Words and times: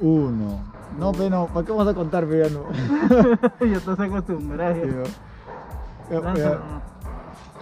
Uno. 0.00 0.60
No, 0.98 1.12
pero 1.12 1.30
no, 1.30 1.46
¿para 1.46 1.66
qué 1.66 1.72
vamos 1.72 1.88
a 1.88 1.94
contar, 1.94 2.26
pe, 2.26 2.48
ya 3.60 3.76
estás 3.76 4.00
acostumbrado. 4.00 4.76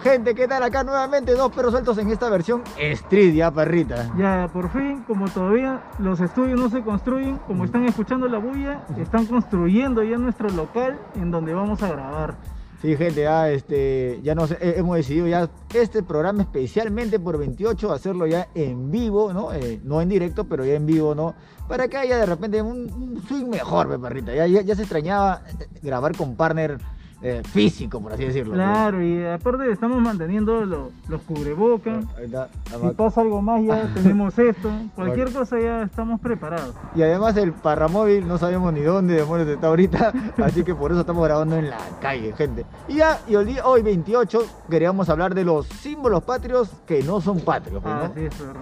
Gente, 0.01 0.35
¿qué 0.35 0.47
tal? 0.47 0.61
Acá 0.61 0.83
nuevamente 0.83 1.33
dos 1.33 1.51
perros 1.51 1.71
sueltos 1.71 1.97
en 1.97 2.11
esta 2.11 2.29
versión 2.29 2.61
Street, 2.77 3.33
ya, 3.33 3.49
perrita. 3.49 4.11
Ya, 4.17 4.47
por 4.53 4.69
fin, 4.69 5.03
como 5.07 5.27
todavía 5.27 5.81
los 5.97 6.19
estudios 6.19 6.59
no 6.59 6.69
se 6.69 6.83
construyen, 6.83 7.37
como 7.47 7.65
están 7.65 7.85
escuchando 7.85 8.27
la 8.27 8.37
bulla, 8.37 8.83
están 8.97 9.25
construyendo 9.25 10.03
ya 10.03 10.17
nuestro 10.17 10.49
local 10.49 10.99
en 11.15 11.31
donde 11.31 11.53
vamos 11.53 11.81
a 11.81 11.87
grabar. 11.87 12.35
Sí, 12.81 12.95
gente, 12.97 13.21
ya, 13.21 13.49
este, 13.49 14.19
ya 14.21 14.35
nos, 14.35 14.51
he- 14.51 14.77
hemos 14.77 14.97
decidido 14.97 15.27
ya 15.27 15.49
este 15.73 16.03
programa 16.03 16.41
especialmente 16.43 17.19
por 17.19 17.37
28 17.37 17.91
hacerlo 17.91 18.27
ya 18.27 18.47
en 18.53 18.91
vivo, 18.91 19.33
¿no? 19.33 19.53
Eh, 19.53 19.79
no 19.83 20.01
en 20.01 20.09
directo, 20.09 20.43
pero 20.43 20.65
ya 20.65 20.73
en 20.73 20.85
vivo, 20.85 21.15
¿no? 21.15 21.33
Para 21.67 21.87
que 21.87 21.97
haya 21.97 22.17
de 22.17 22.25
repente 22.25 22.61
un, 22.61 23.23
swing 23.27 23.45
mejor, 23.47 23.89
pe, 23.89 23.97
perrita. 23.97 24.33
Ya 24.47 24.75
se 24.75 24.81
extrañaba 24.83 25.41
eh, 25.59 25.67
grabar 25.81 26.15
con 26.15 26.35
partner 26.35 26.77
eh, 27.21 27.41
físico, 27.51 27.99
por 28.01 28.13
así 28.13 28.25
decirlo. 28.25 28.53
Claro, 28.53 29.01
y 29.03 29.25
aparte 29.25 29.71
estamos 29.71 30.01
manteniendo 30.01 30.65
lo- 30.65 30.91
los 31.07 31.21
cubrebocas. 31.21 32.05
Ahí 32.17 32.25
está, 32.25 32.49
la 32.71 32.89
Si 32.89 32.95
pasa 32.95 33.21
algo 33.21 33.41
más 33.41 33.63
ya 33.63 33.87
tenemos 33.93 34.37
esto. 34.37 34.69
Cualquier 34.95 35.31
cosa 35.31 35.59
ya 35.59 35.81
estamos 35.83 36.19
preparados. 36.19 36.75
Y 36.95 37.01
además 37.03 37.35
el 37.37 37.53
parramóvil 37.53 38.27
no 38.27 38.37
sabemos 38.37 38.73
ni 38.73 38.81
dónde 38.81 39.15
demonios 39.15 39.47
está 39.47 39.67
ahorita, 39.67 40.13
así 40.43 40.63
que 40.63 40.75
por 40.75 40.91
eso 40.91 41.01
estamos 41.01 41.23
grabando 41.25 41.55
en 41.55 41.69
la 41.69 41.77
calle, 42.01 42.33
gente. 42.33 42.65
Y 42.87 42.95
ya, 42.95 43.19
y 43.27 43.35
el 43.35 43.45
día, 43.45 43.65
hoy 43.65 43.81
28 43.81 44.39
queríamos 44.69 45.09
hablar 45.09 45.33
de 45.33 45.45
los 45.45 45.67
símbolos 45.67 46.23
patrios 46.23 46.71
que 46.85 47.01
no 47.03 47.21
son 47.21 47.39
patrios, 47.39 47.81
pues, 47.81 47.95
¿no? 47.95 48.01
Así 48.01 48.25
es, 48.25 48.35
perro. 48.35 48.59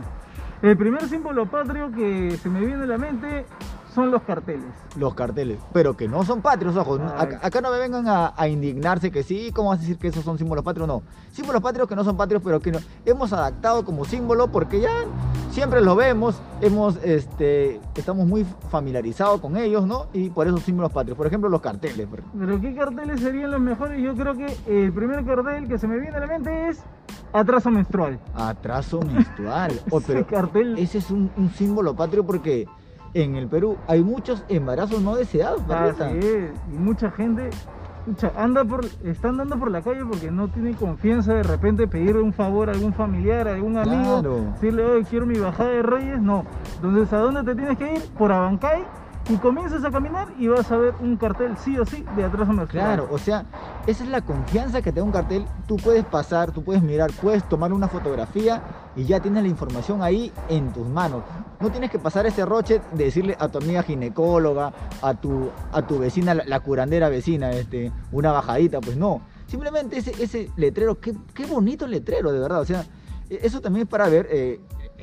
El 0.61 0.77
primer 0.77 1.01
símbolo 1.09 1.45
patrio 1.45 1.91
que 1.91 2.37
se 2.41 2.47
me 2.49 2.61
viene 2.65 2.83
a 2.83 2.87
la 2.87 2.97
mente 2.97 3.45
son 3.93 4.11
los 4.11 4.21
carteles. 4.23 4.65
Los 4.97 5.13
carteles, 5.13 5.59
pero 5.71 5.95
que 5.95 6.07
no 6.07 6.23
son 6.23 6.41
patrios, 6.41 6.75
ojo. 6.75 6.95
Acá, 6.95 7.39
acá 7.41 7.61
no 7.61 7.71
me 7.71 7.79
vengan 7.79 8.07
a, 8.07 8.33
a 8.35 8.47
indignarse 8.47 9.11
que 9.11 9.23
sí, 9.23 9.51
¿cómo 9.53 9.69
vas 9.69 9.79
a 9.79 9.81
decir 9.81 9.97
que 9.97 10.07
esos 10.07 10.23
son 10.23 10.37
símbolos 10.37 10.63
patrios? 10.63 10.87
No. 10.87 11.03
Símbolos 11.31 11.61
patrios 11.61 11.87
que 11.87 11.95
no 11.95 12.03
son 12.03 12.17
patrios, 12.17 12.41
pero 12.43 12.59
que 12.59 12.71
no- 12.71 12.79
hemos 13.05 13.31
adaptado 13.33 13.83
como 13.85 14.05
símbolo 14.05 14.47
porque 14.51 14.79
ya 14.81 14.91
siempre 15.51 15.81
los 15.81 15.95
vemos, 15.95 16.41
hemos, 16.61 16.97
este, 17.03 17.79
estamos 17.95 18.27
muy 18.27 18.45
familiarizados 18.69 19.39
con 19.41 19.57
ellos, 19.57 19.85
¿no? 19.85 20.07
Y 20.13 20.29
por 20.29 20.47
eso 20.47 20.57
símbolos 20.57 20.91
patrios. 20.91 21.17
Por 21.17 21.27
ejemplo, 21.27 21.49
los 21.49 21.61
carteles. 21.61 22.07
Pero 22.37 22.59
¿qué 22.61 22.75
carteles 22.75 23.19
serían 23.21 23.51
los 23.51 23.61
mejores? 23.61 24.01
Yo 24.01 24.15
creo 24.15 24.35
que 24.35 24.57
el 24.67 24.91
primer 24.93 25.23
cartel 25.25 25.67
que 25.67 25.77
se 25.77 25.87
me 25.87 25.99
viene 25.99 26.17
a 26.17 26.19
la 26.19 26.27
mente 26.27 26.69
es 26.69 26.81
atraso 27.31 27.69
menstrual. 27.71 28.19
Atraso 28.35 28.99
menstrual. 29.01 29.71
Oh, 29.91 29.99
Ese 29.99 30.13
pero 30.13 30.27
cartel. 30.27 30.77
ese 30.77 30.97
es 30.99 31.11
un, 31.11 31.31
un 31.37 31.49
símbolo 31.51 31.95
patrio 31.95 32.25
porque 32.25 32.67
en 33.13 33.35
el 33.35 33.47
Perú 33.47 33.77
hay 33.87 34.03
muchos 34.03 34.43
embarazos 34.49 35.01
no 35.01 35.15
deseados. 35.15 35.61
Así 35.69 36.17
es, 36.19 36.51
y 36.73 36.77
mucha 36.77 37.11
gente 37.11 37.49
anda 38.35 38.65
por, 38.65 38.83
está 39.05 39.29
andando 39.29 39.57
por 39.57 39.71
la 39.71 39.81
calle 39.81 40.03
porque 40.05 40.29
no 40.29 40.49
tiene 40.49 40.73
confianza 40.75 41.35
de 41.35 41.43
repente 41.43 41.87
pedirle 41.87 42.21
un 42.21 42.33
favor 42.33 42.69
a 42.69 42.73
algún 42.73 42.93
familiar, 42.93 43.47
a 43.47 43.53
algún 43.53 43.77
amigo, 43.77 44.19
Claro. 44.19 44.37
decirle, 44.53 44.83
oye, 44.85 45.05
quiero 45.09 45.25
mi 45.25 45.39
bajada 45.39 45.69
de 45.69 45.83
reyes, 45.83 46.21
no. 46.21 46.43
Entonces, 46.75 47.13
¿a 47.13 47.17
dónde 47.19 47.43
te 47.43 47.55
tienes 47.55 47.77
que 47.77 47.93
ir? 47.93 48.01
Por 48.17 48.31
Abancay 48.31 48.83
y 49.29 49.37
comienzas 49.37 49.83
a 49.85 49.91
caminar 49.91 50.27
y 50.37 50.47
vas 50.47 50.69
a 50.71 50.77
ver 50.77 50.93
un 50.99 51.15
cartel 51.15 51.55
sí 51.57 51.77
o 51.79 51.85
sí 51.85 52.03
de 52.15 52.25
atraso 52.25 52.51
menstrual. 52.51 52.85
Claro, 52.85 53.07
o 53.09 53.17
sea, 53.17 53.45
esa 53.87 54.03
es 54.03 54.09
la 54.09 54.21
confianza 54.21 54.81
que 54.81 54.91
te 54.91 54.99
da 54.99 55.05
un 55.05 55.11
cartel. 55.13 55.45
Tú 55.67 55.77
puedes 55.77 56.03
pasar, 56.03 56.51
tú 56.51 56.63
puedes 56.63 56.83
mirar, 56.83 57.11
puedes 57.21 57.43
tomar 57.47 57.71
una 57.71 57.87
fotografía 57.87 58.61
y 58.95 59.05
ya 59.05 59.21
tienes 59.21 59.43
la 59.43 59.49
información 59.49 60.01
ahí 60.03 60.31
en 60.49 60.73
tus 60.73 60.87
manos. 60.87 61.23
No 61.61 61.69
tienes 61.71 61.89
que 61.89 61.99
pasar 61.99 62.25
ese 62.25 62.45
roche 62.45 62.81
de 62.91 63.05
decirle 63.05 63.37
a 63.39 63.47
tu 63.47 63.59
amiga 63.59 63.81
ginecóloga, 63.83 64.73
a 65.01 65.13
tu, 65.13 65.49
a 65.71 65.81
tu 65.81 65.99
vecina, 65.99 66.33
la, 66.33 66.43
la 66.45 66.59
curandera 66.59 67.07
vecina, 67.07 67.51
este, 67.51 67.91
una 68.11 68.31
bajadita, 68.33 68.81
pues 68.81 68.97
no. 68.97 69.21
Simplemente 69.47 69.97
ese, 69.97 70.11
ese 70.21 70.49
letrero, 70.57 70.99
qué, 70.99 71.13
qué 71.33 71.45
bonito 71.45 71.87
letrero, 71.87 72.31
de 72.33 72.39
verdad. 72.39 72.59
O 72.59 72.65
sea, 72.65 72.83
e- 73.29 73.39
eso 73.43 73.61
también 73.61 73.83
es 73.85 73.89
para 73.89 74.09
ver. 74.09 74.27
eh, 74.29 74.59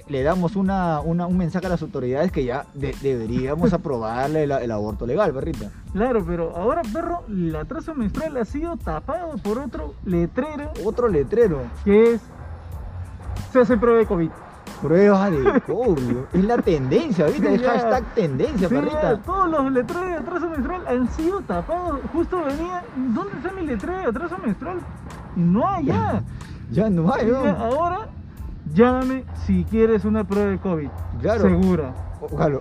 le 0.09 0.23
damos 0.23 0.57
una, 0.57 1.01
una- 1.01 1.27
un 1.27 1.37
mensaje 1.37 1.67
a 1.67 1.69
las 1.71 1.83
autoridades 1.83 2.33
que 2.33 2.45
ya 2.45 2.67
de- 2.75 2.95
deberíamos 3.03 3.73
aprobarle 3.73 4.45
el, 4.45 4.51
el 4.53 4.71
aborto 4.71 5.07
legal, 5.07 5.33
perrita. 5.33 5.71
Claro, 5.93 6.25
pero 6.27 6.57
ahora, 6.57 6.83
perro, 6.93 7.25
el 7.29 7.55
atraso 7.57 7.95
menstrual 7.95 8.37
ha 8.37 8.45
sido 8.45 8.77
tapado 8.77 9.37
por 9.43 9.59
otro 9.59 9.95
letrero 10.05 10.71
Otro 10.85 11.09
letrero. 11.09 11.59
que 11.85 12.15
es 12.15 12.21
se 13.53 13.61
hace 13.61 13.77
prueba 13.77 13.99
de 13.99 14.07
COVID. 14.07 14.31
Prueba 14.83 15.31
de 15.31 15.61
COVID. 15.63 16.17
Es 16.33 16.45
la 16.45 16.57
tendencia 16.59 17.27
ahorita, 17.27 17.49
Sí, 17.49 17.55
es 17.55 17.61
ya. 17.63 17.71
hashtag 17.73 18.15
tendencia, 18.15 18.69
Sí, 18.69 18.75
perrita. 18.75 19.19
todos 19.19 19.51
los 19.51 19.73
letreros 19.73 20.07
de 20.09 20.15
atraso 20.15 20.49
menstrual 20.49 20.87
han 20.87 21.09
sido 21.11 21.41
tapados. 21.43 21.99
Justo 22.13 22.43
venía, 22.45 22.83
¿dónde 22.97 23.33
está 23.37 23.53
mi 23.53 23.67
letrero 23.67 23.99
de 23.99 24.05
atraso 24.07 24.39
menstrual? 24.39 24.79
No 25.37 25.69
hay 25.69 25.87
ya. 25.87 26.23
Ya 26.73 26.89
no 26.89 27.13
hay, 27.13 27.27
¿no? 27.27 27.39
Ahora, 27.39 28.07
llámame 28.75 29.25
si 29.47 29.65
quieres 29.65 30.05
una 30.05 30.25
prueba 30.27 30.51
de 30.51 30.59
COVID. 30.59 30.89
Claro. 31.21 31.43
Segura. 31.43 31.95
Claro. 32.37 32.61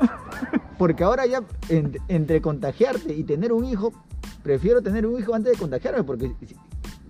Porque 0.78 1.04
ahora 1.04 1.26
ya 1.26 1.42
en- 1.70 1.98
entre 2.08 2.42
contagiarte 2.42 3.14
y 3.14 3.24
tener 3.24 3.52
un 3.52 3.66
hijo, 3.66 3.92
prefiero 4.44 4.82
tener 4.82 5.06
un 5.06 5.20
hijo 5.20 5.36
antes 5.36 5.54
de 5.54 5.58
contagiarme, 5.60 6.04
porque 6.04 6.32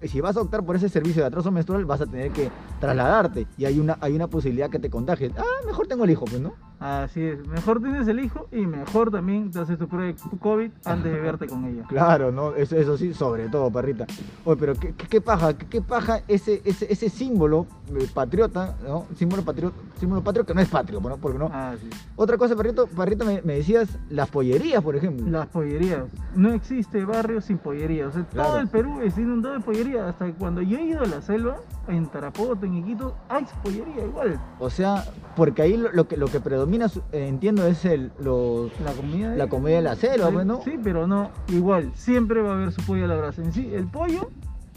si, 0.02 0.08
si 0.08 0.22
vas 0.22 0.36
a 0.38 0.42
optar 0.42 0.66
por 0.66 0.76
ese 0.76 0.90
servicio 0.90 1.22
de 1.22 1.28
atraso 1.28 1.52
menstrual, 1.52 1.86
vas 1.86 2.02
a 2.02 2.06
tener 2.08 2.32
que 2.32 2.50
trasladarte 2.80 3.46
y 3.58 3.66
hay 3.66 3.80
una, 3.80 3.98
hay 4.02 4.16
una 4.16 4.28
posibilidad 4.28 4.70
que 4.70 4.80
te 4.80 4.90
contagies. 4.90 5.31
Ah, 5.38 5.44
mejor 5.66 5.86
tengo 5.88 6.04
el 6.06 6.10
hijo, 6.10 6.26
pues, 6.26 6.42
¿no? 6.42 6.54
Así 6.79 7.22
es. 7.22 7.45
Mejor 7.47 7.81
tienes 7.81 8.07
el 8.07 8.19
hijo 8.19 8.47
y 8.51 8.66
mejor 8.66 9.12
también 9.12 9.51
te 9.51 9.59
haces 9.59 9.78
tu 9.78 9.88
prueba 9.88 10.07
de 10.07 10.16
COVID 10.40 10.72
antes 10.85 11.12
de 11.13 11.19
verte 11.19 11.47
con 11.47 11.66
ella. 11.66 11.84
Claro, 11.90 12.31
¿no? 12.31 12.56
Eso, 12.56 12.75
eso 12.78 12.97
sí, 12.97 13.13
sobre 13.13 13.50
todo, 13.50 13.69
perrita. 13.72 14.06
Oye, 14.45 14.57
pero 14.59 14.73
qué, 14.75 14.94
qué- 14.94 15.07
qué 15.07 15.22
paja, 15.22 15.57
qué, 15.57 15.66
qué 15.66 15.81
paja 15.81 16.22
ese, 16.28 16.62
ese, 16.63 16.91
ese 16.91 17.09
símbolo 17.09 17.68
eh, 17.95 18.07
patriota, 18.13 18.75
¿no? 18.88 19.06
Símbolo 19.16 19.44
patriota, 19.44 19.75
símbolo 20.00 20.22
patrio 20.23 20.45
que 20.45 20.53
no 20.53 20.62
es 20.62 20.69
patrio, 20.69 21.01
¿no? 21.01 21.18
Porque 21.18 21.38
no. 21.38 21.47
Así. 21.51 21.89
Otra 22.16 22.38
cosa, 22.38 22.56
perrito, 22.56 22.88
perrito, 22.88 23.25
me, 23.25 23.41
me 23.41 23.56
decías 23.56 23.89
las 24.09 24.29
pollerías, 24.29 24.81
por 24.84 24.95
ejemplo. 24.95 25.28
Las 25.28 25.47
pollerías. 25.47 26.03
No 26.35 26.53
existe 26.53 27.03
barrio 27.03 27.41
sin 27.41 27.57
pollería. 27.57 28.07
O 28.07 28.12
sea, 28.12 28.23
Claro. 28.29 28.50
todo 28.50 28.59
el 28.59 28.68
Perú 28.69 29.01
es 29.01 29.18
inundado 29.18 29.56
de 29.56 29.62
pollería. 29.62 30.07
Hasta 30.07 30.31
cuando 30.34 30.62
yo 30.62 30.78
he 30.78 30.84
ido 30.85 31.01
a 31.01 31.06
la 31.07 31.22
selva, 31.22 31.57
en 31.88 32.06
Tarapoto, 32.07 32.66
en 32.66 32.75
Iquitos, 32.75 33.13
hay 33.28 33.45
pollería 33.63 34.06
igual. 34.06 34.39
O 34.59 34.69
sea, 34.69 35.03
porque 35.35 35.62
ahí 35.63 35.75
lo, 35.75 35.91
lo 35.91 36.07
que, 36.07 36.16
lo 36.18 36.28
que 36.28 36.39
predomina, 36.39 36.69
eh, 36.74 37.28
entiendo, 37.28 37.66
es 37.66 37.85
el, 37.85 38.12
los... 38.19 38.72
La 38.81 38.91
comida 38.94 39.31
de, 39.31 39.38
La 39.38 39.47
comida 39.47 39.75
de 39.75 39.81
la 39.81 39.96
selva, 39.96 40.30
pues, 40.31 40.46
¿no? 40.46 40.62
Sí, 40.63 40.80
pero 40.84 41.07
no, 41.07 41.31
igual, 41.47 41.91
siempre 41.96 42.41
va 42.41 42.52
a 42.52 42.53
haber 42.56 42.72
su 42.72 42.81
pollo 42.85 43.06
a 43.06 43.07
la 43.07 43.16
brasa. 43.16 43.41
En 43.41 43.53
sí, 43.53 43.69
el 43.74 43.88
pollo 43.88 44.30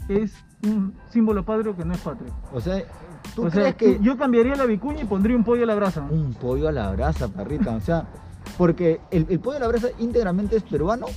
es 0.09 0.33
un 0.63 0.93
símbolo 1.09 1.43
patrio 1.43 1.75
que 1.75 1.85
no 1.85 1.93
es 1.93 1.99
patrio. 1.99 2.33
O 2.53 2.61
sea, 2.61 2.83
¿tú 3.35 3.45
o 3.45 3.49
sea, 3.49 3.73
que 3.73 3.99
yo 4.01 4.17
cambiaría 4.17 4.55
la 4.55 4.65
vicuña 4.65 5.01
y 5.01 5.05
pondría 5.05 5.35
un 5.35 5.43
pollo 5.43 5.63
a 5.63 5.67
la 5.67 5.75
brasa. 5.75 6.01
un 6.09 6.33
pollo 6.33 6.67
a 6.67 6.71
la 6.71 6.91
brasa, 6.91 7.27
perrita? 7.27 7.71
O 7.75 7.81
sea, 7.81 8.07
porque 8.57 9.01
el, 9.11 9.25
el 9.29 9.39
pollo 9.39 9.57
a 9.57 9.61
la 9.61 9.67
brasa 9.67 9.87
íntegramente 9.99 10.57
es 10.57 10.63
peruano. 10.63 11.07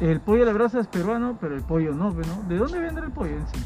El 0.00 0.20
pollo 0.20 0.44
a 0.44 0.46
la 0.46 0.52
brasa 0.52 0.80
es 0.80 0.86
peruano, 0.86 1.38
pero 1.40 1.56
el 1.56 1.62
pollo 1.62 1.92
no, 1.92 2.12
pues, 2.12 2.26
¿no? 2.26 2.42
¿De 2.48 2.56
dónde 2.56 2.78
vendrá 2.78 3.04
el 3.04 3.12
pollo 3.12 3.32
en 3.32 3.46
sí? 3.48 3.60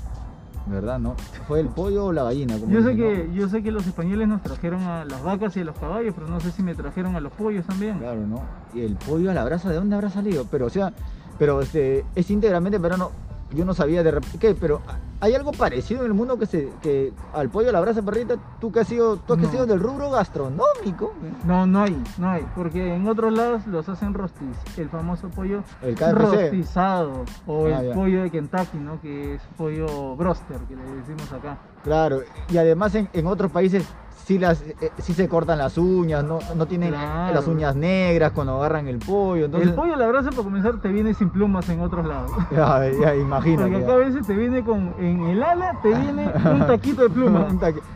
¿Verdad, 0.66 0.98
no? 0.98 1.16
¿Fue 1.48 1.60
el 1.60 1.68
pollo 1.68 2.06
o 2.06 2.12
la 2.12 2.24
gallina? 2.24 2.58
como 2.58 2.72
Yo 2.72 2.82
sé, 2.82 2.90
dicen, 2.90 2.96
que, 2.96 3.34
yo 3.34 3.48
sé 3.48 3.62
que 3.62 3.72
los 3.72 3.86
españoles 3.86 4.28
nos 4.28 4.42
trajeron 4.42 4.82
a 4.82 5.04
las 5.04 5.22
vacas 5.22 5.56
y 5.56 5.60
a 5.60 5.64
los 5.64 5.76
caballos, 5.76 6.14
pero 6.14 6.28
no 6.28 6.40
sé 6.40 6.50
si 6.52 6.62
me 6.62 6.74
trajeron 6.74 7.16
a 7.16 7.20
los 7.20 7.32
pollos 7.32 7.66
también. 7.66 7.98
Claro, 7.98 8.26
¿no? 8.26 8.42
Y 8.74 8.82
el 8.82 8.96
pollo 8.96 9.30
a 9.30 9.34
la 9.34 9.44
brasa, 9.44 9.70
¿de 9.70 9.76
dónde 9.76 9.96
habrá 9.96 10.10
salido? 10.10 10.46
Pero, 10.50 10.66
o 10.66 10.70
sea, 10.70 10.92
pero 11.38 11.60
este, 11.60 12.04
es 12.14 12.30
íntegramente 12.30 12.78
peruano. 12.78 13.10
Yo 13.54 13.64
no 13.64 13.74
sabía 13.74 14.02
de 14.02 14.10
repente. 14.10 14.38
¿Qué? 14.38 14.54
Pero 14.54 14.80
¿hay 15.20 15.34
algo 15.34 15.52
parecido 15.52 16.00
en 16.00 16.06
el 16.06 16.14
mundo 16.14 16.38
que 16.38 16.46
se 16.46 16.70
que 16.80 17.12
al 17.34 17.48
pollo 17.50 17.68
a 17.68 17.72
la 17.72 17.80
brasa, 17.80 18.02
perrita? 18.02 18.36
Tú 18.60 18.72
que 18.72 18.80
has 18.80 18.88
sido, 18.88 19.16
tú 19.18 19.34
has 19.34 19.38
No. 19.40 19.50
sido 19.50 19.66
del 19.66 19.80
rubro 19.80 20.10
gastronómico. 20.10 21.12
No, 21.44 21.66
no 21.66 21.82
hay, 21.82 22.02
no 22.18 22.28
hay, 22.30 22.46
porque 22.54 22.94
en 22.94 23.06
otros 23.08 23.32
lados 23.32 23.66
los 23.66 23.88
hacen 23.88 24.14
rostis, 24.14 24.56
el 24.76 24.88
famoso 24.88 25.28
pollo 25.28 25.62
El 25.82 25.94
KFC. 25.94 26.12
rostizado 26.12 27.24
o 27.46 27.66
Ah, 27.66 27.80
el 27.80 27.88
ya. 27.88 27.94
pollo 27.94 28.22
de 28.22 28.30
Kentucky, 28.30 28.78
¿no? 28.78 29.00
Que 29.00 29.34
es 29.34 29.42
pollo 29.56 30.16
broster, 30.16 30.58
que 30.68 30.76
le 30.76 30.82
decimos 30.96 31.32
acá. 31.32 31.58
Claro, 31.84 32.20
y 32.48 32.56
además 32.58 32.94
en, 32.94 33.08
en 33.12 33.26
otros 33.26 33.50
países 33.50 33.84
sí, 34.24 34.38
las, 34.38 34.60
eh, 34.62 34.90
sí 34.98 35.14
se 35.14 35.28
cortan 35.28 35.58
las 35.58 35.76
uñas, 35.78 36.24
no, 36.24 36.38
no 36.56 36.66
tienen 36.66 36.90
Claro. 36.90 37.34
las 37.34 37.46
uñas 37.46 37.74
negras 37.76 38.32
cuando 38.32 38.56
agarran 38.58 38.88
el 38.88 38.98
pollo. 38.98 39.46
Entonces, 39.46 39.70
el 39.70 39.74
pollo 39.74 39.96
la 39.96 40.06
brasa, 40.06 40.30
para 40.30 40.42
comenzar, 40.42 40.80
te 40.80 40.88
viene 40.88 41.14
sin 41.14 41.30
plumas 41.30 41.68
en 41.68 41.80
otros 41.80 42.06
lados. 42.06 42.30
Ya, 42.52 42.80
ya 42.90 43.14
imagino. 43.14 43.62
Porque 43.62 43.76
acá 43.76 43.92
a 43.92 43.96
veces 43.96 44.26
te 44.26 44.34
viene 44.34 44.64
con, 44.64 44.94
en 44.98 45.22
el 45.26 45.42
ala 45.42 45.78
te 45.82 45.88
viene 45.88 46.30
un 46.52 46.66
taquito 46.66 47.02
de 47.02 47.10
pluma. 47.10 47.48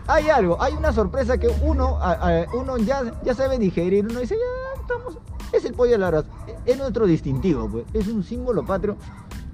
Hay 0.06 0.28
algo, 0.28 0.60
hay 0.62 0.74
una 0.74 0.92
sorpresa 0.92 1.38
que 1.38 1.48
uno, 1.62 1.98
a- 2.00 2.12
a- 2.12 2.46
uno 2.54 2.76
ya, 2.78 3.02
ya 3.24 3.34
sabe 3.34 3.58
digerir, 3.58 4.06
uno 4.10 4.20
dice, 4.20 4.34
ya 4.36 4.80
estamos, 4.80 5.18
es 5.52 5.64
el 5.64 5.74
pollo 5.74 5.94
a 5.96 5.98
la 5.98 6.10
brasa, 6.10 6.28
es 6.64 6.76
nuestro 6.78 7.06
distintivo, 7.06 7.68
pues, 7.68 7.84
es 7.92 8.08
un 8.08 8.22
símbolo 8.22 8.64
patrio. 8.64 8.96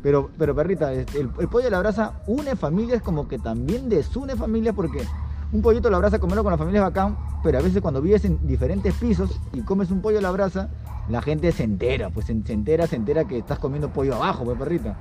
Pero, 0.02 0.30
pero 0.36 0.52
perrita, 0.52 0.92
este, 0.92 1.20
el, 1.20 1.30
el 1.38 1.46
pollo 1.46 1.68
a 1.68 1.70
la 1.70 1.78
brasa 1.78 2.14
une 2.26 2.56
familias 2.56 3.02
como 3.02 3.28
que 3.28 3.38
también 3.38 3.88
desune 3.88 4.34
familias 4.34 4.74
porque 4.74 5.04
un 5.52 5.60
pollito 5.62 5.88
a 5.88 5.90
la 5.90 5.98
brasa, 5.98 6.18
comerlo 6.18 6.42
con 6.42 6.50
la 6.52 6.58
familia 6.58 6.80
es 6.80 6.84
bacán, 6.86 7.16
pero 7.42 7.58
a 7.58 7.62
veces 7.62 7.80
cuando 7.82 8.00
vives 8.00 8.24
en 8.24 8.44
diferentes 8.46 8.94
pisos 8.94 9.38
y 9.52 9.60
comes 9.60 9.90
un 9.90 10.00
pollo 10.00 10.18
a 10.18 10.22
la 10.22 10.30
brasa, 10.30 10.70
la 11.08 11.20
gente 11.20 11.52
se 11.52 11.64
entera, 11.64 12.10
pues 12.10 12.26
se, 12.26 12.42
se 12.42 12.52
entera, 12.52 12.86
se 12.86 12.96
entera 12.96 13.24
que 13.24 13.38
estás 13.38 13.58
comiendo 13.58 13.90
pollo 13.90 14.14
abajo, 14.14 14.44
pues 14.44 14.58
perrita. 14.58 14.96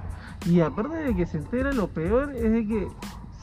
Y 0.45 0.59
aparte 0.59 0.97
de 0.97 1.15
que 1.15 1.25
se 1.25 1.37
entera, 1.37 1.71
lo 1.71 1.87
peor 1.87 2.35
es 2.35 2.51
de 2.51 2.67
que 2.67 2.87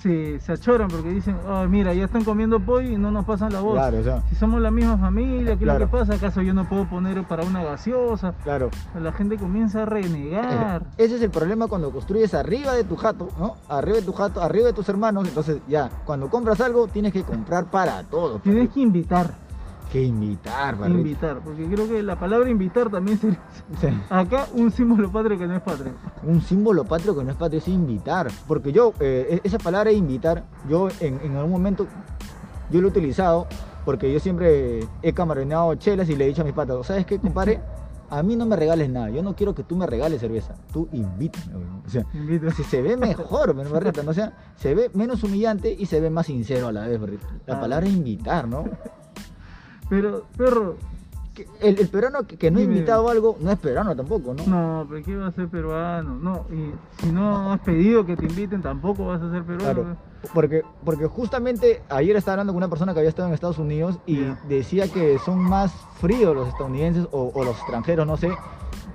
se, 0.01 0.39
se 0.41 0.53
achoran 0.53 0.89
porque 0.89 1.11
dicen, 1.11 1.37
oh, 1.49 1.65
mira, 1.67 1.93
ya 1.95 2.05
están 2.05 2.25
comiendo 2.25 2.61
pollo 2.61 2.89
y 2.91 2.97
no 2.97 3.11
nos 3.11 3.25
pasan 3.25 3.53
la 3.53 3.61
voz. 3.61 3.75
Claro, 3.75 3.99
o 3.99 4.03
sea, 4.03 4.23
Si 4.29 4.35
somos 4.37 4.61
la 4.61 4.71
misma 4.71 4.97
familia, 4.99 5.57
¿qué 5.57 5.65
Claro. 5.65 5.85
es 5.85 5.91
lo 5.91 5.99
que 5.99 5.99
pasa? 5.99 6.15
¿Acaso 6.15 6.43
yo 6.43 6.55
no 6.55 6.69
puedo 6.69 6.89
poner 6.89 7.23
para 7.25 7.45
una 7.45 7.63
gaseosa? 7.65 8.35
claro. 8.45 8.71
La 9.01 9.13
gente 9.13 9.37
comienza 9.37 9.83
a 9.83 9.87
renegar. 9.87 10.83
Ese 10.97 11.17
es 11.17 11.23
el 11.23 11.31
problema 11.31 11.67
cuando 11.69 11.91
construyes 11.91 12.35
arriba 12.35 12.75
de 12.75 12.85
tu 12.85 12.97
jato, 12.97 13.29
¿no? 13.39 13.57
Arriba 13.69 13.97
de 13.99 14.03
tu 14.03 14.13
jato, 14.13 14.41
arriba 14.43 14.67
de 14.67 14.73
tus 14.73 14.89
hermanos. 14.89 15.27
Entonces, 15.29 15.59
ya, 15.69 15.89
cuando 16.05 16.29
compras 16.29 16.61
algo, 16.61 16.87
tienes 16.89 17.13
que 17.13 17.23
comprar 17.23 17.67
para 17.67 18.03
todos. 18.05 18.43
Tienes 18.43 18.71
que 18.71 18.81
invitar, 18.81 19.35
que 19.91 20.03
invitar, 20.03 20.77
barrita. 20.77 20.99
invitar, 20.99 21.41
porque 21.41 21.65
creo 21.67 21.89
que 21.89 22.03
la 22.03 22.19
palabra 22.19 22.49
invitar 22.51 22.91
también 22.91 23.19
sería 23.19 23.41
Sí. 23.81 23.89
acá 24.11 24.47
un 24.55 24.71
símbolo 24.71 25.11
patrio 25.11 25.39
que 25.39 25.47
no 25.47 25.57
es 25.57 25.63
patrio. 25.63 25.93
Un 26.23 26.41
símbolo 26.43 26.85
patrio 26.85 27.17
que 27.17 27.25
no 27.25 27.31
es 27.31 27.37
patrio 27.37 27.59
es 27.59 27.69
invitar. 27.69 28.29
Porque 28.47 28.73
yo, 28.73 28.93
eh, 29.01 29.41
esa 29.45 29.59
palabra 29.59 29.91
invitar, 29.93 30.45
yo 30.69 30.89
en, 31.01 31.21
en 31.23 31.37
algún 31.37 31.53
momento, 31.53 31.87
yo 32.71 32.81
lo 32.81 32.89
he 32.89 32.91
utilizado 32.91 33.47
porque 33.85 34.13
yo 34.13 34.21
siempre 34.21 34.81
he 35.03 35.13
camaroneado 35.15 35.75
chelas 35.77 36.09
y 36.11 36.17
le 36.17 36.25
he 36.25 36.29
dicho 36.29 36.43
a 36.43 36.45
mis 36.45 36.53
patas, 36.55 36.87
¿sabes 36.87 37.07
qué, 37.07 37.19
compadre? 37.19 37.61
A 38.11 38.23
mí 38.23 38.37
no 38.37 38.47
me 38.47 38.57
regales 38.57 38.89
nada, 38.89 39.11
yo 39.11 39.23
no 39.23 39.37
quiero 39.37 39.55
que 39.55 39.63
tú 39.65 39.77
me 39.77 39.87
regales 39.87 40.23
cerveza, 40.23 40.55
tú 40.73 40.89
invítame. 40.93 41.57
weón". 41.57 41.83
O 41.87 41.91
sea, 41.91 42.07
si 42.57 42.65
se 42.65 42.81
ve 42.81 42.97
mejor, 42.97 43.55
¿no, 43.55 43.69
Barrita? 43.69 44.03
¿no? 44.03 44.13
O 44.13 44.15
sea, 44.15 44.33
se 44.57 44.75
ve 44.75 44.91
menos 44.95 45.23
humillante 45.25 45.77
y 45.79 45.85
se 45.85 46.01
ve 46.01 46.09
más 46.09 46.25
sincero 46.25 46.69
a 46.69 46.73
la 46.73 46.89
vez, 46.89 46.99
Barrita. 46.99 47.27
La 47.45 47.57
Ah. 47.57 47.61
palabra 47.61 47.87
es 47.87 47.93
invitar, 47.93 48.49
¿no? 48.49 48.65
Pero, 49.89 50.25
perro, 50.37 50.77
El, 51.61 51.79
el 51.79 51.89
peruano 51.89 52.27
que, 52.27 52.37
que 52.37 52.51
no 52.51 52.59
ha 52.59 52.63
invitado 52.63 53.09
algo 53.09 53.37
no 53.41 53.51
es 53.53 53.59
peruano 53.59 53.95
tampoco, 53.95 54.35
¿no? 54.35 54.45
no, 54.47 54.87
pero 54.91 55.05
¿qué 55.05 55.17
va 55.17 55.29
a 55.29 55.33
ser 55.33 55.47
peruano? 55.49 56.17
No, 56.21 56.47
y 56.53 56.73
si 57.03 57.13
no 57.13 57.53
has 57.53 57.61
pedido 57.61 58.05
que 58.05 58.17
te 58.17 58.27
inviten, 58.27 58.61
tampoco 58.61 59.07
vas 59.07 59.23
a 59.23 59.31
ser 59.31 59.45
peruano. 59.45 59.63
Claro, 59.83 59.97
porque, 60.35 60.63
porque 60.85 61.07
justamente 61.07 61.81
ayer 61.91 62.17
estaba 62.17 62.35
hablando 62.35 62.53
con 62.53 62.57
una 62.59 62.69
persona 62.69 62.93
que 62.93 62.99
había 62.99 63.09
estado 63.11 63.29
en 63.29 63.35
Estados 63.35 63.59
Unidos 63.59 63.99
y 64.05 64.25
decía 64.49 64.89
que 64.89 65.17
son 65.25 65.39
más 65.39 65.73
fríos 66.01 66.35
los 66.35 66.49
estadounidenses 66.49 67.07
o, 67.13 67.31
o 67.33 67.45
los 67.45 67.57
extranjeros, 67.57 68.05
no 68.05 68.17
sé, 68.17 68.33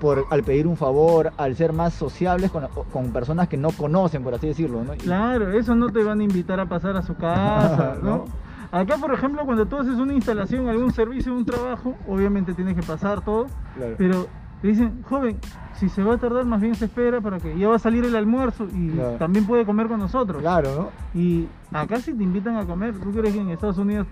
por, 0.02 0.26
al 0.30 0.44
pedir 0.44 0.68
un 0.68 0.76
favor, 0.76 1.32
al 1.38 1.56
ser 1.56 1.72
más 1.72 1.94
sociables 1.94 2.52
con, 2.52 2.68
con 2.92 3.14
personas 3.14 3.48
que 3.48 3.56
no 3.56 3.72
conocen, 3.72 4.22
por 4.22 4.34
así 4.34 4.48
decirlo, 4.48 4.84
¿no? 4.84 4.94
Y- 4.96 4.98
Claro, 4.98 5.50
eso 5.58 5.76
no 5.76 5.90
te 5.94 6.04
van 6.04 6.20
a 6.20 6.24
invitar 6.24 6.60
a 6.60 6.66
pasar 6.68 6.98
a 6.98 7.02
su 7.04 7.16
casa, 7.28 7.96
¿no? 8.04 8.18
¿No? 8.18 8.26
Acá, 8.74 8.98
por 8.98 9.14
ejemplo, 9.14 9.46
cuando 9.46 9.68
tú 9.68 9.78
haces 9.78 9.94
una 10.00 10.14
instalación, 10.14 10.68
algún 10.68 10.92
servicio, 10.92 11.32
un 11.32 11.46
trabajo, 11.46 11.94
obviamente 12.08 12.56
tienes 12.56 12.76
que 12.76 12.82
pasar 12.82 13.22
todo, 13.24 13.46
Claro. 13.76 13.94
pero 14.00 14.26
te 14.64 14.70
dicen, 14.70 15.04
joven, 15.08 15.38
si 15.76 15.90
se 15.90 16.02
va 16.04 16.16
a 16.16 16.18
tardar, 16.18 16.44
más 16.46 16.60
bien 16.60 16.74
se 16.74 16.86
espera 16.86 17.22
para 17.22 17.38
que 17.38 17.56
ya 17.56 17.68
va 17.68 17.76
a 17.76 17.80
salir 17.80 18.04
el 18.04 18.16
almuerzo 18.16 18.66
y 18.74 18.90
Claro. 18.90 19.18
también 19.18 19.46
puede 19.46 19.64
comer 19.64 19.88
con 19.88 20.00
nosotros. 20.00 20.42
Claro, 20.42 20.70
¿no? 21.14 21.20
Y 21.22 21.48
acá 21.72 22.00
si 22.00 22.14
te 22.16 22.24
invitan 22.24 22.58
a 22.58 22.66
comer, 22.66 22.96
¿tú 23.00 23.12
crees 23.12 23.36
que 23.36 23.42
en 23.42 23.50
Estados 23.50 23.78
Unidos 23.78 24.08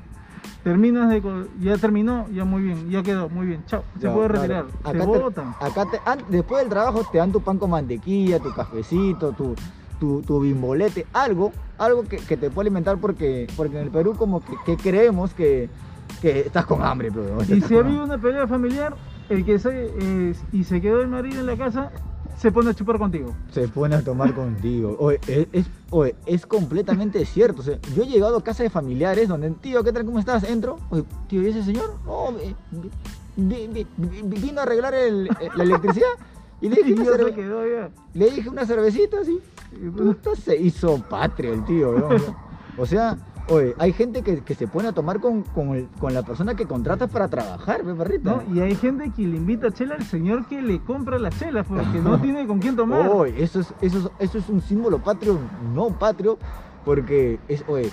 terminas 0.63 1.10
de... 1.10 1.24
ya 1.60 1.78
terminó, 1.80 2.28
ya 2.30 2.46
muy 2.46 2.62
bien, 2.62 2.88
ya 2.92 3.02
quedó, 3.02 3.30
muy 3.30 3.48
bien, 3.48 3.63
chao, 3.66 3.84
se 3.96 4.02
Ya, 4.04 4.13
puede 4.13 4.28
claro. 4.30 4.42
retirar, 4.44 4.66
se 4.84 4.90
Acá 4.90 5.00
te- 5.00 5.06
botan. 5.19 5.56
Acá 5.60 5.86
te- 5.90 6.02
an- 6.06 6.24
después 6.30 6.62
del 6.62 6.69
trabajo 6.69 7.02
te 7.12 7.18
dan 7.18 7.31
tu 7.31 7.42
pan 7.42 7.58
con 7.58 7.72
mantequilla, 7.72 8.38
tu 8.40 8.54
cafecito, 8.54 9.31
tu, 9.31 9.56
tu, 10.01 10.21
tu 10.24 10.39
bimbolete, 10.39 11.06
algo, 11.13 11.51
algo 11.77 12.03
que, 12.03 12.18
que 12.18 12.36
te 12.36 12.50
puede 12.50 12.68
alimentar 12.68 12.98
porque, 12.98 13.45
porque 13.56 13.77
en 13.77 13.83
el 13.83 13.92
Perú 13.92 14.15
como 14.18 14.42
que, 14.44 14.53
que 14.65 14.75
creemos 14.75 15.31
que, 15.36 15.69
que 16.24 16.39
estás 16.42 16.65
con 16.65 16.81
hambre, 16.83 17.12
pero 17.13 17.38
Y 17.56 17.62
si 17.62 17.75
había 17.77 18.03
una 18.03 18.18
pelea 18.18 18.48
familiar, 18.48 18.95
el 19.30 19.45
que 19.45 19.59
se, 19.59 20.33
y 20.51 20.63
se 20.63 20.81
quedó 20.81 21.01
el 21.01 21.07
marido 21.07 21.39
en 21.39 21.45
la 21.45 21.56
casa, 21.56 21.92
se 22.36 22.51
pone 22.51 22.71
a 22.71 22.74
chupar 22.74 22.98
contigo. 22.98 23.36
se 23.51 23.68
pone 23.68 23.94
a 23.95 24.01
tomar 24.03 24.33
contigo. 24.33 24.95
Oye, 25.00 25.19
es, 25.27 25.48
es- 25.53 25.69
oye, 25.92 26.15
es 26.25 26.48
completamente 26.48 27.24
cierto. 27.36 27.62
O 27.62 27.63
sea, 27.63 27.77
yo 27.95 28.01
he 28.01 28.07
llegado 28.07 28.38
a 28.38 28.44
casa 28.44 28.63
de 28.63 28.71
familiares 28.71 29.27
donde, 29.30 29.51
tío, 29.51 29.83
¿qué 29.83 29.92
tal? 29.94 30.03
¿Cómo 30.06 30.18
estás? 30.18 30.44
Entro. 30.44 30.77
Oye, 30.89 31.03
tío, 31.30 31.44
¿y 31.44 31.48
ese 31.50 31.62
señor? 31.63 31.94
Vi- 33.38 33.88
vino 34.24 34.59
a 34.59 34.63
arreglar 34.63 34.95
el- 34.95 35.30
la 35.56 35.63
electricidad. 35.63 36.07
Y 36.62 36.69
le 36.69 36.84
dije, 36.84 36.94
una 37.02 37.12
cerve- 37.12 37.34
quedó 37.36 37.62
le 38.13 38.30
dije 38.30 38.50
una 38.50 38.66
cervecita 38.66 39.19
así. 39.22 39.40
Y 39.74 39.90
pues, 39.90 40.16
Puta, 40.16 40.36
se 40.36 40.56
hizo 40.58 40.98
patria 41.10 41.52
el 41.54 41.66
tío, 41.66 41.92
¿no? 41.94 42.10
O 42.78 42.86
sea, 42.86 43.18
oye, 43.50 43.74
hay 43.80 43.92
gente 43.94 44.22
que, 44.22 44.42
que 44.42 44.54
se 44.56 44.68
pone 44.68 44.88
a 44.88 44.92
tomar 44.94 45.19
con, 45.19 45.42
con, 45.44 45.69
el- 45.75 45.88
con 46.00 46.13
la 46.13 46.22
persona 46.24 46.56
que 46.56 46.66
contratas 46.66 47.10
para 47.10 47.28
trabajar, 47.28 47.84
¿ves, 47.84 47.96
perrito? 47.96 48.44
¿no? 48.48 48.56
Y 48.56 48.60
hay 48.62 48.75
gente 48.75 49.12
que 49.12 49.24
le 49.24 49.38
invita 49.38 49.68
a 49.68 49.72
chela 49.72 49.96
al 49.96 50.04
señor 50.06 50.46
que 50.48 50.62
le 50.62 50.80
compra 50.81 51.18
las 51.19 51.38
chelas 51.40 51.66
porque 51.68 52.00
no 52.00 52.18
tiene 52.22 52.46
con 52.48 52.60
quién 52.60 52.75
tomar. 52.75 53.10
Oye, 53.10 53.42
eso 53.44 53.60
es, 53.62 53.74
eso, 53.81 54.12
es, 54.19 54.30
eso 54.30 54.38
es 54.38 54.50
un 54.50 54.62
símbolo 54.62 55.00
patrio, 55.00 55.40
no 55.74 55.90
patrio, 55.98 56.38
porque 56.86 57.40
es, 57.48 57.63
oye, 57.68 57.90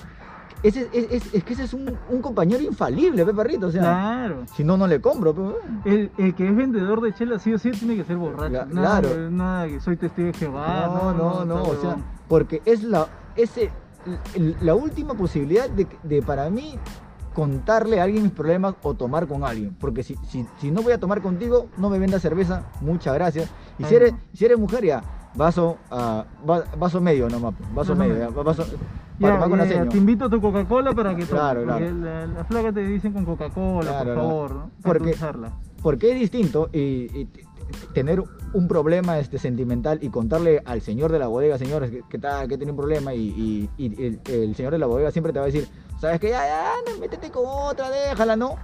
ese, 0.62 0.88
es, 0.92 1.06
es- 1.12 1.34
es 1.34 1.44
que 1.44 1.52
ese 1.52 1.64
es 1.64 1.74
un, 1.74 1.96
un 2.10 2.20
compañero 2.22 2.62
infalible, 2.62 3.24
¿ves, 3.24 3.34
perrito? 3.34 3.66
O 3.68 3.70
sea, 3.70 3.80
Claro. 3.82 4.44
si 4.54 4.64
no, 4.64 4.76
no 4.76 4.86
le 4.86 5.00
compro, 5.00 5.34
pues. 5.34 5.54
El, 5.84 6.10
el 6.18 6.34
que 6.34 6.48
es 6.48 6.56
vendedor 6.56 7.00
de 7.00 7.12
chela 7.14 7.38
sí 7.38 7.52
o 7.52 7.58
sí 7.58 7.70
tiene 7.70 7.96
que 7.96 8.04
ser 8.04 8.16
borracho. 8.16 8.66
Nada, 8.66 9.00
claro. 9.00 9.30
Nada, 9.30 9.68
que 9.68 9.80
soy 9.80 9.96
testigo 9.96 10.26
de 10.28 10.34
Jehová. 10.34 10.86
no, 11.00 11.12
no, 11.12 11.44
no, 11.44 11.58
está 11.62 11.70
o 11.70 11.80
sea, 11.80 11.96
porque 12.28 12.60
es 12.64 12.82
la, 12.82 13.06
ese, 13.36 13.70
la 14.60 14.74
última 14.74 15.14
posibilidad 15.14 15.68
de, 15.70 15.86
de 16.02 16.22
para 16.22 16.50
mí 16.50 16.78
contarle 17.34 18.00
a 18.00 18.04
alguien 18.04 18.24
mis 18.24 18.32
problemas 18.32 18.74
o 18.82 18.94
tomar 18.94 19.26
con 19.28 19.44
alguien. 19.44 19.76
Porque 19.78 20.02
si, 20.02 20.16
si, 20.28 20.44
si 20.60 20.70
no 20.72 20.82
voy 20.82 20.92
a 20.92 20.98
tomar 20.98 21.22
contigo, 21.22 21.68
no 21.76 21.88
me 21.88 21.98
vendas 21.98 22.20
cerveza, 22.22 22.64
muchas 22.80 23.14
gracias. 23.14 23.48
Y 23.78 23.84
si 23.84 23.94
eres, 23.94 24.12
no. 24.12 24.18
si 24.34 24.44
eres 24.44 24.58
mujer, 24.58 24.84
ya, 24.84 25.02
vaso, 25.34 25.78
ah, 25.90 26.24
va- 26.48 26.64
vaso 26.76 27.00
medio 27.00 27.28
nomás, 27.28 27.54
pues, 27.56 27.68
vaso 27.74 27.90
Vaso 27.92 27.96
medio, 27.96 28.14
medio. 28.14 28.30
ya, 28.34 28.42
vaso, 28.42 28.64
Ya, 29.18 29.28
para, 29.28 29.38
con 29.40 29.50
ya, 29.50 29.56
la 29.64 29.68
seño. 29.68 29.88
te 29.88 29.96
invito 29.98 30.24
a 30.26 30.30
tu 30.30 30.40
Coca-Cola 30.40 30.92
para 30.92 31.10
que 31.10 31.24
tomes. 31.24 31.28
Claro, 31.40 31.64
porque 31.66 31.84
claro. 31.86 31.96
La, 31.96 32.26
la 32.26 32.44
flaca 32.44 32.72
te 32.72 32.80
dicen 32.80 33.12
con 33.12 33.24
Coca-Cola, 33.24 33.90
Claro, 33.90 34.14
por 34.14 34.14
favor, 34.22 34.50
¿no? 34.54 34.70
Para 34.82 34.98
Porque-. 34.98 35.14
Porque 35.82 36.12
es 36.12 36.18
distinto 36.20 36.70
y, 36.72 36.78
y 37.20 37.24
t- 37.26 37.40
t- 37.42 37.46
tener 37.94 38.22
un 38.52 38.66
problema 38.68 39.18
este, 39.18 39.38
sentimental 39.38 39.98
y 40.02 40.08
contarle 40.08 40.60
al 40.64 40.80
señor 40.82 41.12
de 41.12 41.18
la 41.20 41.26
bodega, 41.28 41.56
señores, 41.58 41.90
que, 41.90 42.02
que 42.08 42.18
tal, 42.18 42.48
que 42.48 42.56
tiene 42.56 42.72
un 42.72 42.76
problema 42.78 43.14
y, 43.14 43.28
y- 43.28 43.70
y 43.84 44.04
el, 44.04 44.20
el 44.26 44.54
señor 44.56 44.72
de 44.72 44.78
la 44.78 44.86
bodega 44.86 45.10
siempre 45.10 45.32
te 45.32 45.38
va 45.38 45.44
a 45.44 45.46
decir, 45.46 45.68
sabes 46.00 46.18
que 46.20 46.30
ya, 46.30 46.40
ya, 46.44 46.70
no, 46.92 46.98
métete 47.00 47.30
con 47.30 47.44
otra, 47.46 47.90
déjala, 47.90 48.34
¿no? 48.36 48.56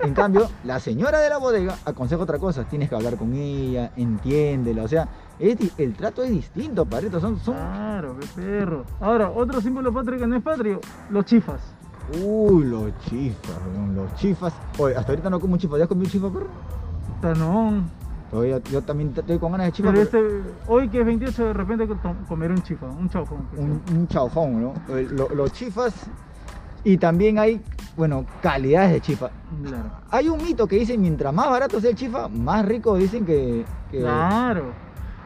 En 0.00 0.14
cambio, 0.14 0.48
la 0.64 0.80
señora 0.80 1.20
de 1.20 1.28
la 1.28 1.36
bodega 1.38 1.76
aconseja 1.84 2.22
otra 2.22 2.38
cosa, 2.38 2.64
tienes 2.64 2.88
que 2.88 2.94
hablar 2.94 3.16
con 3.16 3.34
ella, 3.34 3.92
entiéndela, 3.96 4.82
o 4.84 4.88
sea, 4.88 5.08
es 5.40 5.56
el 5.78 5.94
trato 5.94 6.22
es 6.22 6.30
distinto, 6.30 6.84
Pareto, 6.86 7.18
son, 7.20 7.38
son... 7.40 7.54
Claro, 7.54 8.16
qué 8.20 8.26
perro. 8.40 8.84
Ahora, 9.00 9.30
otro 9.30 9.60
símbolo 9.60 9.92
patrio 9.92 10.18
que 10.18 10.26
no 10.26 10.36
es 10.36 10.42
patrio, 10.42 10.80
los 11.10 11.24
chifas. 11.24 11.60
Uy, 12.24 12.64
los 12.64 12.90
chifas, 13.08 13.56
los 13.94 14.14
chifas. 14.16 14.52
Oye, 14.78 14.96
hasta 14.96 15.12
ahorita 15.12 15.30
no 15.30 15.38
como 15.40 15.54
un 15.54 15.58
chifa, 15.60 15.76
¿ya 15.78 15.84
has 15.84 15.88
comido 15.88 16.06
un 16.06 16.10
chifa, 16.10 16.28
perro? 16.30 16.46
Tanón. 17.20 17.88
Todavía, 18.30 18.58
yo 18.70 18.80
también 18.82 19.12
estoy 19.16 19.38
con 19.38 19.52
ganas 19.52 19.66
de 19.66 19.72
chifa. 19.72 19.92
Pero 19.92 20.08
pero- 20.10 20.28
este, 20.38 20.50
hoy 20.68 20.88
que 20.88 21.00
es 21.00 21.06
28, 21.06 21.44
de 21.46 21.52
repente 21.52 21.88
co- 21.88 21.96
comer 22.28 22.50
un 22.52 22.62
chifa, 22.62 22.86
un 22.86 23.08
chaufón. 23.08 23.46
un, 23.56 23.82
un 23.92 24.08
chaufón, 24.08 24.62
¿no? 24.62 24.74
Eh, 24.96 25.08
lo- 25.10 25.28
los 25.30 25.52
chifas. 25.52 25.92
Y 26.84 26.96
también 26.96 27.38
hay, 27.38 27.60
bueno, 27.96 28.24
calidades 28.40 28.92
de 28.92 29.00
chifa. 29.00 29.30
Claro. 29.64 29.90
Hay 30.10 30.28
un 30.28 30.42
mito 30.42 30.66
que 30.66 30.76
dice, 30.76 30.96
mientras 30.96 31.34
más 31.34 31.50
barato 31.50 31.80
sea 31.80 31.90
el 31.90 31.96
chifa, 31.96 32.28
más 32.28 32.64
rico 32.64 32.94
dicen 32.96 33.26
que... 33.26 33.64
que- 33.90 34.00
Claro. 34.00 34.66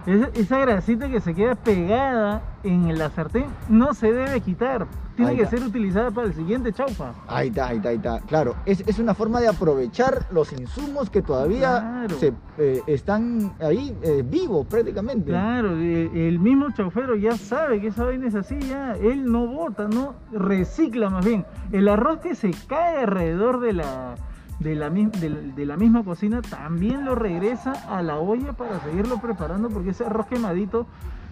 Esa, 0.07 0.29
esa 0.35 0.59
grasita 0.59 1.09
que 1.09 1.21
se 1.21 1.35
queda 1.35 1.55
pegada 1.55 2.43
en 2.63 2.99
la 2.99 3.09
sartén 3.11 3.47
no 3.69 3.95
se 3.95 4.13
debe 4.13 4.41
quitar. 4.43 4.87
Tiene 5.17 5.31
Ahí 5.31 5.37
que 5.37 5.43
está. 5.45 5.57
ser 5.59 5.67
utilizada 5.67 6.11
para 6.11 6.27
el 6.27 6.35
siguiente 6.35 6.73
chaufa. 6.73 7.13
Ahí 7.29 7.49
está, 7.49 7.69
ahí 7.69 7.77
está, 7.77 7.89
ahí 7.91 7.97
está. 7.97 8.21
Claro, 8.23 8.57
es, 8.67 8.81
es 8.87 8.99
una 8.99 9.15
forma 9.15 9.41
de 9.41 9.49
aprovechar 9.49 10.27
los 10.33 10.53
insumos 10.53 11.09
que 11.09 11.23
todavía 11.23 11.79
Claro. 11.81 12.17
se, 12.19 12.33
eh, 12.59 12.83
están 12.89 13.55
ahí 13.61 13.97
eh, 14.03 14.23
vivos 14.29 14.67
prácticamente. 14.67 15.31
Claro, 15.31 15.77
e- 15.79 16.29
el 16.29 16.39
mismo 16.41 16.67
chaufero 16.73 17.15
ya 17.17 17.37
sabe 17.37 17.81
que 17.81 17.87
esa 17.89 18.05
vaina 18.05 18.27
es 18.27 18.35
así, 18.35 18.59
ya. 18.59 18.95
Él 18.97 19.31
no 19.31 19.47
bota, 19.47 19.87
no 19.89 20.15
recicla 20.33 21.09
más 21.11 21.25
bien. 21.25 21.47
El 21.73 21.89
arroz 21.89 22.19
que 22.19 22.35
se 22.35 22.51
cae 22.67 22.99
alrededor 23.05 23.61
de 23.61 23.73
la, 23.75 24.17
de 24.61 24.75
la, 24.75 24.89
de, 24.91 25.53
de 25.55 25.67
la 25.67 25.77
misma 25.77 26.05
cocina 26.05 26.41
también 26.43 27.05
lo 27.05 27.15
regresa 27.15 27.73
a 27.89 28.03
la 28.03 28.17
olla 28.19 28.53
para 28.53 28.81
seguirlo 28.81 29.19
preparando 29.21 29.69
porque 29.69 29.91
ese 29.91 30.05
arroz 30.05 30.27
quemadito 30.27 30.87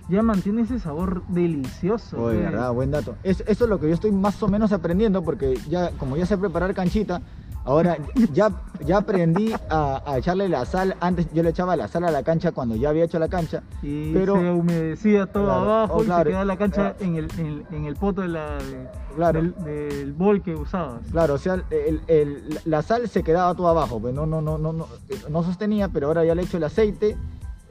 ya 0.08 0.22
mantiene 0.22 0.62
ese 0.62 0.80
sabor 0.80 1.22
delicioso. 1.28 2.16
Oye, 2.20 2.40
pues. 2.40 2.50
verdad, 2.50 2.72
buen 2.72 2.90
dato. 2.90 3.14
Es- 3.22 3.42
eso 3.46 3.64
es 3.64 3.70
lo 3.70 3.78
que 3.78 3.88
yo 3.88 3.94
estoy 3.94 4.10
más 4.12 4.42
o 4.42 4.48
menos 4.48 4.72
aprendiendo 4.72 5.22
porque 5.22 5.56
ya, 5.68 5.90
como 5.92 6.16
ya 6.16 6.26
sé 6.26 6.36
preparar 6.36 6.74
canchita, 6.74 7.22
Ahora 7.64 7.96
ya, 8.32 8.50
ya 8.84 8.98
aprendí 8.98 9.54
a, 9.70 10.02
a 10.04 10.18
echarle 10.18 10.48
la 10.48 10.64
sal. 10.64 10.96
Antes 11.00 11.32
yo 11.32 11.42
le 11.42 11.50
echaba 11.50 11.76
la 11.76 11.86
sal 11.86 12.04
a 12.04 12.10
la 12.10 12.22
cancha 12.24 12.50
cuando 12.52 12.74
ya 12.74 12.88
había 12.88 13.04
hecho 13.04 13.18
la 13.20 13.28
cancha. 13.28 13.62
Y 13.82 14.12
Pero- 14.12 14.34
se 14.36 14.50
humedecía 14.50 15.26
todo 15.26 15.44
Claro, 15.44 15.60
abajo 15.62 15.94
oh, 15.98 16.02
y 16.02 16.06
claro, 16.06 16.22
se 16.24 16.28
quedaba 16.30 16.44
la 16.44 16.56
cancha 16.56 16.94
claro. 16.94 16.96
en 17.00 17.14
el, 17.16 17.28
en, 17.38 17.66
en 17.70 17.84
el 17.84 17.94
poto 17.96 18.22
de 18.22 18.28
la, 18.28 18.56
de- 18.58 18.88
Claro. 19.14 19.40
del, 19.42 19.54
del 19.64 20.12
bol 20.12 20.42
que 20.42 20.54
usabas. 20.54 21.02
Claro, 21.12 21.34
o 21.34 21.38
sea, 21.38 21.62
el- 21.70 22.00
el- 22.08 22.60
la 22.64 22.82
sal 22.82 23.08
se 23.08 23.22
quedaba 23.22 23.54
todo 23.54 23.68
abajo, 23.68 24.00
pues 24.00 24.12
no, 24.14 24.26
no, 24.26 24.40
no, 24.42 24.58
no, 24.58 24.72
no, 24.72 24.88
no 25.28 25.42
sostenía, 25.44 25.88
pero 25.88 26.08
ahora 26.08 26.24
ya 26.24 26.34
le 26.34 26.42
echo 26.42 26.56
el 26.56 26.64
aceite, 26.64 27.16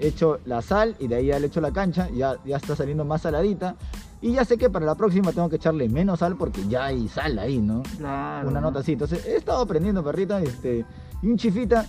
echo 0.07 0.39
la 0.45 0.61
sal 0.61 0.95
y 0.99 1.07
de 1.07 1.15
ahí 1.15 1.27
ya 1.27 1.39
le 1.39 1.47
echo 1.47 1.61
la 1.61 1.71
cancha, 1.71 2.09
ya, 2.09 2.35
ya 2.45 2.57
está 2.57 2.75
saliendo 2.75 3.05
más 3.05 3.21
saladita. 3.21 3.75
Y 4.21 4.33
ya 4.33 4.45
sé 4.45 4.57
que 4.57 4.69
para 4.69 4.85
la 4.85 4.93
próxima 4.95 5.31
tengo 5.31 5.49
que 5.49 5.55
echarle 5.55 5.89
menos 5.89 6.19
sal 6.19 6.35
porque 6.37 6.67
ya 6.67 6.85
hay 6.85 7.07
sal 7.07 7.39
ahí, 7.39 7.59
¿no? 7.59 7.81
Claro. 7.97 8.49
Una 8.49 8.61
nota 8.61 8.79
así. 8.79 8.93
Entonces 8.93 9.25
he 9.25 9.35
estado 9.35 9.61
aprendiendo, 9.61 10.03
perrita, 10.03 10.39
este, 10.41 10.85
y 11.21 11.27
un 11.27 11.37
chifita. 11.37 11.85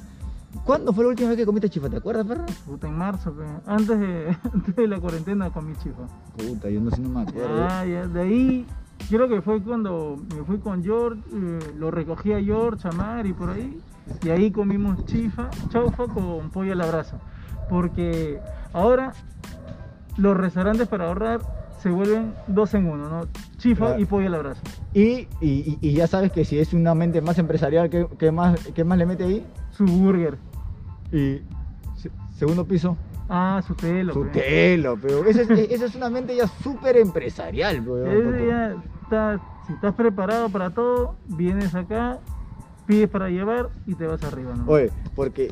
¿Cuándo 0.64 0.92
fue 0.92 1.04
la 1.04 1.10
última 1.10 1.30
vez 1.30 1.38
que 1.38 1.46
comiste 1.46 1.68
chifa? 1.70 1.88
¿Te 1.88 1.96
acuerdas, 1.96 2.26
perro? 2.26 2.44
Puta, 2.66 2.86
en 2.86 2.96
marzo, 2.96 3.32
pe. 3.32 3.44
Antes 3.66 3.98
de, 3.98 4.36
antes 4.52 4.76
de 4.76 4.86
la 4.86 5.00
cuarentena 5.00 5.50
comí 5.50 5.74
chifa. 5.76 6.06
Puta, 6.36 6.68
yo 6.70 6.80
no 6.80 6.90
sé, 6.90 7.00
no 7.00 7.08
me 7.08 7.22
acuerdo. 7.22 7.66
Ah, 7.68 7.84
ya, 7.84 8.06
de 8.06 8.20
ahí, 8.20 8.66
creo 9.08 9.28
que 9.28 9.40
fue 9.40 9.62
cuando 9.62 10.16
me 10.34 10.44
fui 10.44 10.58
con 10.58 10.82
George, 10.82 11.22
eh, 11.32 11.58
lo 11.76 11.90
recogí 11.90 12.32
a 12.32 12.40
George, 12.40 12.86
a 12.86 12.92
Mari, 12.92 13.32
por 13.32 13.50
ahí, 13.50 13.80
y 14.22 14.28
ahí 14.28 14.50
comimos 14.50 15.04
chifa, 15.06 15.48
chaufa 15.70 16.06
con 16.06 16.50
pollo 16.50 16.72
a 16.72 16.76
la 16.76 16.86
brasa. 16.86 17.18
Porque 17.72 18.38
ahora 18.74 19.14
los 20.18 20.36
restaurantes 20.36 20.86
para 20.88 21.06
ahorrar 21.08 21.40
se 21.78 21.88
vuelven 21.88 22.34
dos 22.46 22.74
en 22.74 22.86
uno, 22.86 23.08
¿no? 23.08 23.26
Chifa 23.56 23.86
Claro. 23.86 24.00
y 24.00 24.04
pollo 24.04 24.26
a 24.26 24.30
la 24.30 24.38
brasa. 24.38 24.60
Y, 24.92 25.26
y, 25.40 25.92
ya 25.94 26.06
sabes 26.06 26.30
que 26.32 26.44
si 26.44 26.58
es 26.58 26.74
una 26.74 26.94
mente 26.94 27.22
más 27.22 27.38
empresarial, 27.38 27.88
¿qué, 27.88 28.06
qué 28.18 28.30
más, 28.30 28.60
qué 28.74 28.84
más 28.84 28.98
le 28.98 29.06
mete 29.06 29.24
ahí? 29.24 29.46
Su 29.70 29.86
burger. 29.86 30.36
Y 31.10 31.40
se- 31.96 32.10
segundo 32.36 32.66
piso. 32.66 32.94
Ah, 33.30 33.62
su 33.66 33.74
telo. 33.74 34.12
Su 34.12 34.24
pe. 34.26 34.40
telo, 34.40 34.98
pero 35.00 35.24
esa 35.24 35.40
es, 35.40 35.50
esa 35.50 35.86
es 35.86 35.94
una 35.94 36.10
mente 36.10 36.36
ya 36.36 36.46
súper 36.46 36.98
empresarial, 36.98 37.82
porque- 37.82 38.46
ya 38.48 38.76
está- 39.02 39.40
si 39.66 39.72
estás 39.72 39.94
preparado 39.94 40.50
para 40.50 40.68
todo, 40.70 41.14
vienes 41.26 41.74
acá, 41.74 42.18
pides 42.86 43.08
para 43.08 43.30
llevar 43.30 43.70
y 43.86 43.94
te 43.94 44.06
vas 44.06 44.22
arriba, 44.24 44.54
¿no? 44.54 44.64
Oye, 44.70 44.90
porque 45.16 45.48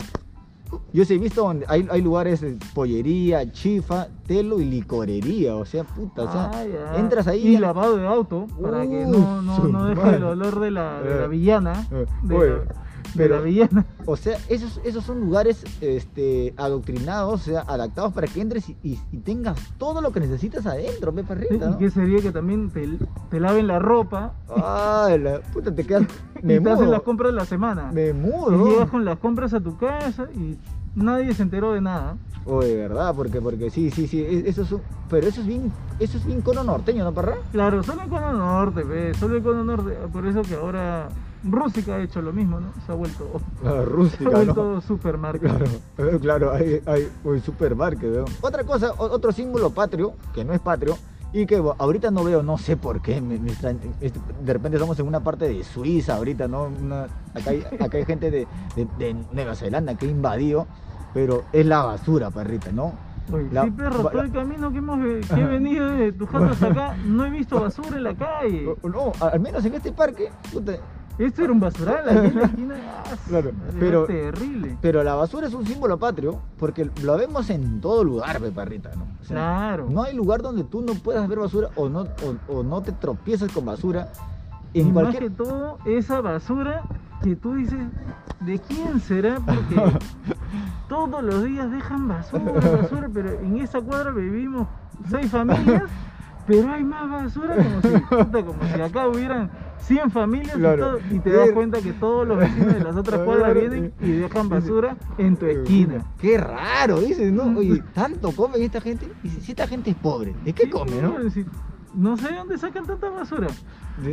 yo 0.92 1.04
sí 1.04 1.14
he 1.14 1.18
visto 1.18 1.42
donde 1.42 1.64
hay, 1.68 1.86
hay 1.90 2.02
lugares 2.02 2.40
de 2.40 2.58
pollería, 2.74 3.50
chifa, 3.52 4.08
telo 4.26 4.60
y 4.60 4.64
licorería, 4.64 5.56
o 5.56 5.64
sea, 5.64 5.84
puta, 5.84 6.22
o 6.22 6.32
sea, 6.32 6.50
Ah, 6.52 6.64
ya. 6.64 6.98
entras 6.98 7.26
ahí 7.26 7.46
Y 7.54 7.58
lavado 7.58 7.96
de 7.96 8.06
auto 8.06 8.46
para 8.62 8.82
que 8.82 9.04
no, 9.06 9.42
no, 9.42 9.84
deje 9.86 10.00
madre. 10.00 10.16
el 10.18 10.24
olor 10.24 10.60
de 10.60 10.70
la, 10.70 11.00
de 11.02 11.14
la 11.20 11.24
Eh, 11.24 11.28
villana. 11.28 11.86
eh, 11.90 12.06
de 12.22 12.62
pero- 13.16 13.36
o 14.06 14.16
sea, 14.16 14.38
esos, 14.48 14.80
esos 14.84 15.04
son 15.04 15.20
lugares 15.20 15.64
este, 15.80 16.54
adoctrinados, 16.56 17.40
o 17.40 17.44
sea, 17.44 17.60
adaptados 17.62 18.12
para 18.12 18.26
que 18.26 18.40
entres 18.40 18.68
y, 18.68 18.76
y- 18.82 19.00
y 19.12 19.18
tengas 19.18 19.58
todo 19.78 20.00
lo 20.00 20.12
que 20.12 20.20
necesitas 20.20 20.66
adentro, 20.66 21.12
pe 21.12 21.24
perrita, 21.24 21.70
¿Y 21.70 21.78
qué 21.78 21.90
sería 21.90 22.20
que 22.20 22.32
también 22.32 22.70
te, 22.70 22.88
te 23.30 23.40
laven 23.40 23.66
la 23.66 23.78
ropa 23.78 24.34
la 25.18 25.40
puta, 25.52 25.74
te 25.74 25.84
quedas, 25.84 26.02
me 26.42 26.54
y 26.56 26.60
te 26.60 26.70
hacen 26.70 26.90
las 26.90 27.02
compras 27.02 27.32
de 27.32 27.36
la 27.36 27.44
semana? 27.44 27.90
me 27.92 28.08
Y 28.08 28.12
mudo. 28.12 28.66
llegas 28.68 28.90
con 28.90 29.04
las 29.04 29.18
compras 29.18 29.52
a 29.54 29.60
tu 29.60 29.76
casa 29.76 30.28
y 30.34 30.58
nadie 30.94 31.32
se 31.34 31.42
enteró 31.42 31.72
de 31.72 31.80
nada. 31.80 32.16
Oye, 32.46 32.74
¿verdad? 32.74 33.14
Porque, 33.14 33.40
porque 33.40 33.70
sí, 33.70 33.90
sí, 33.90 34.06
sí, 34.06 34.22
e- 34.22 34.48
eso 34.48 34.62
es 34.62 34.72
un- 34.72 34.80
pero 35.10 35.26
eso 35.28 35.40
es 35.42 35.46
bien, 35.46 35.70
eso 35.98 36.16
es 36.16 36.24
bien 36.24 36.40
cono 36.40 36.64
norteño, 36.64 37.04
¿no, 37.04 37.12
perra? 37.12 37.36
Claro, 37.52 37.82
solo 37.82 38.02
el 38.02 38.08
cono 38.08 38.32
norte, 38.32 38.82
ve, 38.82 39.12
solo 39.14 39.36
el 39.36 39.42
cono 39.42 39.62
norte. 39.62 39.92
Por 40.12 40.26
eso 40.26 40.40
que 40.42 40.54
ahora 40.54 41.08
Rústica 41.44 41.96
ha 41.96 42.00
hecho 42.02 42.20
lo 42.20 42.32
mismo, 42.32 42.60
¿no? 42.60 42.68
Se 42.86 42.92
ha 42.92 42.94
vuelto, 42.94 43.40
La 43.62 43.70
se 43.70 44.24
ha 44.26 44.28
vuelto 44.30 44.80
supermarket. 44.82 45.50
Claro, 45.50 45.66
eh, 45.98 46.18
claro, 46.20 46.52
hay, 46.52 46.82
hay 46.86 47.08
un 47.24 47.40
supermarket, 47.40 48.10
¿no? 48.10 48.24
Otra 48.42 48.64
cosa, 48.64 48.92
otro 48.98 49.32
símbolo 49.32 49.70
patrio, 49.70 50.14
que 50.34 50.44
no 50.44 50.52
es 50.52 50.60
patrio, 50.60 50.96
y 51.32 51.46
que 51.46 51.62
ahorita 51.78 52.10
no 52.10 52.24
veo, 52.24 52.42
no 52.42 52.58
sé 52.58 52.76
por 52.76 53.00
qué, 53.00 53.20
me- 53.20 53.38
me 53.38 53.52
extraña- 53.52 53.78
de 54.00 54.52
repente 54.52 54.76
estamos 54.76 54.98
en 54.98 55.06
una 55.06 55.20
parte 55.20 55.48
de 55.48 55.62
Suiza 55.64 56.16
ahorita, 56.16 56.48
¿no? 56.48 56.64
Una- 56.64 57.04
acá, 57.34 57.50
hay, 57.50 57.64
acá 57.80 57.96
hay 57.98 58.04
gente 58.04 58.30
de, 58.30 58.46
de- 58.76 58.88
de 58.98 59.14
Nueva 59.32 59.54
Zelanda 59.54 59.94
que 59.94 60.06
ha 60.06 60.10
invadido, 60.10 60.66
pero 61.14 61.44
es 61.52 61.64
la 61.64 61.84
basura, 61.84 62.30
perrita, 62.30 62.72
¿no? 62.72 62.92
Oye, 63.32 63.48
La- 63.52 63.62
sí, 63.62 63.70
perro, 63.70 64.08
todo 64.10 64.22
el 64.22 64.32
camino 64.32 64.72
que, 64.72 64.78
hemos, 64.78 64.98
que 65.28 65.40
he 65.40 65.44
venido 65.46 65.88
de 65.90 66.12
tu 66.12 66.24
hasta 66.26 66.66
acá, 66.66 66.96
no 67.06 67.24
he 67.24 67.30
visto 67.30 67.60
basura 67.60 67.96
en 67.96 68.02
la 68.02 68.14
calle. 68.14 68.74
No, 68.82 69.12
al 69.20 69.38
menos 69.40 69.64
en 69.64 69.74
este 69.74 69.92
parque, 69.92 70.30
puta, 70.52 70.72
Esto 71.20 71.44
era 71.44 71.52
un 71.52 71.60
basural 71.60 72.08
aquí 72.08 72.26
en 72.28 72.34
la 72.34 72.42
esquina. 72.44 72.74
Claro, 73.28 73.50
pero- 73.78 74.06
terrible. 74.06 74.76
pero 74.80 75.02
la 75.02 75.14
basura 75.16 75.46
es 75.48 75.54
un 75.54 75.66
símbolo 75.66 75.98
patrio, 75.98 76.38
porque 76.58 76.88
lo 77.02 77.16
vemos 77.16 77.50
en 77.50 77.80
todo 77.80 78.04
lugar, 78.04 78.38
pe, 78.40 78.50
perrita, 78.52 78.90
¿no? 78.96 79.02
O 79.20 79.24
sea, 79.24 79.36
Claro. 79.36 79.86
No 79.90 80.02
hay 80.04 80.14
lugar 80.14 80.42
donde 80.42 80.62
tú 80.64 80.80
no 80.80 80.94
puedas 80.94 81.28
ver 81.28 81.38
basura 81.40 81.68
o 81.76 81.88
no, 81.88 82.00
o, 82.48 82.52
o 82.58 82.62
no 82.62 82.80
te 82.82 82.92
tropiezas 82.92 83.50
con 83.52 83.64
basura. 83.64 84.08
y 84.72 84.80
En 84.80 84.86
más 84.94 85.02
cualquier... 85.04 85.22
que 85.24 85.30
todo, 85.30 85.78
esa 85.84 86.20
basura 86.20 86.82
que 87.22 87.34
tú 87.36 87.54
dices, 87.54 87.78
¿de 88.40 88.58
quién 88.60 89.00
será? 89.00 89.40
Porque 89.40 89.74
todos 90.88 91.22
los 91.22 91.44
días 91.44 91.70
dejan 91.70 92.08
basura, 92.08 92.52
basura, 92.52 93.08
pero 93.12 93.30
en 93.40 93.58
esa 93.58 93.80
cuadra 93.80 94.10
vivimos 94.12 94.66
seis 95.08 95.30
familias, 95.30 95.82
pero 96.46 96.70
hay 96.72 96.84
más 96.84 97.10
basura 97.10 97.56
como 97.56 97.82
si, 97.82 98.42
como 98.44 98.74
si 98.74 98.80
acá 98.80 99.08
hubieran 99.08 99.50
100 99.82 100.10
familias 100.10 100.56
y 100.56 100.60
todo- 100.62 100.98
y, 101.10 101.18
te 101.18 101.30
das 101.30 101.50
cuenta 101.52 101.80
que 101.80 101.92
todos 101.92 102.26
los 102.26 102.38
vecinos 102.38 102.74
de 102.74 102.80
las 102.80 102.96
otras 102.96 103.20
cuadras 103.24 103.54
vienen 103.54 103.92
y 104.00 104.10
dejan 104.12 104.48
basura 104.48 104.96
en 105.18 105.36
tu 105.36 105.46
esquina. 105.46 106.04
Qué 106.20 106.38
raro, 106.38 107.00
dices, 107.00 107.32
¿no? 107.32 107.58
Oye, 107.58 107.82
¿tanto 107.94 108.30
come 108.32 108.62
esta 108.64 108.80
gente? 108.80 109.10
Dice, 109.22 109.40
si 109.40 109.52
esta 109.52 109.66
gente 109.66 109.90
es 109.90 109.96
pobre, 109.96 110.34
¿de 110.44 110.52
qué 110.52 110.64
Sí, 110.64 110.70
come, 110.70 111.00
no? 111.02 111.14
No 111.94 112.16
sé 112.16 112.28
de 112.28 112.36
dónde 112.36 112.56
sacan 112.56 112.86
tanta 112.86 113.10
basura. 113.10 113.48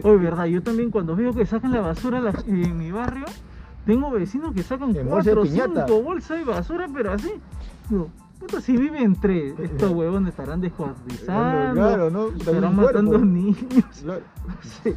Oye, 0.03 0.17
verdad, 0.17 0.45
yo 0.45 0.63
también 0.63 0.89
cuando 0.89 1.15
veo 1.15 1.33
que 1.33 1.45
sacan 1.45 1.71
la 1.71 1.81
basura 1.81 2.19
la- 2.19 2.33
en 2.47 2.75
mi 2.77 2.91
barrio, 2.91 3.25
tengo 3.86 4.09
vecinos 4.09 4.53
que 4.53 4.63
sacan 4.63 4.95
En 4.95 5.07
cuatro 5.07 5.41
o 5.41 5.45
cinco 5.45 6.01
bolsas 6.01 6.39
de 6.39 6.43
basura, 6.45 6.88
pero 6.93 7.12
así. 7.12 7.31
Digo, 7.89 8.09
puta, 8.39 8.62
si 8.62 8.77
viven 8.77 9.15
tres, 9.20 9.53
estos 9.60 9.91
huevones 9.91 10.29
estarán 10.29 10.62
descuartizando, 10.62 11.74
Claro, 11.74 12.10
¿no? 12.10 12.27
Estarán 12.29 12.75
matando 12.75 13.17
niños. 13.20 13.86
Claro. 14.03 14.22
Sí. 14.84 14.96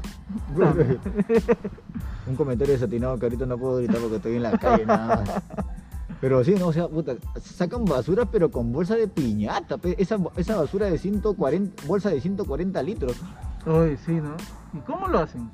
Un 2.27 2.37
comentario 2.37 2.75
desatinado 2.75 3.19
que 3.19 3.27
ahorita 3.27 3.47
no 3.47 3.59
puedo 3.59 3.79
gritar 3.79 3.97
porque 3.97 4.17
estoy 4.17 4.37
en 4.37 4.43
la 4.43 4.59
calle 4.59 4.87
nada 4.87 5.17
más. 5.17 5.43
Pero 6.21 6.45
sí, 6.45 6.55
no, 6.59 6.69
o 6.69 6.73
sea, 6.73 6.87
puta, 6.87 7.15
sacan 7.41 7.85
basura 7.85 8.27
pero 8.27 8.51
con 8.51 8.73
bolsa 8.73 8.95
de 8.95 9.09
piñata, 9.09 9.79
pe, 9.79 9.97
esa, 9.99 10.19
esa 10.37 10.57
basura 10.57 10.87
de 10.87 10.99
140, 10.99 11.87
bolsa 11.87 12.11
de 12.11 12.21
140 12.21 12.83
litros. 12.83 13.17
Oye, 13.67 13.97
sí, 13.97 14.13
¿no? 14.13 14.37
¿Y 14.75 14.83
cómo 14.83 15.09
lo 15.09 15.21
hacen? 15.21 15.51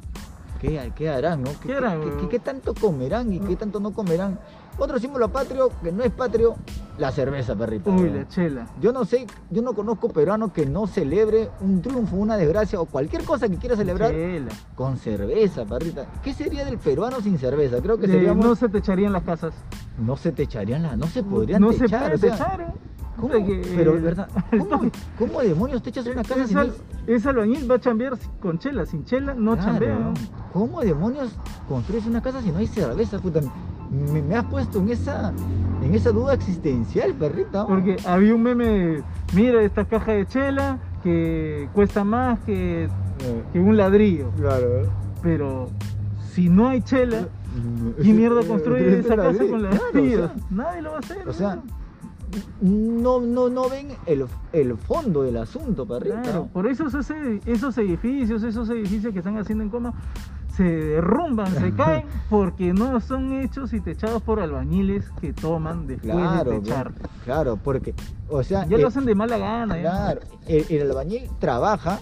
¿Qué, 0.61 0.93
qué 0.97 1.09
harán, 1.09 1.43
no? 1.43 1.51
¿Qué, 1.61 1.69
¿Qué 1.69 1.75
harán, 1.75 2.29
qué 2.29 2.39
tanto 2.39 2.75
comerán 2.75 3.33
y 3.33 3.39
qué 3.41 3.57
tanto 3.57 3.79
no 3.79 3.93
comerán? 3.93 4.39
Otro 4.79 4.99
símbolo 4.99 5.29
patrio 5.31 5.71
que 5.83 5.91
no 5.91 6.03
es 6.05 6.11
patrio, 6.13 6.55
la 6.99 7.11
cerveza, 7.11 7.55
perrito. 7.57 7.91
Uy, 7.91 8.11
la 8.11 8.29
chela. 8.29 8.67
Yo 8.81 8.93
no 8.93 9.05
sé, 9.07 9.27
yo 9.51 9.63
no 9.63 9.73
conozco 9.75 10.09
peruano 10.11 10.53
que 10.53 10.67
no 10.67 10.87
celebre 10.87 11.49
un 11.61 11.81
triunfo, 11.81 12.17
una 12.17 12.37
desgracia 12.37 12.79
o 12.81 12.85
cualquier 12.85 13.25
cosa 13.25 13.49
que 13.49 13.57
quiera 13.57 13.75
celebrar 13.77 14.11
Chela. 14.11 14.51
con 14.75 14.99
cerveza, 14.99 15.65
perrita. 15.65 16.07
¿Qué 16.23 16.35
sería 16.35 16.65
del 16.65 16.77
peruano 16.79 17.21
sin 17.23 17.39
cerveza? 17.39 17.81
Creo 17.81 17.97
que 17.99 18.05
Eh, 18.07 18.11
seríamos... 18.11 18.45
no 18.45 18.55
se 18.55 18.69
te 18.69 18.79
echarían 18.79 19.13
las 19.13 19.23
casas. 19.23 19.55
No 19.99 20.17
se 20.17 20.31
te 20.33 20.43
echarían 20.43 20.83
las, 20.83 20.97
no 20.99 21.07
se 21.07 21.23
podrían 21.23 21.63
no 21.63 21.73
se 21.73 21.81
techar, 21.81 22.13
puede 22.13 22.15
o 22.15 22.19
sea, 22.19 22.31
techar, 22.47 22.61
¿eh? 22.61 22.67
¿cómo? 23.17 23.33
Puta 23.33 23.45
que, 23.47 23.73
Pero 23.77 23.97
es 23.97 24.03
verdad, 24.03 24.29
¿cómo, 24.51 24.91
cómo 25.19 25.41
demonios 25.41 25.83
te 25.83 25.89
echas 25.89 26.07
una 26.07 26.23
casa 26.23 26.35
Ese, 26.41 26.49
sin 26.49 26.59
al- 26.59 26.75
ese 27.07 27.29
albañil 27.31 27.71
va 27.71 27.77
a 27.77 27.81
chambear 27.81 28.13
con 28.41 28.59
chela, 28.59 28.85
sin 28.85 29.05
chela 29.07 29.33
no 29.33 29.55
Claro, 29.55 29.71
chambea. 29.73 29.99
¿no? 29.99 30.13
¿Cómo 30.53 30.81
demonios 30.83 31.31
construyes 31.67 32.05
una 32.07 32.21
casa 32.21 32.43
si 32.43 32.51
no 32.51 32.59
hay 32.59 32.67
cerveza, 32.67 33.19
puta? 33.19 33.41
Me, 34.13 34.23
me 34.23 34.35
has 34.37 34.45
puesto 34.47 34.79
en 34.81 34.91
esa, 34.91 35.33
en 35.83 35.95
esa 35.95 36.11
duda 36.13 36.35
existencial, 36.35 37.15
perrita. 37.15 37.67
Porque 37.67 37.97
había 38.07 38.35
un 38.35 38.43
meme 38.43 39.03
mira 39.35 39.63
esta 39.63 39.85
caja 39.85 40.13
de 40.13 40.27
chela 40.27 40.79
que 41.03 41.69
cuesta 41.73 42.05
más 42.05 42.39
que, 42.41 42.85
Eh, 42.85 43.43
que 43.53 43.61
un 43.61 43.77
ladrillo. 43.77 44.31
claro. 44.37 44.83
Pero 45.23 45.69
si 46.33 46.49
no 46.51 46.69
hay 46.69 46.83
chela, 46.83 47.27
¿quién 48.01 48.17
mierda 48.17 48.43
construye 48.47 48.99
esa 49.01 49.17
casa 49.17 49.39
con 49.39 49.61
Claro, 49.61 49.77
o 49.81 49.85
ladrillos? 49.95 50.31
sea, 50.31 50.47
Nadie 50.51 50.83
lo 50.83 50.91
va 50.91 50.97
a 50.97 51.01
hacer. 51.01 51.29
O 51.29 51.33
sea, 51.33 51.59
¿no? 52.61 53.21
no, 53.21 53.49
no, 53.49 53.69
ven 53.71 53.89
el, 54.07 54.27
el 54.53 54.77
fondo 54.77 55.23
del 55.23 55.37
asunto, 55.39 55.87
perrita. 55.87 56.21
Claro, 56.23 56.49
por 56.53 56.67
eso 56.67 56.87
esos 56.87 57.79
edificios, 57.79 58.43
esos 58.43 58.69
edificios 58.69 59.13
que 59.13 59.21
están 59.21 59.39
haciendo 59.39 59.65
en 59.65 59.71
coma, 59.71 59.95
se 60.57 60.65
derrumban, 60.65 61.53
se 61.55 61.73
caen, 61.75 62.07
porque 62.31 62.73
no 62.73 62.99
son 63.01 63.33
hechos 63.43 63.73
y 63.73 63.81
techados 63.81 64.23
por 64.23 64.41
albañiles 64.41 65.05
que 65.21 65.33
toman 65.33 65.87
después 65.87 66.13
Claro, 66.15 66.45
de 66.45 66.51
bien, 66.61 66.63
techar. 66.65 66.93
claro, 67.25 67.59
porque, 67.63 67.95
o 68.29 68.43
sea, 68.43 68.67
Ya 68.67 68.77
eh, 68.77 68.81
lo 68.81 68.89
hacen 68.89 69.05
de 69.05 69.15
mala 69.15 69.37
gana. 69.39 69.77
ya. 69.77 69.83
Claro, 69.91 70.21
el, 70.49 70.65
el 70.71 70.91
albañil 70.91 71.29
trabaja 71.39 72.01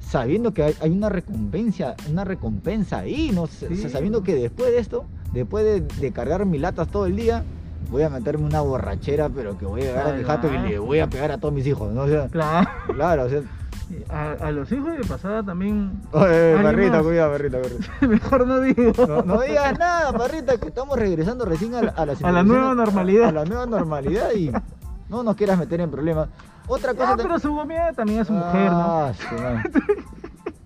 sabiendo 0.00 0.52
que 0.52 0.62
hay, 0.64 0.74
hay 0.82 0.90
una 0.90 1.08
recompensa, 1.08 1.94
una 2.10 2.24
recompensa 2.24 2.98
ahí, 2.98 3.30
¿no? 3.34 3.46
Sabiendo 3.46 4.22
que 4.22 4.34
después 4.34 4.70
de 4.70 4.78
esto 4.78 5.06
después 5.32 5.64
de, 5.64 5.80
de 5.80 6.12
cargar 6.12 6.44
mis 6.46 6.60
latas 6.60 6.86
todo 6.88 7.06
el 7.06 7.16
día, 7.16 7.42
voy 7.90 8.02
a 8.02 8.10
meterme 8.10 8.44
una 8.44 8.60
borrachera, 8.60 9.28
pero 9.28 9.58
que 9.58 9.66
voy 9.66 9.80
a 9.80 9.84
llegar 9.84 10.08
a 10.08 10.12
mi 10.12 10.22
jato 10.22 10.48
y 10.52 10.58
le 10.58 10.78
voy 10.78 11.00
a 11.00 11.08
pegar 11.08 11.32
a 11.32 11.38
todos 11.38 11.52
mis 11.52 11.66
hijos, 11.66 11.92
¿no? 11.92 12.02
O 12.02 12.08
sea, 12.08 12.28
Claro. 12.28 12.68
claro, 12.94 13.24
o 13.24 13.28
sea, 13.28 13.40
A, 14.08 14.32
a 14.32 14.50
los 14.50 14.70
hijos 14.72 14.96
de 14.96 15.04
pasada 15.04 15.42
también. 15.42 16.00
Oye, 16.12 16.54
¿Alguien 16.54 16.62
perrita, 16.62 17.02
cuidado, 17.02 17.32
perrita, 17.32 17.60
perrita. 17.60 17.92
Mejor 18.06 18.46
no 18.46 18.60
digo. 18.60 18.92
No, 19.06 19.22
no 19.22 19.40
digas 19.40 19.78
nada, 19.78 20.12
perrita, 20.12 20.56
que 20.58 20.68
estamos 20.68 20.98
regresando 20.98 21.44
recién 21.44 21.74
a 21.74 21.82
la, 21.82 21.90
a 21.90 22.02
A 22.02 22.32
la 22.32 22.42
nueva 22.42 22.74
normalidad. 22.74 23.28
A 23.28 23.32
la 23.32 23.44
nueva 23.44 23.66
normalidad 23.66 24.32
y 24.32 24.50
no 25.08 25.22
nos 25.22 25.36
quieras 25.36 25.58
meter 25.58 25.80
en 25.80 25.90
problemas. 25.90 26.28
Otra 26.66 26.94
cosa 26.94 27.12
Ah, 27.12 27.16
pero 27.16 27.38
su 27.38 27.54
comida 27.54 27.92
también 27.92 28.20
es 28.20 28.26
su 28.26 28.32
mujer, 28.32 28.70
¿no? 28.70 28.78
Ah. 28.78 29.12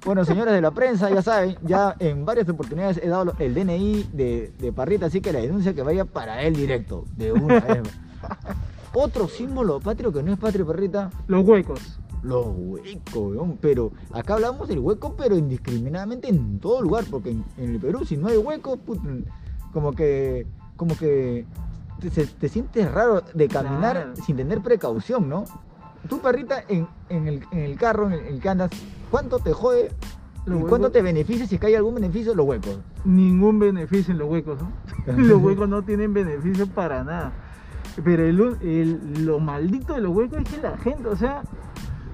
Bueno, 0.05 0.25
señores 0.25 0.55
de 0.55 0.61
la 0.61 0.71
prensa, 0.71 1.11
ya 1.11 1.23
saben, 1.23 1.57
ya 1.63 1.95
en 1.99 2.25
varias 2.25 2.49
oportunidades 2.49 2.99
he 3.03 3.09
dado 3.09 3.35
el 3.39 3.53
DNI 3.53 4.11
de, 4.13 4.53
de 4.59 4.73
Parrita, 4.73 5.07
así 5.07 5.21
que 5.21 5.33
la 5.33 5.41
denuncia 5.41 5.75
que 5.75 5.83
vaya 5.83 6.05
para 6.05 6.43
él 6.43 6.55
directo, 6.55 7.05
de 7.17 7.33
una 7.33 7.61
vez. 7.61 7.83
Otro 8.95 9.29
símbolo 9.29 9.81
patrio 9.81 10.13
que 10.13 10.23
no 10.23 10.33
es 10.33 10.39
patrio, 10.39 10.67
Parrita, 10.67 11.11
Los 11.27 11.45
huecos. 11.45 11.99
Los 12.23 12.47
huecos, 12.57 13.15
weón. 13.37 13.59
Pero 13.61 13.93
acá 14.13 14.35
hablamos 14.35 14.69
del 14.69 14.79
hueco, 14.81 15.15
pero 15.17 15.37
indiscriminadamente 15.37 16.29
en 16.29 16.59
todo 16.59 16.83
lugar, 16.83 17.05
porque 17.11 17.31
en, 17.31 17.45
en 17.57 17.75
el 17.75 17.81
Perú, 17.81 18.05
si 18.05 18.17
no 18.17 18.29
hay 18.29 18.37
hueco, 18.37 18.77
put- 18.77 19.01
como 19.73 19.93
que, 19.93 20.47
como 20.77 20.97
que 20.97 21.45
te, 22.41 22.49
sientes 22.49 22.91
raro 22.93 23.23
de 23.35 23.49
caminar 23.49 23.97
Claro. 23.97 24.17
sin 24.17 24.37
tener 24.37 24.61
precaución, 24.61 25.29
¿no? 25.29 25.45
Tú, 26.09 26.21
perrita, 26.21 26.63
en, 26.69 26.87
en 27.09 27.27
el, 27.27 27.43
en 27.51 27.59
el 27.59 27.77
carro 27.77 28.07
en 28.07 28.13
el, 28.13 28.21
en 28.21 28.35
el 28.35 28.41
que 28.41 28.49
andas, 28.49 28.71
¿cuánto 29.11 29.39
te 29.41 29.53
jode 29.53 29.91
y 30.47 30.51
cuánto 30.51 30.77
huecos- 30.89 30.93
te 30.93 31.03
beneficia 31.03 31.47
si 31.47 31.57
es 31.57 31.61
que 31.61 31.67
hay 31.67 31.75
algún 31.75 31.97
beneficio 31.97 32.35
los 32.35 32.47
huecos? 32.47 32.79
Ningún 33.05 33.59
beneficio 33.59 34.13
en 34.13 34.19
los 34.19 34.29
huecos, 34.31 34.59
¿no? 34.63 34.73
los 35.17 35.43
huecos 35.43 35.69
no 35.69 35.83
tienen 35.83 36.15
beneficio 36.15 36.67
para 36.69 37.03
nada. 37.05 37.33
Pero 38.05 38.25
el, 38.25 38.41
u- 38.41 38.57
el- 38.63 39.27
lo 39.27 39.41
maldito 39.41 39.93
de 39.95 40.01
los 40.01 40.15
huecos 40.15 40.39
es 40.39 40.49
que 40.49 40.63
la 40.63 40.79
gente, 40.79 41.09
o 41.09 41.17
sea, 41.17 41.43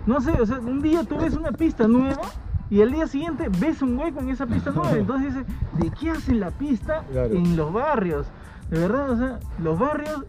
no 0.07 0.21
sé, 0.21 0.33
o 0.33 0.47
sea, 0.47 0.59
un 0.59 0.83
día 0.83 1.05
tú 1.05 1.17
ves 1.17 1.35
una 1.35 1.53
pista 1.53 1.87
nueva 1.89 2.23
y 2.71 2.83
al 2.83 2.93
día 2.93 3.07
siguiente 3.07 3.49
ves 3.61 3.83
un 3.83 3.99
hueco 3.99 4.21
en 4.21 4.31
esa 4.31 4.47
pista 4.47 4.71
nueva. 4.71 4.93
Entonces 4.93 5.35
dices, 5.35 5.47
¿de 5.79 5.91
qué 5.91 6.11
hacen 6.11 6.41
la 6.41 6.51
pista 6.51 7.05
Claro. 7.11 7.35
en 7.35 7.57
los 7.57 7.73
barrios? 7.73 8.27
De 8.71 8.81
verdad, 8.81 9.11
o 9.11 9.17
sea, 9.17 9.41
los 9.63 9.79
barrios, 9.79 10.25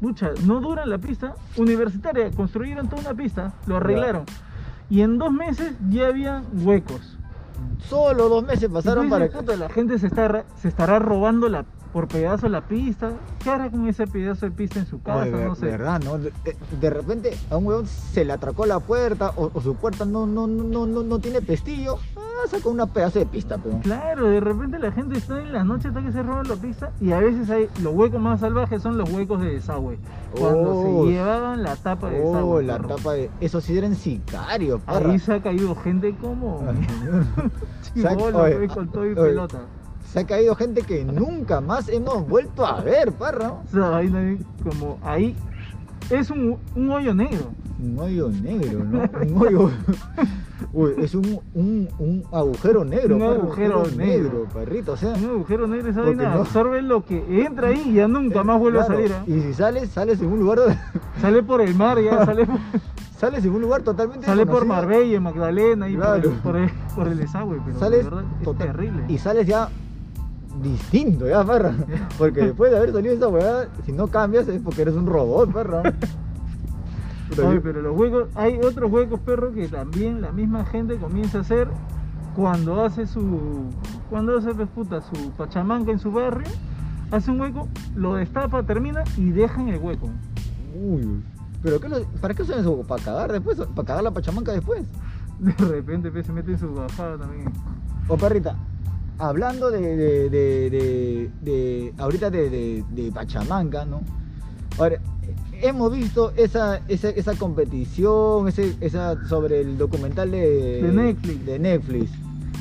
mucha, 0.00 0.30
no 0.44 0.60
duran 0.60 0.88
la 0.88 0.98
pista. 0.98 1.34
Universitaria, 1.56 2.30
construyeron 2.30 2.88
toda 2.88 3.02
una 3.02 3.14
pista, 3.14 3.54
lo 3.66 3.76
arreglaron. 3.76 4.24
Y 4.90 5.00
en 5.00 5.18
dos 5.18 5.32
meses 5.32 5.74
ya 5.88 6.08
había 6.08 6.42
huecos. 6.52 7.18
Solo 7.88 8.28
dos 8.28 8.44
meses 8.44 8.68
pasaron 8.68 9.04
Entonces, 9.04 9.30
para 9.30 9.40
puta, 9.40 9.56
la 9.56 9.68
gente 9.68 9.98
se, 9.98 10.06
está, 10.06 10.44
se 10.56 10.68
estará 10.68 10.98
robando 10.98 11.48
la, 11.48 11.64
por 11.94 12.08
pedazo 12.08 12.48
la 12.48 12.60
pista. 12.60 13.12
¿Qué 13.42 13.48
hará 13.50 13.70
con 13.70 13.86
ese 13.88 14.06
pedazo 14.08 14.46
de 14.46 14.52
pista 14.52 14.80
en 14.80 14.86
su 14.86 15.00
casa? 15.00 15.26
No 15.26 15.54
sé. 15.54 15.66
verdad, 15.66 16.02
¿no? 16.04 16.18
De, 16.18 16.32
de- 16.44 16.56
de 16.80 16.90
repente 16.90 17.38
a 17.50 17.56
un 17.56 17.66
huevón 17.66 17.86
se 17.86 18.24
le 18.24 18.32
atracó 18.32 18.66
la 18.66 18.80
puerta 18.80 19.32
o, 19.36 19.50
o 19.54 19.60
su 19.60 19.76
puerta 19.76 20.04
no, 20.04 20.26
no, 20.26 20.48
no, 20.48 20.86
no, 20.86 21.02
no, 21.04 21.18
tiene 21.20 21.40
pestillo. 21.40 21.96
Ah, 22.16 22.48
sacó 22.50 22.70
una 22.70 22.86
pedazo 22.86 23.20
de 23.20 23.26
pista, 23.26 23.58
pero. 23.62 23.78
Claro, 23.78 24.28
de 24.28 24.40
repente 24.40 24.78
la 24.80 24.90
gente 24.90 25.16
está 25.18 25.40
en 25.40 25.52
la 25.52 25.62
noche 25.62 25.86
hasta 25.88 26.02
que 26.02 26.10
se 26.10 26.20
roba 26.24 26.42
la 26.42 26.56
pista 26.56 26.90
y 27.00 27.12
a 27.12 27.20
veces 27.20 27.48
hay 27.48 27.68
los 27.80 27.94
huecos 27.94 28.20
más 28.20 28.40
salvajes 28.40 28.82
son 28.82 28.98
los 28.98 29.08
huecos 29.10 29.40
de 29.40 29.50
desagüe. 29.52 29.96
Cuando 30.36 30.74
Oh. 30.74 31.04
se 31.06 31.12
llevaban 31.12 31.62
la 31.62 31.76
tapa 31.76 32.10
de 32.10 32.20
Oh, 32.20 32.32
desagüe. 32.32 32.62
la 32.64 32.76
perro. 32.78 32.96
tapa 32.96 33.12
de. 33.12 33.30
Esos 33.40 33.62
sí 33.62 33.78
eran 33.78 33.94
sicarios. 33.94 34.80
Ahí 34.86 35.18
se 35.20 35.32
ha 35.34 35.40
caído 35.40 35.76
gente 35.76 36.12
como 36.20 36.60
chibolo, 37.94 38.38
Oye, 38.42 38.66
con 38.68 38.88
todo 38.88 39.06
y 39.06 39.10
oye. 39.12 39.14
pelota. 39.22 39.60
Se 40.14 40.20
ha 40.20 40.26
caído 40.28 40.54
gente 40.54 40.82
que 40.82 41.04
nunca 41.04 41.60
más 41.60 41.88
hemos 41.88 42.28
vuelto 42.28 42.64
a 42.64 42.80
ver, 42.82 43.10
parra. 43.10 43.54
Esa 43.66 43.90
vaina 43.90 44.36
como 44.62 44.96
ahí 45.02 45.34
es 46.08 46.30
un, 46.30 46.56
un 46.76 46.90
hoyo 46.92 47.12
negro. 47.12 47.50
Un 47.82 47.98
hoyo 47.98 48.28
negro, 48.28 48.84
¿no? 48.84 49.00
Un 49.20 49.42
hoyo. 49.42 49.70
Uy, 50.72 50.92
es 50.98 51.16
un, 51.16 51.40
un, 51.54 51.88
un 51.98 52.22
agujero 52.30 52.84
negro, 52.84 53.16
Un 53.16 53.22
parra, 53.22 53.34
agujero 53.34 53.82
negro. 53.96 54.46
perrito. 54.54 54.92
O 54.92 54.96
sea, 54.96 55.14
Un 55.14 55.30
agujero 55.30 55.66
negro 55.66 55.90
esa 55.90 56.02
vaina 56.02 56.28
no- 56.32 56.40
absorbe 56.42 56.80
lo 56.80 57.04
que 57.04 57.44
entra 57.44 57.68
ahí 57.70 57.82
y 57.84 57.94
ya 57.94 58.06
nunca 58.06 58.44
más 58.44 58.60
vuelve 58.60 58.78
claro, 58.78 58.92
a 58.92 58.96
salir. 58.96 59.12
¿ah? 59.18 59.24
Y 59.26 59.40
si 59.40 59.52
sales, 59.54 59.88
sales 59.90 60.20
en 60.20 60.28
un 60.32 60.38
lugar 60.38 60.58
donde- 60.60 60.78
Sale 61.20 61.42
por 61.42 61.60
el 61.60 61.74
mar, 61.74 62.00
ya 62.00 62.24
sale 62.24 62.46
por, 62.46 62.58
sales 63.18 63.44
en 63.44 63.50
un 63.52 63.62
lugar 63.62 63.82
totalmente 63.82 64.26
sale 64.26 64.46
por. 64.46 64.64
Marbella, 64.64 65.20
Magdalena 65.20 65.88
y 65.88 65.96
por, 65.96 66.14
el, 66.18 66.22
por, 66.34 66.56
el, 66.56 66.70
por 66.94 67.08
el 67.08 67.18
desagüe, 67.18 67.60
pero 67.66 67.80
sales 67.80 68.04
verdad 68.04 68.22
es 68.38 68.44
total- 68.44 68.66
terrible. 68.68 69.04
y 69.08 69.18
sales 69.18 69.48
ya 69.48 69.68
distinto 70.62 71.26
ya 71.28 71.44
perra 71.44 71.74
porque 72.18 72.42
después 72.42 72.70
de 72.70 72.76
haber 72.78 72.92
salido 72.92 73.14
esa 73.14 73.28
weá 73.28 73.68
si 73.84 73.92
no 73.92 74.06
cambias 74.06 74.46
es 74.48 74.60
porque 74.62 74.82
eres 74.82 74.94
un 74.94 75.06
robot 75.06 75.52
perra 75.52 75.82
Oye, 77.38 77.54
yo- 77.54 77.62
pero 77.62 77.82
los 77.82 77.98
huecos, 77.98 78.28
hay 78.34 78.58
otros 78.60 78.92
huecos, 78.92 79.18
perro, 79.20 79.52
que 79.52 79.66
también 79.66 80.20
la 80.20 80.30
misma 80.30 80.64
gente 80.66 80.96
comienza 80.98 81.38
a 81.38 81.40
hacer 81.40 81.68
cuando 82.36 82.84
hace 82.84 83.06
su, 83.06 83.70
cuando 84.10 84.36
hace, 84.38 84.54
pues, 84.54 84.68
puta, 84.68 85.00
su 85.00 85.30
pachamanca 85.30 85.90
en 85.90 85.98
su 85.98 86.12
barrio, 86.12 86.46
hace 87.10 87.30
un 87.30 87.40
hueco, 87.40 87.66
lo 87.96 88.14
destapa, 88.16 88.62
termina 88.62 89.02
y 89.16 89.30
deja 89.30 89.60
en 89.60 89.68
el 89.68 89.80
hueco. 89.80 90.10
uy, 90.80 91.22
pero 91.62 91.80
qué 91.80 91.88
lo- 91.88 92.04
para 92.20 92.34
qué 92.34 92.42
usan 92.42 92.60
eso 92.60 92.82
para 92.86 93.02
cagar 93.02 93.32
después 93.32 93.56
para 93.74 93.86
cagar 93.86 94.04
la 94.04 94.10
pachamanca 94.12 94.52
después 94.52 94.84
De 95.38 95.52
repente 95.66 96.10
pues, 96.12 96.26
se 96.26 96.32
mete 96.32 96.52
en 96.52 96.58
su 96.58 96.72
bajada 96.74 97.16
también. 97.18 97.50
o 98.06 98.16
perrita 98.16 98.54
hablando 99.18 99.70
de 99.70 99.80
de, 100.30 101.30
de, 101.42 101.94
ahorita 101.98 102.30
de, 102.30 103.10
pachamanca 103.14 103.84
no 103.84 104.00
ahora 104.78 104.98
hemos 105.62 105.92
visto 105.92 106.32
esa, 106.36 106.80
esa, 106.88 107.10
esa 107.10 107.34
competición 107.36 108.48
ese, 108.48 108.74
esa 108.80 109.16
sobre 109.28 109.60
el 109.60 109.78
documental 109.78 110.30
de, 110.30 110.82
De 110.82 110.92
Netflix. 110.92 111.46
de 111.46 111.58
Netflix. 111.58 112.10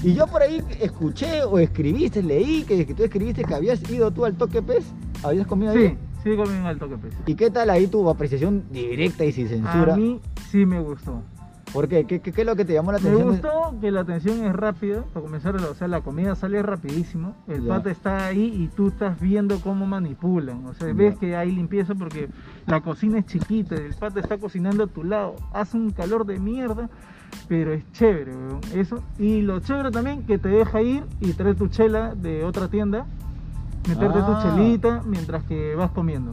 Y 0.03 0.13
yo 0.13 0.27
por 0.27 0.41
ahí 0.41 0.61
escuché 0.81 1.43
o 1.43 1.59
escribiste, 1.59 2.21
leí 2.21 2.63
que, 2.63 2.85
que 2.85 2.93
tú 2.93 3.03
escribiste 3.03 3.43
que 3.45 3.53
habías 3.55 3.81
ido 3.89 4.11
tú 4.11 4.25
al 4.25 4.35
toque 4.35 4.61
pez, 4.61 4.85
habías 5.23 5.47
comido 5.47 5.71
Sí, 5.73 5.79
ahí. 5.79 5.97
sí 6.23 6.35
comen 6.35 6.57
en 6.57 6.65
alto 6.65 6.89
que 6.89 6.97
pez. 6.97 7.13
¿Y 7.25 7.35
qué 7.35 7.49
tal 7.49 7.69
ahí 7.69 7.87
tu 7.87 8.09
apreciación 8.09 8.63
directa 8.69 9.23
y 9.25 9.31
sin 9.31 9.47
censura? 9.47 9.93
A 9.93 9.97
mí 9.97 10.19
sí 10.51 10.65
me 10.65 10.81
gustó. 10.81 11.21
¿Por 11.73 11.87
qué? 11.87 12.05
¿Qué, 12.05 12.19
qué, 12.21 12.31
qué 12.31 12.41
es 12.41 12.47
lo 12.47 12.55
que 12.55 12.65
te 12.65 12.73
llamó 12.73 12.91
la 12.91 12.99
Me 12.99 13.09
atención? 13.09 13.29
gustó 13.31 13.75
que 13.81 13.89
la 13.89 14.01
atención 14.01 14.43
es 14.45 14.53
rápida, 14.53 15.01
para 15.11 15.25
comenzar, 15.25 15.55
o 15.55 15.73
sea, 15.73 15.87
la 15.87 16.01
comida 16.01 16.35
sale 16.35 16.61
rapidísimo, 16.61 17.35
el 17.47 17.63
Ya. 17.63 17.67
pata 17.69 17.89
está 17.89 18.25
ahí 18.27 18.43
y 18.55 18.67
tú 18.67 18.89
estás 18.89 19.19
viendo 19.19 19.59
cómo 19.59 19.87
manipulan, 19.87 20.63
o 20.67 20.73
sea, 20.75 20.89
Ya. 20.89 20.93
ves 20.93 21.17
que 21.17 21.35
hay 21.35 21.51
limpieza 21.51 21.95
porque 21.95 22.29
la 22.67 22.81
cocina 22.81 23.17
es 23.17 23.25
chiquita, 23.25 23.73
el 23.75 23.95
pata 23.95 24.19
está 24.19 24.37
cocinando 24.37 24.83
a 24.83 24.87
tu 24.87 25.03
lado, 25.03 25.35
hace 25.51 25.75
un 25.77 25.89
calor 25.89 26.27
de 26.27 26.39
mierda, 26.39 26.89
pero 27.47 27.73
es 27.73 27.83
chévere, 27.91 28.35
weón, 28.35 28.59
eso, 28.75 29.03
y 29.17 29.41
lo 29.41 29.59
chévere 29.59 29.89
también 29.89 30.27
que 30.27 30.37
te 30.37 30.49
deja 30.49 30.79
ir 30.83 31.03
y 31.21 31.33
traer 31.33 31.55
tu 31.55 31.69
chela 31.69 32.13
de 32.13 32.43
otra 32.43 32.67
tienda, 32.67 33.07
meterte 33.89 34.19
Ah. 34.19 34.25
tu 34.27 34.41
chelita 34.43 35.01
mientras 35.07 35.43
que 35.45 35.73
vas 35.73 35.89
comiendo. 35.89 36.31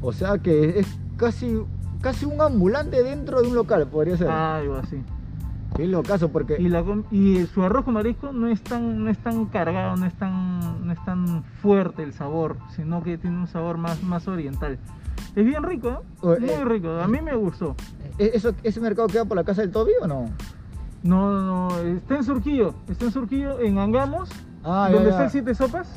O 0.00 0.10
sea 0.14 0.38
que 0.38 0.78
es 0.80 0.98
casi, 1.18 1.60
casi 2.00 2.24
un 2.26 2.40
ambulante 2.40 3.02
dentro 3.02 3.40
de 3.42 3.48
un 3.48 3.54
local, 3.54 3.86
podría 3.86 4.16
ser. 4.16 4.28
Algo 4.28 4.76
así. 4.76 5.02
Qué 5.76 5.86
locazo, 5.86 6.30
porque... 6.30 6.56
Y, 6.60 6.68
la 6.68 6.84
y 7.12 7.46
su 7.46 7.62
arroz 7.62 7.84
con 7.84 7.94
marisco 7.94 8.32
no 8.32 8.48
es 8.48 8.60
tan, 8.62 9.04
no 9.04 9.08
es 9.10 9.18
tan 9.18 9.46
cargado, 9.46 9.96
no 9.96 10.04
es 10.06 10.14
tan, 10.14 10.84
no 10.86 10.92
es 10.92 11.02
tan 11.04 11.44
fuerte 11.62 12.02
el 12.02 12.12
sabor, 12.12 12.56
sino 12.74 13.02
que 13.02 13.16
tiene 13.18 13.38
un 13.38 13.46
sabor 13.46 13.78
más, 13.78 14.02
más 14.02 14.26
oriental. 14.26 14.78
Es 15.36 15.44
bien 15.44 15.62
rico, 15.62 15.90
¿eh? 15.90 15.98
O- 16.22 16.40
muy 16.40 16.50
eh, 16.50 16.64
rico. 16.64 16.90
A 17.00 17.06
mí 17.06 17.20
me 17.20 17.34
gustó. 17.36 17.76
¿e- 18.18 18.32
¿Eso, 18.34 18.52
¿Ese 18.64 18.80
mercado 18.80 19.06
queda 19.06 19.24
por 19.24 19.36
la 19.36 19.44
casa 19.44 19.62
del 19.62 19.70
Toby 19.70 19.92
o 20.02 20.06
no? 20.08 20.26
No, 21.02 21.30
no, 21.32 21.68
no, 21.70 21.78
está 21.78 22.16
en 22.16 22.24
Surquillo, 22.24 22.74
está 22.88 23.04
en 23.06 23.12
Surquillo, 23.12 23.60
en 23.60 23.78
Angamos, 23.78 24.28
Ah, 24.64 24.88
ya, 24.88 24.94
donde 24.96 25.08
ya. 25.08 25.10
está 25.14 25.24
el 25.24 25.30
Siete 25.30 25.54
Sopas, 25.54 25.88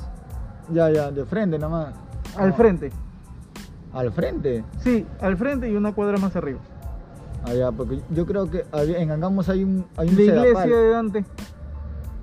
Ya, 0.71 0.89
ya, 0.91 1.11
de 1.11 1.25
frente 1.25 1.57
nomás. 1.59 1.93
al 2.37 2.51
Ah, 2.51 2.53
frente. 2.53 2.91
Al 3.93 4.11
frente. 4.11 4.63
Sí, 4.79 5.05
al 5.21 5.37
frente 5.37 5.69
y 5.71 5.75
una 5.75 5.93
cuadra 5.93 6.17
más 6.17 6.35
arriba. 6.35 6.59
Ah, 7.45 7.53
ya, 7.53 7.71
porque 7.71 7.99
yo 8.09 8.25
creo 8.25 8.49
que 8.49 8.65
en 8.73 9.11
Angamos 9.11 9.49
hay 9.49 9.63
un, 9.63 9.85
hay 9.97 10.07
un 10.09 10.15
La 10.15 10.21
iglesia 10.21 10.75
de 10.77 10.89
Dante. 10.89 11.25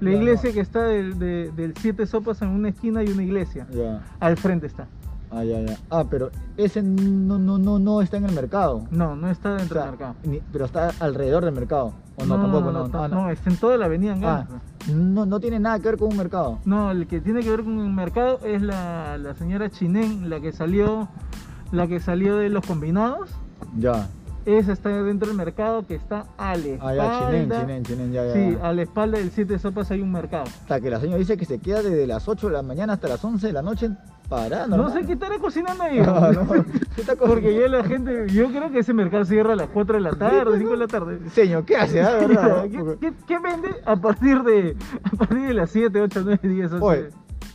La 0.01 0.11
Ya, 0.13 0.17
iglesia 0.17 0.49
no. 0.51 0.55
que 0.55 0.61
está 0.61 0.83
del, 0.85 1.19
de- 1.19 1.51
del 1.53 1.75
Siete 1.77 2.07
Sopas 2.07 2.41
en 2.43 2.49
una 2.49 2.71
esquina 2.71 3.03
y 3.03 3.09
una 3.09 3.23
iglesia. 3.23 3.67
Ya. 3.71 4.03
Al 4.19 4.37
frente 4.39 4.67
está. 4.67 4.87
Ah, 5.31 5.45
ya, 5.45 5.61
ya. 5.61 5.77
Ah, 5.91 6.05
pero 6.11 6.31
ese 6.57 6.83
no, 6.83 7.39
no, 7.39 7.59
no, 7.59 7.79
no 7.79 8.01
está 8.03 8.17
en 8.17 8.25
el 8.25 8.33
mercado. 8.35 8.87
No, 8.91 9.15
no 9.15 9.29
está 9.31 9.51
O 9.53 9.57
dentro 9.57 9.75
sea, 9.75 9.83
del 9.83 9.91
mercado. 9.93 10.15
ni- 10.25 10.41
pero 10.53 10.65
está 10.65 10.91
alrededor 10.99 11.45
del 11.45 11.55
mercado. 11.55 11.93
O 12.17 12.25
no, 12.25 12.37
tampoco, 12.41 12.73
no. 12.73 12.89
No, 12.89 13.03
Ah, 13.05 13.09
no, 13.09 13.31
está 13.31 13.51
en 13.51 13.57
toda 13.57 13.77
la 13.77 13.85
avenida 13.85 14.13
Ah, 14.13 14.15
Angamos. 14.15 14.63
no, 14.93 15.27
no 15.27 15.39
tiene 15.39 15.61
nada 15.61 15.79
que 15.79 15.85
ver 15.89 15.99
con 15.99 16.09
un 16.09 16.17
mercado. 16.17 16.59
No, 16.65 16.91
el 16.91 17.07
que 17.07 17.21
tiene 17.21 17.43
que 17.43 17.51
ver 17.51 17.63
con 17.63 17.79
el 17.79 17.93
mercado 17.93 18.41
es 18.45 18.61
la, 18.63 19.19
la 19.19 19.35
señora 19.35 19.71
Chinén, 19.71 20.31
la 20.31 20.41
que 20.41 20.51
salió, 20.51 21.09
la 21.73 21.87
que 21.87 22.01
salió 22.01 22.37
de 22.37 22.49
los 22.49 22.67
combinados. 22.67 23.31
Ya. 23.79 24.09
Esa 24.47 24.73
está 24.73 24.89
dentro 25.03 25.29
del 25.29 25.37
mercado 25.37 25.87
que 25.87 25.95
está 25.95 26.25
a 26.39 26.57
la 26.57 26.65
Ah, 26.81 26.95
espalda. 26.95 26.95
ya, 27.21 27.31
Chinen, 27.31 27.51
Chinen, 27.61 27.85
Chinen, 27.85 28.13
ya, 28.13 28.25
ya. 28.27 28.33
Sí, 28.33 28.59
a 28.63 28.73
la 28.73 28.83
espalda 28.83 29.19
del 29.19 29.31
7 29.31 29.59
sopas 29.59 29.91
hay 29.91 30.01
un 30.01 30.11
mercado. 30.11 30.45
Hasta 30.45 30.81
que 30.81 30.91
la 30.91 30.99
señora 30.99 31.19
dice 31.19 31.37
que 31.37 31.45
se 31.45 31.59
queda 31.59 31.83
desde 31.83 32.07
las 32.07 32.27
8 32.27 32.47
de 32.49 32.55
la 32.55 32.63
mañana 32.63 32.95
hasta 32.95 33.07
las 33.09 33.23
11 33.23 33.47
de 33.49 33.53
la 33.53 33.61
noche 33.61 33.91
parando. 34.31 34.79
No 34.79 34.89
sé 34.91 35.05
qué 35.05 35.13
estará 35.13 35.39
cocinando 35.39 35.83
ahí. 35.85 36.01
No, 36.01 36.33
no. 36.33 36.49
¿Qué 36.95 37.03
está 37.03 37.17
Porque 37.17 37.55
ya 37.55 37.69
la 37.69 37.85
gente, 37.85 38.27
yo 38.29 38.49
creo 38.49 38.71
que 38.73 38.79
ese 38.79 38.95
mercado 38.95 39.27
cierra 39.27 39.53
a 39.53 39.57
las 39.57 39.69
4 39.69 39.97
de 39.97 40.01
la 40.01 40.13
tarde, 40.13 40.57
5 40.59 40.71
de 40.71 40.77
la 40.79 40.87
tarde. 40.87 41.21
Señor, 41.35 41.65
¿qué 41.67 41.77
hace? 41.77 42.01
ah? 42.01 42.21
¿Qué, 42.71 42.97
qué, 42.99 43.13
qué 43.27 43.39
vende 43.39 43.69
a 43.85 43.97
partir 43.97 44.43
de 44.43 44.75
a 45.05 45.17
partir 45.17 45.39
de 45.49 45.55
las 45.55 45.71
7, 45.71 46.01
8, 46.01 46.23
9, 46.25 46.41
10, 46.49 46.73
11? 46.73 46.85
Oye, 46.85 47.09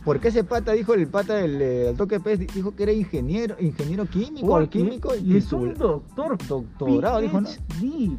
¿por 0.06 0.20
qué 0.20 0.28
ese 0.28 0.42
pata 0.44 0.72
dijo, 0.72 0.94
el 0.94 1.06
pata 1.08 1.34
del, 1.34 1.58
del 1.58 1.96
toque 1.96 2.18
pez, 2.20 2.38
dijo 2.54 2.74
que 2.74 2.84
era 2.84 2.92
ingeniero, 2.92 3.56
ingeniero 3.58 4.06
químico, 4.06 4.66
químico? 4.70 5.10
y, 5.14 5.36
es 5.36 5.52
un 5.52 5.74
doctor. 5.74 6.38
doctorado, 6.48 7.20
dijo, 7.20 7.40
¿no? 7.42 7.48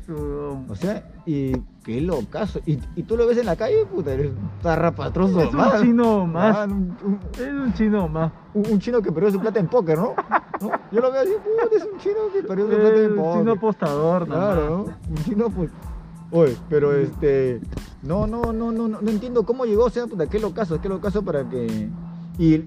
Weón. 0.08 0.66
O 0.70 0.76
sea, 0.76 1.10
y 1.26 1.54
qué 1.84 2.02
locazo. 2.02 2.60
Y, 2.66 2.78
y 2.96 3.04
tú 3.04 3.16
lo 3.18 3.26
ves 3.26 3.38
en 3.38 3.46
la 3.48 3.56
calle, 3.56 3.86
puta, 3.86 4.14
eres 4.14 4.32
tarrapatroso. 4.62 5.42
Es 5.42 5.54
un 5.54 5.82
chino 5.82 6.28
más. 6.28 6.68
Un, 6.68 6.96
un- 7.04 7.20
Es 7.34 7.54
un 7.54 7.74
chino 7.74 8.08
más. 8.08 8.32
un- 8.54 8.68
un 8.70 8.80
chino 8.80 9.02
que 9.02 9.12
perdió 9.12 9.32
su 9.32 9.40
plata 9.40 9.60
en 9.60 9.68
póker, 9.68 9.98
¿no? 9.98 10.14
¿No? 10.62 10.72
Yo 10.92 11.02
lo 11.02 11.12
veo 11.12 11.22
así, 11.22 11.32
puta, 11.32 11.76
es 11.76 11.84
un 11.92 12.00
chino 12.00 12.16
que 12.34 12.44
perdió 12.44 12.66
su 12.70 12.72
plata 12.76 12.96
en 12.98 13.12
un 13.12 13.16
póker. 13.18 13.40
chino 13.40 13.52
apostador, 13.54 14.26
Claro, 14.26 14.70
¿no? 14.70 14.84
Un 15.16 15.24
chino, 15.24 15.50
pues. 15.50 15.70
Oye, 16.32 16.56
pero 16.70 16.94
este. 16.94 17.62
No, 18.04 18.28
no, 18.28 18.54
no, 18.54 18.72
no, 18.72 18.88
no, 18.88 19.02
no 19.02 19.10
entiendo 19.10 19.44
cómo 19.46 19.66
llegó, 19.66 19.86
o 19.86 19.90
sea, 19.90 20.08
puta, 20.08 20.28
qué 20.28 20.40
locazo, 20.40 20.82
qué 20.82 20.90
locazo 20.90 21.24
para 21.24 21.48
que. 21.48 21.90
Y, 22.38 22.66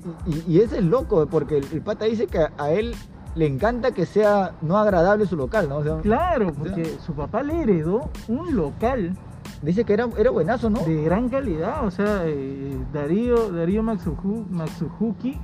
ese 0.59 0.79
es 0.79 0.85
loco, 0.85 1.27
porque 1.27 1.59
el, 1.59 1.83
pata 1.83 2.07
dice 2.07 2.27
que 2.27 2.46
a, 2.57 2.70
él 2.73 2.94
le 3.37 3.46
encanta 3.46 3.92
que 3.92 4.07
sea 4.07 4.57
no 4.62 4.77
agradable 4.77 5.27
su 5.27 5.37
local, 5.37 5.68
¿no? 5.68 6.01
Claro, 6.01 6.53
porque 6.53 6.96
su 7.07 7.12
papá 7.12 7.42
le 7.42 7.62
heredó 7.62 8.11
un 8.27 8.57
local 8.57 9.16
dice 9.62 9.85
que 9.85 9.92
era, 9.92 10.09
era 10.16 10.31
buenazo, 10.31 10.70
¿no? 10.70 10.81
de 10.81 11.03
gran 11.03 11.29
calidad. 11.29 11.87
O 11.87 11.90
sea, 11.90 12.23
eh, 12.25 12.77
Darío, 12.92 13.51
Darío 13.51 13.83
Matsuhuki 13.83 15.38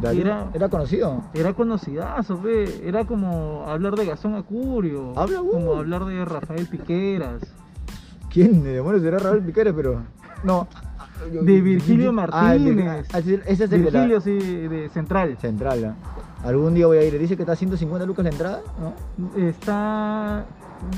Darío, 0.00 0.22
era- 0.22 0.50
era 0.54 0.68
conocido. 0.68 1.22
era 1.34 1.52
conocidazo, 1.54 2.36
fe. 2.38 2.86
era 2.88 3.04
como 3.04 3.64
hablar 3.66 3.94
de 3.96 4.06
Gastón 4.06 4.34
Acurio, 4.34 5.12
Habla, 5.18 5.42
uh. 5.42 5.50
como 5.50 5.74
hablar 5.74 6.04
de 6.04 6.24
Rafael 6.24 6.66
Piqueras. 6.66 7.42
¿Quién 8.30 8.62
de 8.62 8.74
demonios 8.74 9.02
será 9.02 9.18
Raúl 9.18 9.42
Piqueras? 9.42 9.74
Pero. 9.74 10.02
No. 10.44 10.68
De 11.42 11.60
Virgilio 11.60 12.10
Ah, 12.30 12.52
de- 12.52 12.58
Martínez. 12.60 13.08
ah, 13.12 13.18
ese 13.18 13.40
es 13.46 13.60
el 13.60 13.70
de 13.70 13.78
la- 13.90 14.00
Virgilio, 14.04 14.20
sí, 14.20 14.38
de 14.38 14.88
Central. 14.90 15.36
Central. 15.40 15.84
¿ah? 15.84 15.94
Algún 16.46 16.74
día 16.74 16.86
voy 16.86 16.98
a 16.98 17.02
ir. 17.02 17.18
Dice 17.18 17.36
que 17.36 17.42
está 17.42 17.54
a 17.54 17.56
150 17.56 18.06
lucas 18.06 18.22
la 18.24 18.30
entrada, 18.30 18.60
¿no? 18.80 18.92
Está. 19.36 20.44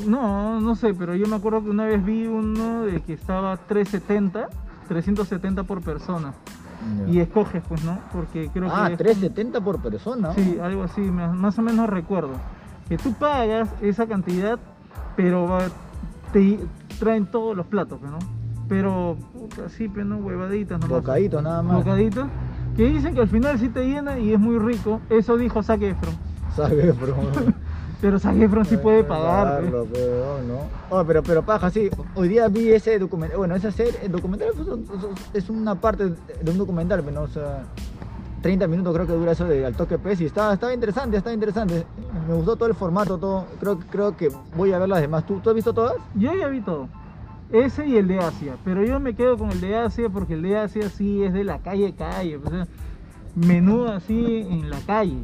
No, 0.06 0.60
no 0.60 0.74
sé, 0.74 0.92
pero 0.92 1.14
yo 1.14 1.26
me 1.26 1.36
acuerdo 1.36 1.64
que 1.64 1.70
una 1.70 1.86
vez 1.86 2.04
vi 2.04 2.26
uno 2.26 2.82
de 2.82 3.00
que 3.00 3.14
estaba 3.14 3.56
370, 3.56 4.48
370 4.88 5.62
por 5.64 5.80
persona. 5.80 6.34
Y 7.08 7.20
escoges, 7.20 7.62
pues, 7.68 7.84
¿no? 7.84 7.98
Porque 8.12 8.50
creo 8.52 8.70
ah, 8.72 8.86
que. 8.86 8.92
es 8.94 8.98
370 8.98 9.60
por 9.60 9.80
persona. 9.82 10.32
Sí, 10.34 10.58
algo 10.62 10.82
así, 10.84 11.00
más, 11.00 11.58
o 11.58 11.62
menos 11.62 11.88
recuerdo. 11.88 12.32
Que 12.88 12.96
tú 12.96 13.12
pagas 13.12 13.68
esa 13.82 14.06
cantidad, 14.06 14.58
pero 15.16 15.46
va- 15.46 15.68
te 16.32 16.58
traen 16.98 17.26
todos 17.26 17.56
los 17.56 17.66
platos, 17.66 17.98
pues, 18.00 18.10
¿no? 18.10 18.18
Pero, 18.68 19.16
puta, 19.32 19.68
sí, 19.68 19.88
pero 19.88 20.06
no, 20.06 20.16
huevaditas 20.18 20.80
nomás. 20.80 21.00
Bocaditos 21.00 21.42
nada 21.42 21.62
más. 21.62 21.76
Bocaditos. 21.76 22.28
Que 22.76 22.86
dicen 22.88 23.14
que 23.14 23.20
al 23.20 23.28
final 23.28 23.58
sí 23.58 23.68
te 23.68 23.84
llena 23.84 24.18
y 24.18 24.32
es 24.32 24.38
muy 24.38 24.58
rico. 24.58 25.00
Eso 25.10 25.36
dijo 25.36 25.62
Zac 25.62 25.82
Efron. 25.82 26.14
Pero 28.00 28.18
Zac 28.18 28.36
Efron 28.36 28.64
sí 28.64 28.76
puede 28.76 29.04
pagar. 29.04 29.60
pues. 29.60 29.70
Pagarlo, 29.70 29.88
pero 29.92 30.38
no. 30.46 30.60
Oh, 30.90 31.04
pero, 31.04 31.22
pero 31.22 31.42
paja, 31.42 31.70
sí. 31.70 31.90
Hoy 32.14 32.28
día 32.28 32.48
vi 32.48 32.70
ese 32.70 32.98
documental. 32.98 33.38
Bueno, 33.38 33.54
esa 33.54 33.70
serie, 33.70 33.94
el 34.02 34.12
documental 34.12 34.48
pues, 34.56 34.68
es 35.34 35.50
una 35.50 35.74
parte 35.74 36.04
de 36.04 36.50
un 36.50 36.58
documental, 36.58 37.02
pero 37.02 37.20
no, 37.20 37.22
o 37.22 37.28
sea, 37.28 37.64
30 38.42 38.66
minutos 38.68 38.94
creo 38.94 39.06
que 39.06 39.12
dura 39.12 39.32
eso 39.32 39.44
de 39.44 39.66
Al 39.66 39.74
Toque 39.74 39.98
Pez 39.98 40.20
y 40.20 40.26
estaba, 40.26 40.54
estaba 40.54 40.72
interesante, 40.72 41.16
estaba 41.18 41.34
interesante. 41.34 41.84
Me 42.26 42.34
gustó 42.34 42.56
todo 42.56 42.68
el 42.68 42.74
formato, 42.74 43.18
todo. 43.18 43.44
Creo, 43.60 43.78
creo 43.90 44.16
que 44.16 44.30
voy 44.56 44.72
a 44.72 44.78
ver 44.78 44.88
las 44.88 45.00
demás. 45.00 45.26
¿Tú, 45.26 45.40
¿Tú 45.40 45.50
has 45.50 45.54
visto 45.54 45.74
todas? 45.74 45.94
Yo 46.14 46.32
ya 46.34 46.48
vi 46.48 46.60
todo. 46.60 46.88
Ese 47.52 47.86
y 47.86 47.96
el 47.96 48.08
de 48.08 48.18
Asia. 48.18 48.56
Pero 48.64 48.84
yo 48.84 48.98
me 49.00 49.14
quedo 49.14 49.36
con 49.36 49.50
el 49.50 49.60
de 49.60 49.76
Asia 49.76 50.08
porque 50.08 50.34
el 50.34 50.42
de 50.42 50.56
Asia 50.56 50.88
sí 50.88 51.22
es 51.22 51.32
de 51.32 51.44
la 51.44 51.58
calle 51.58 51.94
calle. 51.94 52.36
O 52.36 52.48
sea, 52.48 52.66
menú 53.34 53.86
así 53.86 54.46
en 54.48 54.70
la 54.70 54.78
calle. 54.86 55.18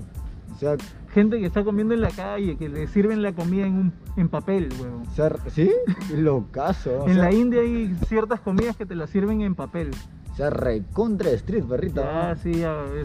O 0.57 0.59
sea, 0.59 0.77
Gente 1.13 1.39
que 1.39 1.47
está 1.47 1.65
comiendo 1.65 1.95
en 1.95 2.01
la 2.01 2.11
calle, 2.11 2.57
que 2.57 2.69
le 2.69 2.87
sirven 2.89 3.23
la 3.23 3.33
comida 3.33 3.67
en, 3.67 3.75
un, 3.75 3.93
en 4.17 4.29
papel, 4.29 4.69
o 5.11 5.15
sea, 5.15 5.35
¿sí? 5.49 5.71
Locazo. 6.15 7.05
O 7.05 7.09
En 7.09 7.15
sea, 7.15 7.25
la 7.25 7.33
India 7.33 7.61
hay 7.61 7.95
ciertas 8.07 8.41
comidas 8.41 8.77
que 8.77 8.85
te 8.85 8.95
las 8.95 9.09
sirven 9.11 9.41
en 9.41 9.55
papel. 9.55 9.91
O 10.33 10.37
sea, 10.37 10.51
recontra 10.51 11.31
street, 11.31 11.65
perrita. 11.65 12.35
Ya, 12.35 12.37
sí, 12.37 12.53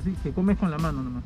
sí, 0.04 0.14
que 0.24 0.32
comes 0.32 0.58
con 0.58 0.72
la 0.72 0.78
mano 0.78 1.04
nomás. 1.04 1.24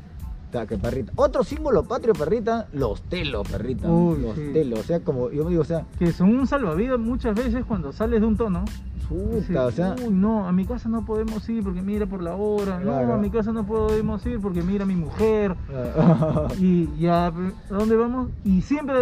Que 0.68 0.78
perrita. 0.78 1.12
Otro 1.16 1.44
símbolo 1.44 1.82
patrio, 1.84 2.14
perrita, 2.14 2.68
los 2.72 3.02
telos, 3.02 3.46
perrita. 3.46 3.90
Uy, 3.90 4.22
los 4.22 4.36
sí. 4.36 4.50
telos. 4.52 4.80
O 4.80 4.82
sea, 4.84 5.00
como 5.00 5.30
yo 5.30 5.48
digo, 5.48 5.62
o 5.62 5.64
sea, 5.64 5.84
Que 5.98 6.12
son 6.12 6.34
un 6.34 6.46
salvavidas 6.46 6.98
muchas 6.98 7.34
veces 7.34 7.64
cuando 7.66 7.92
sales 7.92 8.20
de 8.20 8.26
un 8.26 8.36
tono. 8.36 8.64
Puta, 9.08 9.66
o 9.66 9.70
sea. 9.70 9.94
Uy, 10.04 10.12
no, 10.12 10.46
a 10.48 10.52
mi 10.52 10.64
casa 10.64 10.88
no 10.88 11.04
podemos 11.04 11.48
ir 11.48 11.62
porque 11.62 11.82
mira 11.82 12.06
por 12.06 12.22
la 12.22 12.34
hora. 12.34 12.78
Claro. 12.80 13.06
No, 13.08 13.14
a 13.14 13.16
mi 13.18 13.30
casa 13.30 13.52
no 13.52 13.66
podemos 13.66 14.24
ir 14.26 14.40
porque 14.40 14.62
mira 14.62 14.84
mi 14.84 14.96
mujer. 14.96 15.54
ah, 15.98 16.48
Y 16.58 16.88
ya, 16.98 17.26
¿a 17.26 17.32
dónde 17.70 17.96
vamos? 17.96 18.30
Y 18.44 18.62
siempre 18.62 18.94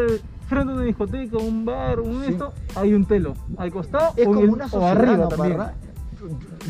frente 0.47 0.73
a 0.73 0.75
una 0.77 0.85
discoteca, 0.85 1.39
un 1.39 1.65
bar, 1.65 2.01
un 2.01 2.23
Sí. 2.25 2.33
esto, 2.33 2.53
hay 2.75 2.93
un 2.95 3.05
telo. 3.07 3.35
Al 3.57 3.73
costado 3.73 4.13
es 4.17 4.27
o, 4.27 4.31
como 4.31 4.41
el- 4.41 4.51
una 4.51 4.67
o 4.67 4.85
arriba 4.85 5.17
¿no, 5.17 5.29
también. 5.29 5.59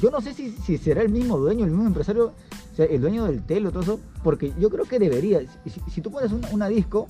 Yo- 0.01 0.11
no 0.11 0.21
sé 0.21 0.35
si, 0.35 0.51
si 0.51 0.79
será 0.79 1.03
el 1.03 1.09
mismo 1.11 1.39
dueño, 1.39 1.65
el 1.65 1.71
mismo 1.71 1.87
empresario, 1.87 2.27
o 2.73 2.77
sea, 2.77 2.87
el 2.87 3.01
dueño 3.01 3.25
del 3.25 3.43
telo, 3.43 3.71
todo 3.71 3.83
eso, 3.83 4.01
porque 4.23 4.53
yo 4.59 4.69
creo 4.71 4.85
que 4.85 4.99
debería. 4.99 5.41
Si, 5.65 5.81
si 5.91 6.01
tú 6.01 6.11
pones 6.11 6.33
una, 6.33 6.49
una 6.51 6.69
disco, 6.69 7.07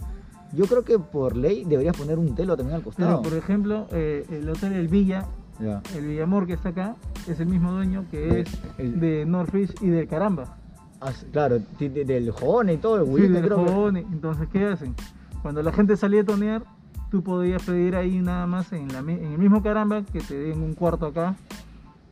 yo 0.52 0.66
creo 0.66 0.82
que 0.84 0.98
por 0.98 1.36
ley 1.36 1.64
deberías 1.64 1.96
poner 1.96 2.18
un 2.18 2.34
telo 2.34 2.56
también 2.56 2.76
al 2.76 2.82
Claro, 2.82 2.94
costado. 2.96 3.22
por 3.22 3.34
ejemplo, 3.34 3.86
eh, 3.92 4.26
el 4.30 4.48
hotel 4.48 4.72
El 4.74 4.88
Villa, 4.88 5.26
El 5.60 6.06
Villamor 6.06 6.46
que 6.46 6.54
está 6.54 6.70
acá, 6.70 6.96
es 7.28 7.38
el 7.40 7.46
mismo 7.46 7.72
dueño 7.72 8.04
que 8.10 8.40
es 8.40 8.48
El- 8.78 8.98
de 9.00 9.24
Northfish 9.24 9.74
y 9.80 9.88
del 9.88 10.08
Caramba. 10.08 10.56
Ah, 11.00 11.12
claro, 11.32 11.58
de- 11.78 11.88
de- 11.90 12.04
del 12.04 12.30
Jone 12.30 12.74
y 12.74 12.76
todo, 12.78 12.96
el 13.04 13.06
Sí, 13.22 13.28
del 13.28 13.44
creo 13.44 13.64
que- 13.64 13.70
Jobone. 13.72 14.00
Entonces, 14.00 14.48
¿qué 14.52 14.64
hacen? 14.66 14.94
Cuando 15.42 15.62
la 15.62 15.72
gente 15.72 15.96
salía 15.96 16.22
a 16.22 16.24
tonear, 16.24 16.62
tú 17.10 17.22
podías 17.22 17.62
pedir 17.62 17.94
ahí 17.94 18.20
nada 18.20 18.46
más 18.46 18.72
en, 18.72 18.88
la, 18.88 18.98
en 19.00 19.10
el 19.10 19.38
mismo 19.38 19.62
Caramba 19.62 20.02
que 20.02 20.20
te 20.20 20.34
den 20.38 20.60
un 20.62 20.74
cuarto 20.74 21.06
acá 21.06 21.36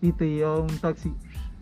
y 0.01 0.13
te 0.13 0.29
llevaba 0.29 0.61
un 0.61 0.79
taxi. 0.79 1.13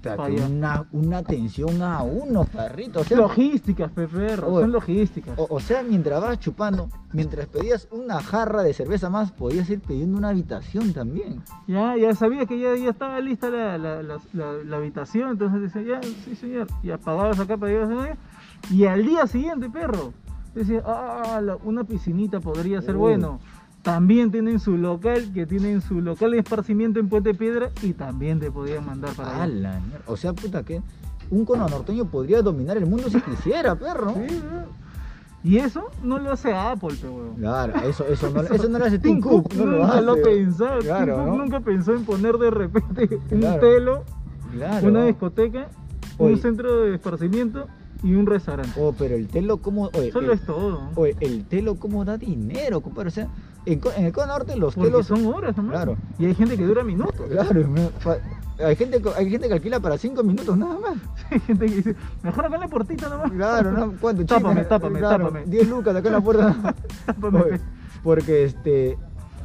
O 0.01 0.03
sea, 0.03 0.17
pa' 0.17 0.27
que 0.29 0.37
allá. 0.37 0.47
una, 0.47 0.87
una 0.93 1.19
atención 1.19 1.83
a 1.83 2.03
uno, 2.03 2.45
perrito. 2.45 3.01
O 3.01 3.05
sea, 3.05 3.19
Logísticas, 3.19 3.91
Peperro, 3.93 4.49
Oye. 4.49 4.63
son 4.63 4.73
logísticas. 4.73 5.39
O, 5.39 5.47
o 5.51 5.61
sea, 5.61 5.83
mientras 5.83 6.23
vas 6.23 6.41
chupando, 6.41 6.89
mientras 7.13 7.47
pedías 7.47 7.87
una 7.91 8.23
jarra 8.23 8.63
de 8.63 8.73
cerveza 8.73 9.11
más, 9.11 9.31
podías 9.31 9.69
ir 9.69 9.81
pidiendo 9.81 10.17
una 10.17 10.31
habitación 10.31 10.95
también. 10.95 11.43
Ya, 11.67 11.97
ya 11.99 12.15
sabía 12.15 12.47
que 12.47 12.59
ya, 12.59 12.75
ya 12.77 12.91
estaba 12.91 13.21
lista 13.21 13.51
la, 13.51 13.77
la, 13.77 14.03
la, 14.03 14.77
habitación, 14.77 15.33
entonces 15.33 15.61
decía, 15.61 16.01
ya, 16.01 16.09
sí 16.25 16.35
señor, 16.35 16.67
y 16.83 16.91
apagabas 16.91 17.39
acá, 17.39 17.59
pagabas 17.59 17.91
acá, 17.91 18.17
y 18.71 18.87
al 18.87 19.05
día 19.05 19.27
siguiente, 19.27 19.69
perro, 19.69 20.15
decía, 20.55 20.83
ah, 20.87 21.41
una 21.65 21.85
piscinita 21.85 22.41
podría 22.41 22.81
ser 22.81 22.95
Uy. 22.97 23.01
bueno. 23.01 23.39
También 23.83 24.31
tienen 24.31 24.61
su 24.61 24.77
local, 24.77 25.33
que 25.33 25.47
tienen 25.47 25.81
su 25.81 26.01
local 26.03 26.33
de 26.33 26.39
esparcimiento 26.41 27.01
en 27.01 27.09
Puente 27.09 27.33
Piedra, 27.35 27.71
y 27.83 27.95
también 27.95 28.39
te 28.39 28.51
podían 28.51 28.85
mandar 28.85 29.15
para 29.15 29.43
allá. 29.43 29.47
la. 29.47 29.81
O 30.07 30.17
sea, 30.17 30.33
puta, 30.35 30.63
que 30.63 30.83
un 31.31 31.45
cono 31.47 31.67
norteño 31.69 32.05
podría 32.07 32.43
dominar 32.43 32.77
el 32.77 32.85
mundo 32.87 33.09
si 33.09 33.21
quisiera, 33.23 33.75
perro. 33.77 34.15
Sí. 34.29 34.41
Y 35.43 35.57
eso 35.57 35.85
no 36.03 36.19
lo 36.19 36.33
hace 36.33 36.53
Apple, 36.53 36.95
pe 37.01 37.09
huevón. 37.09 37.37
Claro, 37.37 37.73
eso, 37.89 38.05
eso, 38.07 38.29
no, 38.29 38.41
eso 38.55 38.69
no 38.69 38.79
lo 38.79 38.85
hace 38.85 38.99
Tim 38.99 39.15
Tim 39.15 39.21
Cook. 39.23 39.55
no 39.55 39.65
nunca 39.65 39.93
hace. 39.95 40.03
lo 40.03 40.15
pensó, 40.23 40.67
Tim 40.81 40.89
Cook 40.91 41.07
¿no? 41.07 41.37
nunca 41.37 41.61
pensó 41.61 41.95
en 41.95 42.05
poner 42.05 42.37
de 42.37 42.51
repente 42.51 43.09
un 43.31 43.39
Claro. 43.41 43.61
telo 43.61 44.05
Claro. 44.53 44.89
una 44.89 45.05
discoteca, 45.07 45.69
Oye. 46.19 46.35
un 46.35 46.39
centro 46.41 46.83
de 46.83 46.95
esparcimiento 46.97 47.69
y 48.03 48.13
un 48.15 48.27
restaurante. 48.27 48.73
Oh, 48.79 48.93
pero 48.99 49.15
el 49.15 49.29
telo, 49.29 49.57
¿cómo? 49.59 49.89
Oye, 49.95 50.13
Solo 50.13 50.33
el, 50.33 50.39
es 50.39 50.45
todo. 50.45 50.91
oye, 50.97 51.17
el 51.21 51.47
telo, 51.47 51.77
¿cómo 51.77 52.05
da 52.05 52.19
dinero, 52.19 52.83
compadre? 52.83 53.09
O 53.09 53.13
sea, 53.13 53.29
en, 53.67 53.81
el 54.05 54.13
cono 54.13 54.27
norte 54.29 54.57
los 54.57 54.75
Porque 54.75 54.91
telos. 54.91 55.07
son 55.07 55.27
horas 55.27 55.57
nomás. 55.57 55.73
Claro. 55.77 55.97
Y 56.19 56.27
hay 56.27 56.35
gente 56.35 56.57
que 56.57 56.65
dura 56.67 56.83
minutos. 56.85 57.15
Claro, 57.31 57.61
hay 58.65 58.77
gente, 58.77 59.03
hay 59.17 59.31
gente 59.31 59.49
que 59.49 59.55
alquila 59.55 59.81
para 59.81 59.97
cinco 59.97 60.23
minutos 60.23 60.57
nada 60.57 60.79
más. 60.79 60.95
Hay 61.31 61.41
gente 61.41 61.67
que 61.67 61.75
dice, 61.77 61.97
mejor 62.23 62.45
acá 62.47 62.55
en 62.57 62.61
la 62.61 62.69
puertita 62.69 63.09
nomás. 63.09 63.31
Claro, 63.31 63.71
¿no? 63.73 63.95
¿Cuánto? 64.01 64.27
Tápame, 64.27 64.65
tápame, 64.65 64.99
Claro, 64.99 65.27
tápame. 65.29 65.45
10 65.47 65.69
lucas 65.69 65.97
acá 65.97 66.09
en 66.09 66.15
la 66.15 66.21
puerta. 66.21 66.75
Tápame. 67.07 67.41
Oye, 67.41 67.61
porque 68.03 68.45
este. 68.45 68.99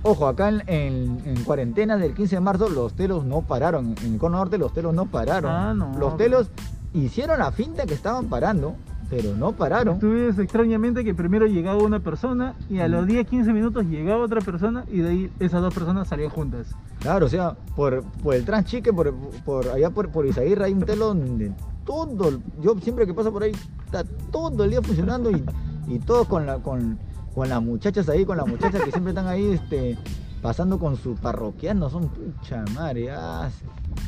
Ojo, 0.03 0.27
acá 0.27 0.49
en, 0.49 0.63
en- 0.67 1.21
en 1.25 1.43
cuarentena 1.45 1.95
del 1.97 2.13
15 2.13 2.35
de 2.35 2.39
marzo 2.41 2.67
los 2.69 2.93
telos 2.93 3.23
no 3.25 3.41
pararon. 3.41 3.95
En 4.03 4.13
el 4.13 4.19
cono 4.19 4.37
norte 4.37 4.57
los 4.57 4.73
telos 4.73 4.93
no 4.93 5.05
pararon. 5.05 5.51
Ah, 5.51 5.73
no. 5.73 5.97
Los 5.97 6.17
telos 6.17 6.49
hicieron 6.93 7.39
la 7.39 7.51
finta 7.51 7.85
que 7.85 7.93
estaban 7.93 8.25
parando, 8.25 8.75
pero 9.09 9.35
no 9.35 9.51
pararon. 9.51 9.99
Tú 9.99 10.11
ves 10.11 10.37
extrañamente 10.39 11.03
que 11.03 11.13
primero 11.13 11.45
llegaba 11.45 11.83
una 11.83 11.99
persona 11.99 12.55
y 12.69 12.79
a 12.79 12.87
los 12.87 13.05
10, 13.05 13.27
15 13.27 13.53
minutos 13.53 13.85
llegaba 13.85 14.23
otra 14.23 14.41
persona 14.41 14.83
y 14.91 14.99
de 14.99 15.09
ahí 15.09 15.31
esas 15.39 15.61
dos 15.61 15.73
personas 15.73 16.07
salían 16.07 16.29
juntas. 16.29 16.67
Claro, 16.99 17.25
o 17.25 17.29
sea, 17.29 17.55
por, 17.75 18.03
por 18.23 18.35
el 18.35 18.45
Transchique, 18.45 18.91
por, 18.91 19.13
por 19.45 19.67
allá 19.69 19.89
por, 19.89 20.09
por 20.09 20.25
Izaguirre 20.25 20.65
hay 20.65 20.73
un 20.73 20.85
donde 20.85 21.51
todo, 21.85 22.39
yo 22.61 22.75
siempre 22.79 23.05
que 23.05 23.13
paso 23.13 23.31
por 23.31 23.43
ahí, 23.43 23.51
está 23.85 24.03
todo 24.31 24.63
el 24.63 24.71
día 24.71 24.81
funcionando 24.81 25.29
y, 25.31 25.43
y 25.87 25.99
todos 25.99 26.27
con, 26.27 26.45
la, 26.45 26.57
con, 26.57 26.97
con 27.33 27.47
las 27.47 27.61
muchachas 27.61 28.09
ahí, 28.09 28.25
con 28.25 28.37
las 28.37 28.47
muchachas 28.47 28.81
que 28.83 28.91
siempre 28.91 29.11
están 29.11 29.27
ahí 29.27 29.51
este, 29.51 29.97
pasando 30.41 30.79
con 30.79 30.95
su 30.95 31.15
parroquiano, 31.15 31.89
son 31.89 32.09
pucha 32.09 32.63
madre, 32.73 33.11
ah, 33.11 33.49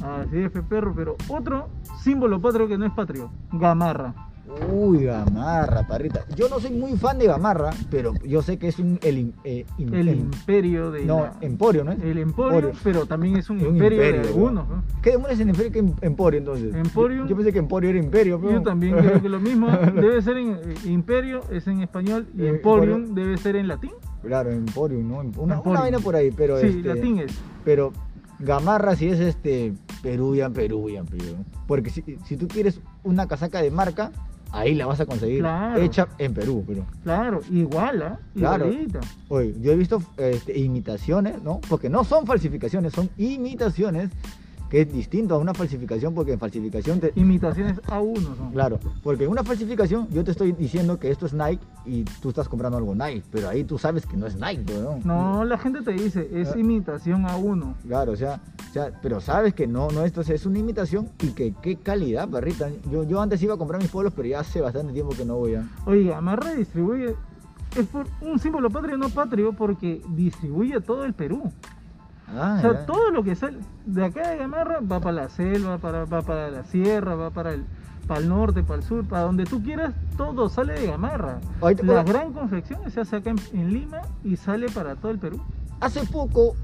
Así 0.04 0.38
es, 0.38 0.52
pe 0.52 0.62
perro, 0.62 0.94
pero 0.96 1.16
otro 1.30 1.70
símbolo 2.04 2.42
patrio 2.42 2.68
que 2.68 2.78
no 2.78 2.86
es 2.86 2.94
patrio, 2.94 3.32
gamarra. 3.52 4.14
Uy, 4.72 5.04
Gamarra, 5.04 5.86
parrita. 5.88 6.24
Yo 6.36 6.48
no 6.48 6.60
soy 6.60 6.72
muy 6.72 6.94
fan 6.98 7.18
de 7.20 7.28
Gamarra, 7.28 7.72
pero 7.92 8.14
yo 8.26 8.42
sé 8.42 8.58
que 8.58 8.70
es 8.70 8.80
un 8.80 8.98
el, 9.04 9.34
eh, 9.44 9.66
im- 9.78 9.94
El 9.94 10.08
em- 10.08 10.20
imperio 10.20 10.90
de 10.92 11.04
no, 11.06 11.20
la- 11.20 11.34
Emporio, 11.42 11.84
¿no 11.84 11.92
es? 11.92 12.00
el 12.02 12.18
emporio, 12.18 12.60
Emporio. 12.60 12.80
pero 12.84 13.06
también 13.06 13.36
es 13.38 13.50
un, 13.50 13.58
Es 13.60 13.64
un 13.68 13.76
imperio, 13.76 14.02
de 14.02 14.20
algunos. 14.22 14.68
¿no? 14.70 14.84
¿Qué 15.02 15.12
demonios 15.12 15.38
significa 15.38 15.70
que 15.70 15.80
em- 15.80 15.94
Emporio 16.02 16.40
entonces? 16.40 16.74
Emporium. 16.74 17.24
Yo, 17.24 17.30
yo 17.32 17.36
pensé 17.36 17.52
que 17.54 17.60
Emporio 17.60 17.90
era 17.90 18.00
imperio, 18.00 18.40
pero... 18.40 18.54
Yo 18.54 18.62
también 18.64 18.96
creo 18.96 19.22
que 19.22 19.30
lo 19.30 19.40
mismo 19.40 19.68
debe 19.96 20.22
ser 20.22 20.38
en 20.38 20.52
eh, 20.54 20.76
imperio, 20.86 21.42
es 21.52 21.68
en 21.68 21.82
español, 21.82 22.28
y 22.38 22.44
Eh, 22.44 22.50
emporium 22.50 23.02
Emporio. 23.02 23.16
debe 23.26 23.38
ser 23.38 23.56
en 23.58 23.68
latín. 23.68 23.92
Claro, 24.22 24.50
Emporium, 24.52 25.08
¿no? 25.10 25.16
Una, 25.20 25.30
una 25.40 25.56
Emporium. 25.56 25.82
vaina 25.82 26.00
por 26.00 26.16
ahí, 26.16 26.32
pero 26.32 26.60
sí, 26.60 26.68
este, 26.68 26.88
latín 26.88 27.20
es. 27.20 27.38
Pero 27.66 27.92
Gamarra 28.40 28.96
sí 28.96 29.10
es 29.10 29.20
este 29.20 29.74
Peruvian, 30.02 30.54
Peruvian, 30.54 31.06
Peruvian. 31.06 31.44
Porque 31.68 31.90
si, 31.90 32.02
si 32.26 32.38
tú 32.38 32.48
quieres 32.48 32.80
una 33.04 33.28
casaca 33.28 33.62
de 33.62 33.72
marca, 33.72 34.12
ahí 34.52 34.76
la 34.76 34.86
vas 34.86 35.00
a 35.00 35.06
conseguir 35.06 35.40
Claro. 35.40 35.82
hecha 35.82 36.08
en 36.18 36.34
Perú, 36.34 36.64
pero... 36.68 36.86
Claro, 37.04 37.42
igual, 37.52 38.02
¿ah? 38.02 38.20
Claro. 38.36 38.70
Oye, 39.30 39.54
yo 39.62 39.72
he 39.72 39.76
visto 39.76 40.02
este, 40.18 40.58
imitaciones, 40.58 41.42
¿no? 41.44 41.60
Porque 41.70 41.90
no 41.90 42.04
son 42.04 42.26
falsificaciones, 42.26 42.94
son 42.94 43.10
imitaciones, 43.18 44.10
que 44.70 44.82
es 44.82 44.92
distinto 44.92 45.36
a 45.36 45.38
una 45.38 45.54
falsificación, 45.54 46.14
porque 46.14 46.34
en 46.34 46.40
falsificación 46.40 47.00
te... 47.00 47.12
Imitaciones 47.16 47.82
A1 47.84 48.36
son. 48.38 48.52
Claro, 48.52 48.80
porque 49.04 49.24
en 49.24 49.32
una 49.32 49.44
falsificación 49.44 50.08
yo 50.12 50.24
te 50.24 50.32
estoy 50.32 50.52
diciendo 50.52 51.00
que 51.00 51.10
esto 51.10 51.26
es 51.26 51.34
Nike 51.34 51.64
y 51.86 52.04
tú 52.22 52.30
estás 52.30 52.50
comprando 52.50 52.78
algo 52.78 52.94
Nike, 52.96 53.24
pero 53.32 53.50
ahí 53.50 53.64
tú 53.64 53.78
sabes 53.78 54.06
que 54.06 54.18
no 54.18 54.28
es 54.28 54.36
Nike, 54.36 54.74
¿no? 54.82 55.00
No, 55.04 55.46
la 55.46 55.58
gente 55.58 55.82
te 55.82 55.92
dice, 55.92 56.30
es 56.34 56.50
Ah. 56.54 56.60
imitación 56.60 57.24
A1. 57.26 57.76
Claro, 57.88 58.12
o 58.12 58.16
sea, 58.16 58.42
o 58.70 58.74
sea, 58.74 58.92
pero 59.02 59.22
sabes 59.22 59.54
que 59.54 59.68
no, 59.68 59.90
no, 59.90 60.04
esto 60.04 60.22
es 60.22 60.46
una 60.46 60.60
imitación 60.60 61.10
y 61.22 61.30
que 61.30 61.54
qué 61.62 61.78
calidad, 61.78 62.28
perrita. 62.30 62.70
Yo, 62.92 63.04
yo 63.04 63.22
antes 63.22 63.42
iba 63.42 63.54
a 63.54 63.58
comprar 63.58 63.82
mis 63.82 63.90
polos, 63.92 64.14
pero 64.16 64.28
ya 64.28 64.40
hace 64.42 64.62
bastante 64.62 64.94
tiempo 64.94 65.14
que 65.16 65.26
no 65.26 65.38
voy 65.38 65.56
a... 65.56 65.68
Oye, 65.86 66.04
Gamarra 66.06 66.54
distribuye, 66.54 67.16
es 67.76 67.86
por 67.88 68.08
un 68.22 68.40
símbolo 68.40 68.70
patrio 68.70 68.98
no 68.98 69.10
patrio 69.10 69.54
porque 69.54 70.02
distribuye 70.10 70.80
todo 70.82 71.06
el 71.06 71.14
Perú. 71.14 71.52
Ah, 72.28 72.56
O 72.58 72.62
sea, 72.62 72.74
ya. 72.74 72.86
todo 72.86 73.10
lo 73.12 73.24
que 73.24 73.36
sale 73.36 73.58
de 73.86 74.06
acá 74.06 74.30
de 74.30 74.38
Gamarra 74.38 74.80
va 74.82 75.00
para 75.00 75.14
la 75.24 75.30
selva, 75.30 75.78
para, 75.78 76.06
va 76.06 76.22
para 76.22 76.52
la 76.52 76.64
sierra, 76.66 77.16
va 77.16 77.30
para 77.32 77.54
el, 77.54 77.64
para 78.06 78.20
el 78.20 78.28
norte, 78.30 78.64
para 78.64 78.80
el 78.80 78.84
sur, 78.84 79.06
para 79.06 79.24
donde 79.24 79.46
tú 79.46 79.64
quieras, 79.64 79.94
todo 80.18 80.50
sale 80.50 80.74
de 80.74 80.88
Gamarra. 80.88 81.40
La 81.62 81.68
ahora- 81.68 82.04
gran 82.04 82.34
confección 82.34 82.80
se 82.92 83.00
hace 83.02 83.16
acá 83.18 83.30
en, 83.30 83.38
en 83.54 83.74
Lima 83.74 84.02
y 84.24 84.36
sale 84.36 84.68
para 84.70 84.96
todo 84.96 85.12
el 85.12 85.20
Perú. 85.20 85.40
Hace 85.80 86.04
poco 86.06 86.56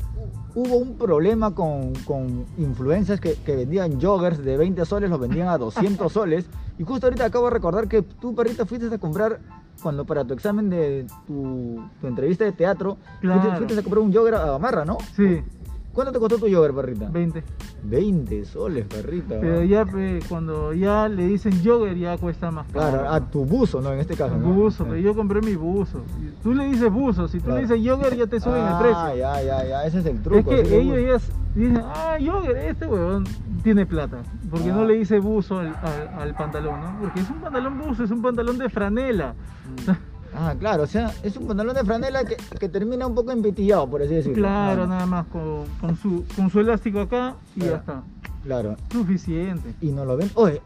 hubo 0.56 0.76
un 0.78 0.98
problema 0.98 1.54
con, 1.56 1.94
con 2.06 2.46
influencers 2.58 3.22
que, 3.22 3.36
que 3.36 3.56
vendían 3.56 4.02
joggers 4.02 4.44
de 4.44 4.58
20 4.58 4.86
soles, 4.86 5.10
los 5.10 5.20
vendían 5.20 5.48
a 5.48 5.58
200 5.58 6.12
soles. 6.12 6.46
Y 6.80 6.84
justo 6.86 7.06
ahorita 7.06 7.26
acabo 7.26 7.46
de 7.46 7.52
recordar 7.52 7.88
que 7.88 8.02
tú, 8.02 8.34
perrita, 8.34 8.66
fuiste 8.66 8.88
a 8.94 8.98
comprar, 8.98 9.40
cuando 9.82 10.06
para 10.06 10.24
tu 10.24 10.34
examen 10.34 10.70
de 10.70 11.06
tu, 11.28 11.82
tu 12.00 12.08
entrevista 12.08 12.46
de 12.46 12.52
teatro, 12.54 12.96
fuiste, 13.22 13.22
Claro. 13.22 13.58
fuiste 13.58 13.80
a 13.80 13.84
comprar 13.84 14.04
un 14.04 14.14
jogger 14.14 14.36
a 14.36 14.46
Gamarra, 14.46 14.86
¿no? 14.86 14.98
Sí, 15.16 15.42
¿Cuánto 15.94 16.12
te 16.12 16.18
costó 16.20 16.38
tu 16.40 16.52
jogger, 16.52 16.74
perrita? 16.74 17.08
20. 17.12 17.44
20 17.84 18.46
soles, 18.46 18.86
perrita. 18.88 19.36
Pero 19.40 19.64
ya 19.64 19.86
pe, 19.86 20.20
cuando 20.28 20.74
ya 20.74 21.08
le 21.08 21.28
dicen 21.28 21.54
jogger 21.64 21.96
ya 21.98 22.18
cuesta 22.18 22.50
más 22.50 22.66
Claro, 22.72 22.98
caro. 23.04 23.10
a 23.12 23.20
tu 23.30 23.46
buzo, 23.46 23.80
¿no? 23.80 23.94
En 23.94 24.00
este 24.00 24.16
caso. 24.16 24.36
¿no? 24.36 24.52
Buzo, 24.54 24.86
pero 24.86 24.98
yo 24.98 25.14
compré 25.16 25.42
mi 25.42 25.56
buzo. 25.56 26.02
Tú 26.42 26.54
le 26.54 26.66
dices 26.66 26.92
buzo, 26.92 27.28
si 27.28 27.38
tú 27.38 27.46
Claro. 27.46 27.62
le 27.62 27.68
dices 27.68 27.88
jogger 27.88 28.18
ya 28.18 28.26
te 28.28 28.40
suben 28.40 28.62
ah, 28.64 28.72
el 28.72 28.84
precio. 28.88 29.16
ya, 29.18 29.44
ya, 29.44 29.66
ya, 29.68 29.86
ese 29.86 30.00
es 30.00 30.06
el 30.08 30.20
truco. 30.24 30.52
Es 30.52 30.68
que 30.68 30.82
ellos 30.82 30.98
ya 31.22 31.60
dicen, 31.60 31.82
ah, 31.86 32.18
jogger, 32.20 32.58
este 32.58 32.88
huevón 32.88 33.26
tiene 33.62 33.86
plata. 33.86 34.18
Porque 34.50 34.72
Ah. 34.72 34.76
no 34.76 34.86
le 34.86 34.96
dice 34.96 35.20
buzo 35.20 35.60
al, 35.60 35.68
al- 35.68 36.10
al 36.22 36.36
pantalón, 36.36 36.80
¿no? 36.82 37.00
Porque 37.02 37.20
es 37.20 37.30
un 37.30 37.40
pantalón 37.40 37.78
buzo, 37.80 38.04
es 38.04 38.10
un 38.12 38.22
pantalón 38.24 38.58
de 38.58 38.68
franela. 38.70 39.36
Ah, 40.36 40.56
claro, 40.60 40.84
o 40.84 40.88
sea, 40.88 41.12
es 41.24 41.38
un 41.38 41.48
pantalón 41.48 41.76
de 41.76 41.84
franela 41.84 42.24
que, 42.26 42.38
que 42.60 42.70
termina 42.70 43.06
un 43.08 43.16
poco 43.16 43.32
empetillado, 43.32 43.88
por 43.90 44.02
así 44.02 44.14
decirlo. 44.16 44.36
Claro, 44.36 44.84
Ah, 44.84 44.88
nada 44.88 45.06
más 45.06 45.26
con, 45.28 45.66
con 45.80 45.96
su, 45.98 46.24
con 46.36 46.50
su 46.50 46.60
elástico 46.60 47.00
acá 47.02 47.36
y 47.56 47.62
ya 47.62 47.76
está. 47.78 48.04
Claro, 48.44 48.76
Suficiente. 48.92 49.74
y 49.82 49.88
no 49.92 50.06
lo 50.06 50.18
ven. 50.18 50.30
Oye, 50.36 50.62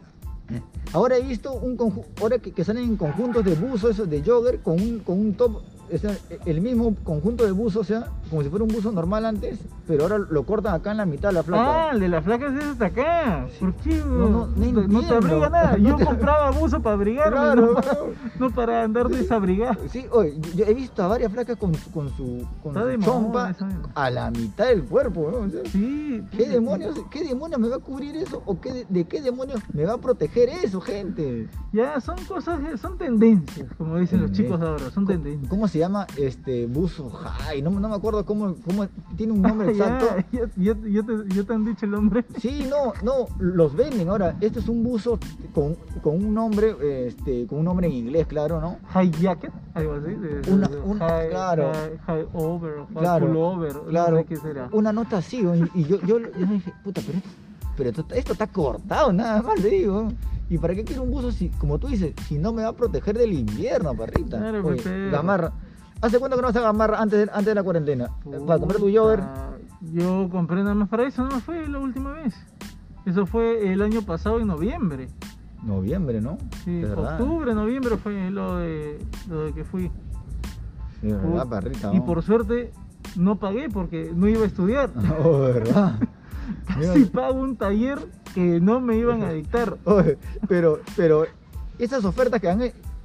ahora 0.92 1.16
he 1.16 1.22
visto 1.22 1.52
un 1.52 1.76
conju- 1.76 2.04
ahora 2.20 2.38
que, 2.38 2.52
que 2.52 2.64
salen 2.64 2.84
en 2.84 2.96
conjuntos 2.96 3.44
de 3.44 3.54
buzo, 3.54 3.88
esos 3.90 4.08
de 4.08 4.22
jogger, 4.22 4.60
con 4.60 4.74
un, 4.80 4.98
con 5.00 5.18
un 5.18 5.34
top, 5.34 5.60
sea, 5.96 6.14
el 6.44 6.60
mismo 6.60 6.94
conjunto 7.04 7.46
de 7.46 7.52
buzo, 7.52 7.80
o 7.80 7.84
sea, 7.84 8.08
como 8.28 8.42
si 8.42 8.50
fuera 8.50 8.64
un 8.64 8.70
buzo 8.70 8.92
normal 8.92 9.24
antes, 9.24 9.58
pero 9.86 10.02
ahora 10.02 10.18
lo 10.18 10.42
cortan 10.44 10.74
acá 10.74 10.90
en 10.90 10.98
la 10.98 11.06
mitad 11.06 11.30
de 11.30 11.34
la 11.36 11.42
flaca. 11.42 11.88
Ah, 11.88 11.90
el 11.92 12.00
de 12.00 12.08
las 12.08 12.24
flacas 12.24 12.54
es 12.54 12.64
hasta 12.64 12.86
acá. 12.86 13.46
¿Por 13.58 13.74
qué? 13.76 13.94
No, 14.06 14.28
no, 14.28 14.46
no 14.48 15.00
te 15.00 15.14
abriga 15.14 15.48
nada. 15.50 15.78
Yo 15.78 15.96
te- 15.96 16.04
compraba 16.04 16.50
buzo 16.50 16.80
para 16.82 16.94
abrigarme, 16.96 17.36
Claro, 17.38 17.74
no, 18.38 18.50
para, 18.50 18.82
andar 18.82 19.08
desabrigado. 19.08 19.78
Sí, 19.88 20.04
oye, 20.10 20.38
yo- 20.54 20.66
he 20.66 20.74
visto 20.74 21.02
a 21.02 21.08
varias 21.08 21.32
flacas 21.32 21.56
con, 21.56 21.72
con 21.94 22.10
su, 22.10 22.46
con 22.62 22.74
su 22.74 23.00
chompa 23.04 23.54
a 23.94 24.10
la 24.10 24.30
mitad 24.30 24.66
del 24.66 24.84
cuerpo, 24.84 25.30
¿no? 25.32 25.38
O 25.46 25.48
sea, 25.48 25.60
Sí. 25.70 26.22
¿Qué 26.36 26.48
demonios, 26.48 26.96
¿Qué 27.10 27.22
demonios 27.24 27.60
me 27.60 27.68
va 27.68 27.76
a 27.76 27.78
cubrir 27.78 28.16
eso? 28.16 28.42
¿O 28.44 28.60
qué 28.60 28.72
de, 28.72 28.86
de 28.88 29.04
qué 29.04 29.22
demonios 29.22 29.60
me 29.72 29.84
va 29.84 29.94
a 29.94 29.98
proteger 29.98 30.48
eso, 30.48 30.80
gente? 30.80 31.48
Ya 31.72 32.00
son 32.00 32.16
cosas, 32.26 32.58
son 32.80 32.98
tendencias, 32.98 33.68
como 33.78 33.96
dicen 33.98 34.20
los 34.22 34.32
chicos 34.32 34.58
de 34.60 34.66
ahora, 34.66 34.90
son 34.90 35.04
¿Cómo- 35.04 35.06
tendencias. 35.08 35.48
¿Cómo 35.48 35.68
se 35.68 35.77
llama 35.78 36.06
este 36.16 36.66
buzo 36.66 37.08
high? 37.10 37.62
No, 37.62 37.70
no 37.70 37.88
me 37.88 37.94
acuerdo 37.94 38.24
cómo, 38.24 38.54
cómo 38.64 38.86
tiene 39.16 39.32
un 39.32 39.42
nombre 39.42 39.70
exacto. 39.72 40.06
ya, 40.32 40.40
ya, 40.56 40.76
ya 40.88 41.02
te, 41.02 41.34
ya 41.34 41.42
te 41.44 41.52
han 41.52 41.64
dicho 41.64 41.84
el 41.86 41.92
nombre. 41.92 42.24
Sí, 42.40 42.66
no, 42.68 42.92
no, 43.02 43.26
los 43.38 43.74
venden 43.74 44.08
ahora. 44.08 44.36
Este 44.40 44.60
es 44.60 44.68
un 44.68 44.82
buzo 44.82 45.18
con, 45.54 45.76
con 46.02 46.16
un 46.16 46.34
nombre, 46.34 46.74
este, 47.08 47.46
con 47.46 47.58
un 47.60 47.64
nombre 47.64 47.86
en 47.86 47.92
inglés, 47.94 48.26
claro, 48.26 48.60
¿no? 48.60 48.78
High 48.88 49.10
jacket, 49.12 49.52
algo 49.74 49.94
así. 49.94 50.14
de- 50.14 50.52
Una- 50.52 50.68
de- 50.68 50.78
un- 50.80 50.98
high, 50.98 51.28
claro. 51.30 51.72
High, 51.74 51.98
high 52.06 52.26
over, 52.34 52.72
Claro, 52.94 53.26
pullover, 53.26 53.72
claro. 53.88 54.12
no 54.12 54.18
sé 54.18 54.24
qué 54.26 54.36
será. 54.36 54.68
Una 54.72 54.92
nota 54.92 55.18
así, 55.18 55.38
y, 55.74 55.80
y 55.80 55.84
yo, 55.84 56.00
yo, 56.02 56.18
yo 56.18 56.46
dije, 56.46 56.72
puta, 56.84 57.00
pero 57.06 57.18
esto, 57.18 57.30
pero 57.76 57.90
esto, 57.90 58.06
esto 58.14 58.32
está 58.32 58.46
cortado, 58.46 59.12
nada 59.12 59.42
más 59.42 59.60
le 59.62 59.70
digo. 59.70 60.08
¿Y 60.50 60.56
para 60.56 60.74
qué 60.74 60.82
quiero 60.82 61.02
un 61.02 61.10
buzo 61.10 61.30
si, 61.30 61.50
como 61.50 61.78
tú 61.78 61.88
dices, 61.88 62.14
si 62.26 62.38
no 62.38 62.54
me 62.54 62.62
va 62.62 62.68
a 62.70 62.72
proteger 62.72 63.18
del 63.18 63.34
invierno, 63.34 63.94
perrita? 63.94 64.38
Claro, 64.38 64.66
Oye, 64.66 64.80
pues, 64.82 65.12
gamarra. 65.12 65.52
¿Hace 66.00 66.18
cuánto 66.18 66.36
que 66.36 66.42
no 66.42 66.48
vas 66.48 66.56
a 66.56 66.60
gamarra 66.60 67.00
antes 67.00 67.26
de, 67.26 67.32
antes 67.32 67.46
de 67.46 67.54
la 67.54 67.62
cuarentena? 67.62 68.10
Para 68.46 68.58
comprar 68.58 68.80
tu. 68.80 68.86
Puta, 68.86 69.58
Yo 69.92 70.28
compré 70.30 70.62
nada 70.62 70.74
más 70.74 70.88
para 70.88 71.06
eso, 71.06 71.24
no 71.24 71.40
fue 71.40 71.66
la 71.68 71.78
última 71.78 72.12
vez. 72.12 72.34
Eso 73.04 73.26
fue 73.26 73.72
el 73.72 73.82
año 73.82 74.02
pasado 74.02 74.38
en 74.38 74.46
noviembre. 74.46 75.08
Noviembre, 75.62 76.20
¿no? 76.20 76.38
Sí, 76.64 76.84
octubre, 76.84 77.52
noviembre 77.54 77.96
fue 77.96 78.30
lo 78.30 78.58
de, 78.58 78.98
lo 79.28 79.44
de 79.44 79.52
que 79.52 79.64
fui. 79.64 79.90
De 81.02 81.14
verdad, 81.14 81.48
perrita. 81.48 81.94
Y 81.94 82.00
por 82.00 82.22
suerte 82.22 82.72
no 83.16 83.36
pagué 83.36 83.68
porque 83.68 84.12
no 84.14 84.28
iba 84.28 84.42
a 84.42 84.46
estudiar. 84.46 84.90
Oh, 85.24 85.40
verdad. 85.40 85.94
Casi 86.66 87.04
pago 87.06 87.40
un 87.40 87.56
taller 87.56 87.98
que 88.34 88.60
no 88.60 88.80
me 88.80 88.96
iban 88.96 89.22
a 89.22 89.32
dictar. 89.32 89.78
Oye, 89.84 90.16
pero, 90.48 90.80
pero 90.96 91.24
esas 91.78 92.04
ofertas 92.04 92.40
que 92.40 92.46
dan, 92.46 92.62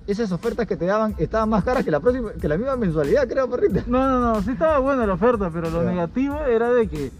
esas 0.07 0.31
ofertas 0.31 0.67
que 0.67 0.75
te 0.75 0.85
daban 0.85 1.15
estaban 1.17 1.49
más 1.49 1.63
caras 1.63 1.83
que 1.83 1.91
la 1.91 1.99
próxima, 1.99 2.31
que 2.33 2.47
la 2.47 2.57
misma 2.57 2.75
mensualidad, 2.75 3.27
creo, 3.27 3.49
perrita. 3.49 3.83
No, 3.87 4.07
no, 4.07 4.19
no, 4.19 4.41
sí 4.41 4.51
estaba 4.51 4.79
buena 4.79 5.05
la 5.07 5.13
oferta, 5.13 5.49
pero 5.53 5.69
lo 5.69 5.83
negativo 5.83 6.39
era 6.41 6.71
de 6.71 6.87
que, 6.87 7.11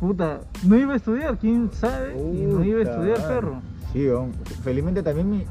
puta, 0.00 0.40
no 0.64 0.76
iba 0.76 0.94
a 0.94 0.96
estudiar, 0.96 1.36
quién 1.38 1.70
sabe, 1.72 2.14
y 2.18 2.46
no 2.46 2.64
iba 2.64 2.80
a 2.80 2.82
estudiar, 2.82 3.26
perro. 3.28 3.60
Sí, 3.92 4.06
weón. 4.08 4.32
felizmente 4.64 5.02
también 5.02 5.30
mi, 5.30 5.44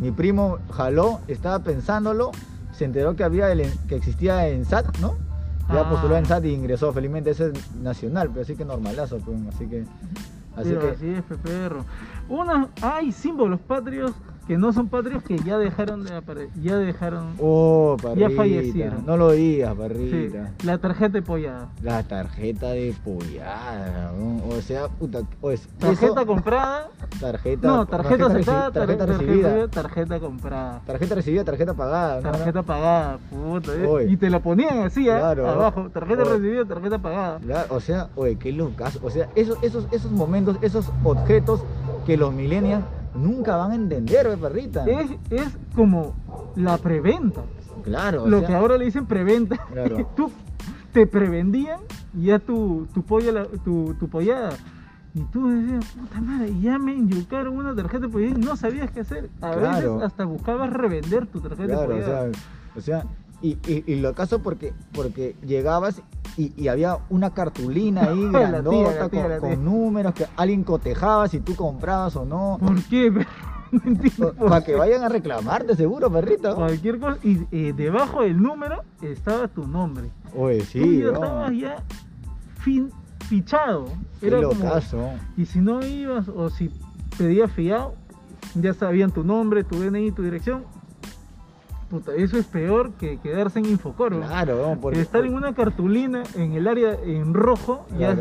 mi 0.00 0.10
primo 0.10 0.58
jaló, 0.70 1.20
estaba 1.28 1.60
pensándolo, 1.60 2.30
se 2.72 2.84
enteró 2.84 3.16
que 3.16 3.24
había 3.24 3.50
el, 3.50 3.66
que 3.88 3.96
existía 3.96 4.46
en 4.48 4.64
SAT, 4.64 4.98
¿no? 4.98 5.14
Ya 5.72 5.80
Ah. 5.80 5.90
postuló 5.90 6.16
en 6.16 6.24
SAT 6.26 6.44
y 6.46 6.52
ingresó, 6.54 6.92
felizmente 6.92 7.30
ese 7.30 7.48
es 7.50 7.74
nacional, 7.76 8.28
pero 8.30 8.42
así 8.42 8.54
que 8.54 8.64
normalazo, 8.64 9.18
pues, 9.18 9.36
así 9.54 9.66
que... 9.66 9.84
Así 10.56 10.70
Pero 10.70 10.80
que 10.80 10.88
así 10.88 11.08
es, 11.10 11.22
pe, 11.22 11.36
perro. 11.36 11.84
Una, 12.28 12.68
hay 12.82 13.12
símbolos 13.12 13.60
patrios 13.60 14.10
que 14.48 14.56
no 14.56 14.72
son 14.72 14.88
patrios 14.88 15.22
que 15.22 15.38
ya 15.38 15.58
dejaron 15.58 16.02
de 16.04 16.16
aparecer, 16.16 16.50
ya 16.62 16.76
dejaron 16.78 17.34
Oh, 17.38 17.96
parrita. 18.02 18.30
fallecieron. 18.30 19.04
No 19.06 19.16
lo 19.18 19.32
digas, 19.32 19.72
sí, 19.74 19.78
parrita. 19.78 20.52
la 20.64 20.78
tarjeta 20.78 21.18
apoyada. 21.18 21.68
La 21.82 22.02
tarjeta 22.02 22.70
de 22.70 22.94
pollada, 23.04 24.10
¿no? 24.18 24.42
o 24.48 24.60
sea, 24.62 24.88
puta, 24.88 25.20
pues, 25.40 25.68
Tarjeta 25.78 26.06
eso- 26.22 26.26
comprada, 26.26 26.88
tarjeta, 27.20 27.68
no, 27.68 27.86
tarjeta 27.86 28.26
aceptada, 28.26 28.70
tarjeta, 28.72 29.06
tarjeta, 29.06 29.06
recibida, 29.06 29.48
tarjeta, 29.68 29.82
tarjeta 29.82 30.20
comprada. 30.20 30.80
tarjeta 30.86 31.14
recibida, 31.14 31.44
tarjeta 31.44 31.74
pagada, 31.74 32.20
¿no? 32.22 32.30
Tarjeta 32.32 32.62
pagada, 32.62 33.18
puta, 33.30 33.74
¿eh? 33.76 33.86
Oye. 33.86 34.06
y 34.12 34.16
te 34.16 34.30
la 34.30 34.40
ponían 34.40 34.78
así, 34.78 35.08
¿ah? 35.10 35.18
Claro. 35.18 35.48
abajo, 35.48 35.90
tarjeta 35.90 36.22
Oye. 36.22 36.32
recibida, 36.32 36.64
tarjeta 36.64 36.98
pagada. 36.98 37.38
Claro, 37.40 37.74
o 37.74 37.80
sea, 37.80 38.08
oye, 38.16 38.36
qué 38.36 38.50
locazo. 38.52 38.98
O 39.02 39.10
sea, 39.10 39.28
esos, 39.34 39.58
esos, 39.62 39.86
esos 39.92 40.10
momentos, 40.10 40.56
esos 40.62 40.90
objetos 41.04 41.62
que 42.06 42.16
los 42.16 42.32
millennials 42.32 42.82
nunca 43.18 43.56
van 43.56 43.72
a 43.72 43.74
entender, 43.74 44.28
¿ve, 44.28 44.36
perrita. 44.36 44.86
Es, 44.86 45.10
es 45.30 45.48
como 45.74 46.14
la 46.56 46.78
preventa, 46.78 47.42
Claro, 47.84 48.24
o 48.24 48.28
lo 48.28 48.38
sea, 48.40 48.48
que 48.48 48.54
ahora 48.54 48.76
le 48.78 48.84
dicen 48.86 49.06
preventa. 49.06 49.56
Claro. 49.72 50.08
Tú 50.16 50.30
te 50.92 51.06
prevendían 51.06 51.80
y 52.14 52.26
ya 52.26 52.38
tu, 52.38 52.86
tu, 52.94 53.02
polla, 53.02 53.32
la- 53.32 53.46
tu, 53.46 53.94
tu 53.98 54.08
pollada. 54.08 54.50
Y 55.14 55.20
tú 55.32 55.48
decías, 55.48 55.84
puta 55.94 56.20
madre, 56.20 56.52
ya 56.60 56.78
me 56.78 56.92
inyucaron 56.94 57.56
una 57.56 57.74
tarjeta 57.74 58.06
y 58.06 58.30
no 58.34 58.56
sabías 58.56 58.90
qué 58.90 59.00
hacer. 59.00 59.30
A 59.40 59.52
Claro. 59.52 59.94
veces 59.94 60.06
hasta 60.06 60.24
buscabas 60.24 60.70
revender 60.72 61.26
tu 61.26 61.40
tarjeta 61.40 61.74
claro, 61.86 61.94
de 61.94 62.02
o 62.02 62.04
sea, 62.04 62.30
o 62.76 62.80
sea, 62.80 63.04
y, 63.40 63.58
y, 63.66 63.84
y 63.86 63.96
lo 64.00 64.14
caso 64.14 64.40
porque, 64.40 64.72
porque 64.92 65.34
llegabas 65.44 66.02
y, 66.38 66.52
y 66.56 66.68
había 66.68 66.98
una 67.10 67.30
cartulina 67.34 68.04
ahí 68.04 68.20
La 68.32 68.38
tía, 68.38 68.48
grandota 68.48 68.94
la 68.94 69.08
tía, 69.08 69.22
con, 69.22 69.30
la 69.30 69.38
con 69.40 69.48
tía. 69.50 69.58
números 69.58 70.14
que 70.14 70.26
alguien 70.36 70.64
cotejaba 70.64 71.28
si 71.28 71.40
tú 71.40 71.54
comprabas 71.54 72.16
o 72.16 72.24
no. 72.24 72.56
¿Por 72.60 72.82
qué? 72.84 73.12
No 74.16 74.32
Para 74.32 74.64
que 74.64 74.74
vayan 74.74 75.02
a 75.04 75.10
reclamarte, 75.10 75.76
seguro, 75.76 76.10
perrito. 76.10 76.54
Cualquier 76.54 76.98
cosa. 76.98 77.18
Y 77.22 77.40
eh, 77.52 77.74
debajo 77.76 78.22
del 78.22 78.40
número 78.40 78.82
estaba 79.02 79.46
tu 79.46 79.66
nombre. 79.66 80.10
Oye, 80.34 80.62
sí, 80.62 81.00
ya 81.00 81.04
¿no? 81.08 81.12
estabas 81.12 81.52
ya 81.54 81.82
fin, 82.60 82.90
fichado. 83.28 83.84
Qué 84.20 84.28
Era 84.28 84.40
como, 84.42 84.64
locazo. 84.64 85.10
y 85.36 85.44
si 85.44 85.58
no 85.60 85.84
ibas 85.84 86.28
o 86.28 86.48
si 86.48 86.70
pedías 87.18 87.52
fiado, 87.52 87.92
ya 88.54 88.72
sabían 88.72 89.10
tu 89.10 89.22
nombre, 89.22 89.64
tu 89.64 89.78
DNI, 89.78 90.12
tu 90.12 90.22
dirección. 90.22 90.64
Puta, 91.90 92.14
eso 92.14 92.36
es 92.36 92.44
peor 92.46 92.92
que 92.92 93.18
quedarse 93.18 93.58
en 93.60 93.66
Infocoro. 93.66 94.20
Claro, 94.20 94.68
¿no? 94.74 94.80
porque, 94.80 95.00
estar 95.00 95.24
en 95.24 95.34
una 95.34 95.54
cartulina 95.54 96.22
en 96.34 96.52
el 96.52 96.66
área 96.68 96.94
en 97.02 97.32
rojo 97.32 97.86
ya 97.98 98.12
es 98.12 98.18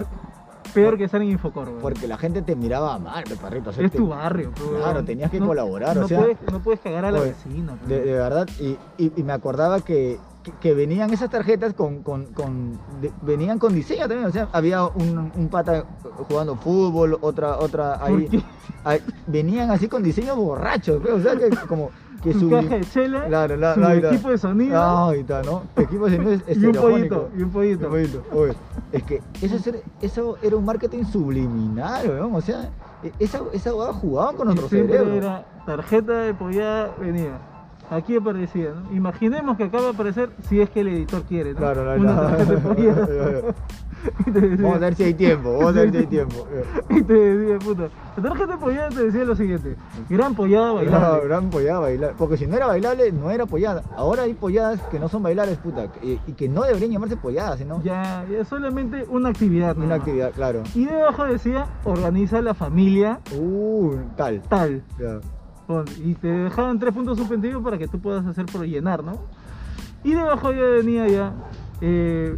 peor 0.74 0.98
que 0.98 1.04
estar 1.04 1.22
en 1.22 1.30
Infocoro. 1.32 1.72
weón. 1.72 1.82
porque 1.82 2.08
la 2.08 2.18
gente 2.18 2.42
te 2.42 2.56
miraba 2.56 2.98
mal, 2.98 3.24
pe, 3.26 3.36
perrito. 3.36 3.70
o 3.72 3.74
sea, 3.74 3.86
es 3.86 3.92
te- 3.92 3.98
tu 3.98 4.08
barrio. 4.08 4.52
pues, 4.56 4.70
Claro, 4.82 5.04
tenías 5.04 5.30
que 5.32 5.40
No- 5.42 5.48
colaborar, 5.48 5.98
o 5.98 6.08
sea- 6.08 6.20
Puedes, 6.20 6.38
no 6.52 6.60
puedes 6.62 6.80
cagar 6.80 7.04
a 7.06 7.12
la 7.12 7.20
Oye, 7.20 7.30
vecina. 7.46 7.74
pues. 7.76 7.90
De, 7.90 8.02
de 8.04 8.14
verdad, 8.14 8.48
y, 8.60 8.78
y- 8.98 9.12
y 9.18 9.24
me 9.24 9.34
acordaba 9.34 9.82
que, 9.82 10.18
que, 10.44 10.52
que 10.62 10.74
venían 10.74 11.12
esas 11.12 11.30
tarjetas 11.30 11.74
con, 11.74 12.04
con, 12.04 12.28
con- 12.28 12.80
de- 13.02 13.12
venían 13.22 13.60
con 13.60 13.74
diseño 13.74 14.08
también, 14.08 14.30
o 14.30 14.32
sea, 14.32 14.48
había 14.54 14.86
un, 14.86 15.30
un 15.36 15.50
pata 15.50 15.84
jugando 16.30 16.56
fútbol, 16.56 17.18
otra, 17.20 17.58
otra 17.58 18.00
¿Por 18.00 18.08
ahí, 18.10 18.42
venían 19.26 19.72
así 19.72 19.90
con 19.90 20.04
diseños 20.04 20.38
borrachos, 20.38 21.02
pe, 21.04 21.12
o 21.12 21.22
sea, 21.22 21.36
que 21.36 21.50
como 21.68 21.92
que 22.24 22.34
Su 22.34 22.50
caja 22.50 22.76
de 22.76 22.82
chela, 22.82 23.26
Claro, 23.28 23.56
la- 23.58 23.74
su 23.76 23.82
está. 23.82 24.10
equipo 24.10 24.30
de 24.30 24.38
sonido 24.38 25.08
Ahí 25.10 25.20
está, 25.20 25.44
¿no? 25.44 25.64
Equipo 25.76 26.06
de 26.10 26.16
sonido 26.18 26.34
es 26.48 26.58
y 26.58 26.66
un 26.66 26.72
pollito. 26.74 27.30
Y 27.38 27.42
un 27.44 27.50
pollito. 27.52 27.86
Un 27.86 27.92
pollito, 27.92 28.24
oye, 28.34 28.54
es 28.92 29.04
que 29.04 29.22
eso, 29.42 29.60
ser- 29.60 29.84
eso 30.02 30.38
era 30.42 30.56
un 30.56 30.66
marketing 30.66 31.04
subliminal, 31.06 32.08
weón, 32.10 32.36
o 32.36 32.42
sea, 32.42 32.70
e- 33.04 33.12
esa, 33.20 33.42
esa 33.54 33.72
jugaban 33.94 34.36
con 34.36 34.48
nuestro 34.48 34.68
cerebro. 34.68 35.14
era 35.14 35.46
tarjeta 35.66 36.14
de 36.22 36.34
pollada 36.34 36.96
venía. 37.00 37.38
Aquí 37.90 38.18
aparecía, 38.18 38.72
¿no? 38.74 38.96
Imaginemos 38.96 39.56
que 39.58 39.64
acaba 39.64 39.84
de 39.86 39.90
aparecer 39.92 40.30
si 40.50 40.60
es 40.60 40.70
que 40.70 40.82
el 40.82 40.90
editor 40.90 41.24
quiere, 41.24 41.54
¿no? 41.54 41.60
Claro, 41.60 41.86
no, 41.98 42.02
Una 42.02 42.14
no. 42.14 42.38
de 42.38 42.46
decía, 44.28 44.58
Vamos 44.64 44.76
a 44.76 44.80
ver 44.80 44.96
si 44.96 45.04
hay 45.04 45.14
tiempo, 45.14 45.54
vamos 45.58 45.70
a 45.76 45.80
ver 45.80 45.92
si 45.92 45.98
hay 45.98 46.06
tiempo. 46.06 46.48
y 46.90 47.02
te 47.02 47.14
decía, 47.14 47.60
puta, 47.60 47.88
la 48.18 48.24
tarjeta 48.24 48.52
de 48.54 48.58
pollada 48.58 48.90
te 48.90 49.04
decía 49.06 49.24
lo 49.24 49.36
siguiente, 49.36 49.76
gran 50.10 50.36
pollada 50.36 50.68
No, 50.68 50.76
bailable. 50.76 51.28
gran 51.28 51.50
pollada 51.50 51.80
bailar. 51.80 52.14
Porque 52.18 52.38
si 52.38 52.46
no 52.46 52.56
era 52.58 52.68
bailable, 52.68 53.12
no 53.12 53.32
era 53.32 53.46
pollada. 53.46 53.84
Ahora 53.96 54.24
hay 54.24 54.34
polladas 54.34 54.82
que 54.92 55.00
no 55.00 55.08
son 55.10 55.24
bailables, 55.24 55.58
puta. 55.58 55.88
Y, 56.04 56.20
y 56.28 56.34
que 56.34 56.48
no 56.50 56.64
deberían 56.64 56.92
llamarse 56.92 57.16
polladas, 57.18 57.58
sino 57.60 57.82
Ya, 57.84 58.26
ya 58.30 58.44
solamente 58.46 59.06
una 59.10 59.30
actividad. 59.30 59.78
una 59.78 59.96
actividad, 59.96 60.32
claro. 60.34 60.64
Y 60.76 60.86
debajo 60.86 61.24
decía, 61.26 61.68
organiza 61.86 62.42
la 62.42 62.54
familia 62.54 63.20
Uh, 63.36 63.96
tal. 64.16 64.42
tal. 64.44 64.84
Pon- 65.68 65.86
Y 66.04 66.14
te 66.16 66.28
dejaban 66.28 66.80
tres 66.80 66.94
puntos 66.94 67.18
suspensivos 67.18 67.62
para 67.64 67.78
que 67.78 67.88
tú 67.88 68.00
puedas 68.00 68.26
hacer 68.26 68.46
por 68.46 68.66
llenar, 68.66 69.04
¿no? 69.04 69.18
Y 70.04 70.14
debajo 70.14 70.52
ya 70.54 70.62
venía 70.62 71.08
ya, 71.08 71.34
eh, 71.82 72.36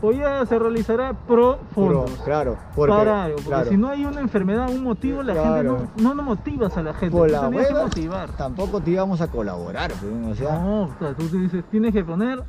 pollada 0.00 0.44
se 0.44 0.58
realizará 0.58 1.12
pro 1.12 1.58
fondos. 1.74 2.10
Pero, 2.10 2.24
claro, 2.24 2.56
porque, 2.74 2.94
para 2.94 3.24
algo, 3.24 3.36
porque 3.36 3.48
claro, 3.48 3.70
si 3.70 3.76
no 3.76 3.88
hay 3.88 4.04
una 4.04 4.20
enfermedad, 4.20 4.68
un 4.70 4.82
motivo, 4.82 5.22
la 5.22 5.32
Claro. 5.34 5.78
gente 5.78 6.02
no, 6.02 6.14
no, 6.14 6.22
motivas 6.22 6.76
a 6.76 6.82
la 6.82 6.92
gente. 6.94 7.16
por 7.16 7.30
la 7.30 7.42
tenías 7.42 7.66
que 7.68 7.72
hueva, 7.72 7.84
motivar. 7.86 8.30
tampoco 8.36 8.80
te 8.80 8.90
íbamos 8.90 9.20
a 9.20 9.28
colaborar, 9.28 9.92
pues, 9.92 10.32
o 10.32 10.34
sea, 10.34 10.58
No, 10.58 10.82
o 10.82 10.90
sea, 10.98 11.14
tú 11.14 11.28
te 11.28 11.36
dices, 11.38 11.64
tienes 11.70 11.92
que 11.94 12.04
poner 12.04 12.42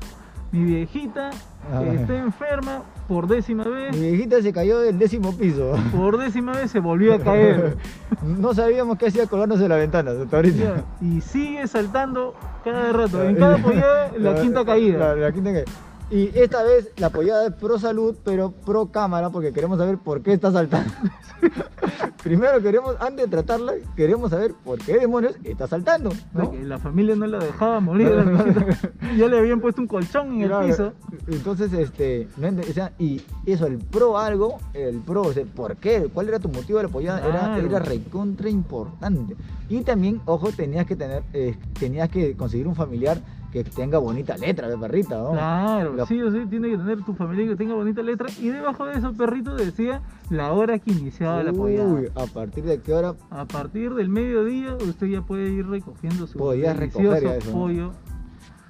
mi 0.52 0.64
viejita 0.64 1.30
Ah. 1.72 1.84
está 1.84 2.18
enferma 2.18 2.82
por 3.08 3.28
décima 3.28 3.64
mi 3.66 3.72
vez, 3.72 4.00
viejita 4.00 4.42
se 4.42 4.52
cayó 4.52 4.80
del 4.80 4.98
décimo 4.98 5.36
piso. 5.38 5.74
por 5.96 6.18
décima 6.18 6.54
vez 6.54 6.72
se 6.72 6.80
volvió 6.80 7.14
a 7.14 7.20
caer. 7.20 7.78
No 8.26 8.54
sabíamos 8.54 8.98
qué 8.98 9.08
hacía 9.08 9.28
colgándose 9.28 9.64
de 9.64 9.70
la 9.70 9.76
ventana 9.76 10.12
hasta 10.12 10.36
ahorita. 10.36 10.84
Y 11.02 11.22
sigue 11.22 11.68
saltando 11.68 12.34
cada 12.64 12.92
rato. 12.92 13.24
En 13.24 13.36
cada 13.36 13.58
pollada, 13.58 14.12
la 14.18 14.36
quinta 14.42 14.66
caída. 14.66 14.98
La, 14.98 15.16
la 15.16 15.32
quinta 15.32 15.52
caída. 15.54 15.72
Y 16.12 16.30
esta 16.38 16.62
vez 16.64 16.92
la 16.98 17.08
apoyada 17.08 17.48
es 17.48 17.54
pro 17.54 17.80
salud, 17.80 18.16
pero 18.24 18.52
pro 18.52 18.88
cámara, 18.92 19.32
porque 19.32 19.52
queremos 19.52 19.78
saber 19.80 19.98
por 19.98 20.22
qué 20.22 20.34
está 20.34 20.52
saltando. 20.52 20.94
Primero 22.24 22.60
queremos, 22.62 22.96
antes 23.00 23.26
de 23.26 23.28
tratarla, 23.32 23.74
queremos 23.96 24.32
saber 24.32 24.54
por 24.64 24.80
qué 24.80 24.98
demonios 24.98 25.36
está 25.44 25.68
saltando. 25.68 26.12
¿no? 26.34 26.52
que 26.52 26.64
la 26.64 26.80
familia 26.80 27.16
no 27.16 27.28
la 27.28 27.38
dejaba 27.40 27.80
morir. 27.80 28.10
ya 29.18 29.28
le 29.28 29.38
habían 29.38 29.62
puesto 29.62 29.82
un 29.82 29.88
colchón 29.88 30.42
en 30.42 30.48
Claro, 30.48 30.62
el 30.66 30.72
piso. 30.72 30.94
Entonces, 31.28 31.72
este, 31.74 32.28
no 32.38 32.48
ent- 32.48 32.68
o 32.70 32.74
sea, 32.74 32.94
y 32.98 33.22
eso, 33.46 33.68
el 33.68 33.78
pro 33.78 34.18
algo, 34.18 34.58
el 34.74 35.00
pro, 35.00 35.22
o 35.24 35.34
sea, 35.34 35.46
¿por 35.46 35.76
qué? 35.78 36.10
¿Cuál 36.14 36.30
era 36.30 36.40
tu 36.40 36.50
motivo 36.50 36.78
de 36.80 36.84
la 36.84 36.90
apoyada? 36.90 37.28
Era, 37.28 37.58
era 37.60 37.80
recontra 37.80 38.50
importante. 38.50 39.36
Y 39.70 39.82
también, 39.82 40.22
ojo, 40.26 40.52
tenías 40.52 40.86
que 40.88 40.96
tener, 40.96 41.24
eh, 41.34 41.56
tenías 41.80 42.10
que 42.10 42.36
conseguir 42.36 42.68
un 42.68 42.76
familiar 42.76 43.20
que 43.64 43.64
tenga 43.64 44.00
bonita 44.00 44.36
letra, 44.36 44.68
de 44.68 44.78
perrita, 44.78 45.18
¿no? 45.18 45.32
Claro, 45.32 45.96
La- 45.96 46.06
sí 46.06 46.22
o 46.22 46.30
sí, 46.30 46.46
tiene 46.50 46.72
que 46.72 46.78
tener 46.78 47.02
tu 47.06 47.14
familia 47.14 47.48
que 47.48 47.56
tenga 47.56 47.74
bonita 47.74 48.02
letra. 48.02 48.28
Y 48.42 48.50
debajo 48.50 48.86
de 48.86 48.98
eso, 48.98 49.14
perrito 49.14 49.56
decía 49.56 50.02
la 50.30 50.52
hora 50.52 50.78
que 50.78 50.92
iniciaba 50.92 51.42
la 51.42 51.54
pollada. 51.54 51.94
Uy, 51.94 52.10
a 52.16 52.26
partir 52.26 52.66
de 52.66 52.82
qué 52.82 52.94
hora 52.94 53.16
A 53.30 53.46
partir 53.46 53.94
del 53.94 54.10
mediodía, 54.10 54.76
usted 54.76 55.08
ya 55.08 55.22
puede 55.22 55.52
ir 55.52 55.68
recogiendo 55.68 56.28
su 56.28 56.38
Podías 56.38 56.76
recoger 56.76 57.24
eso, 57.24 57.52
pollo. 57.54 57.92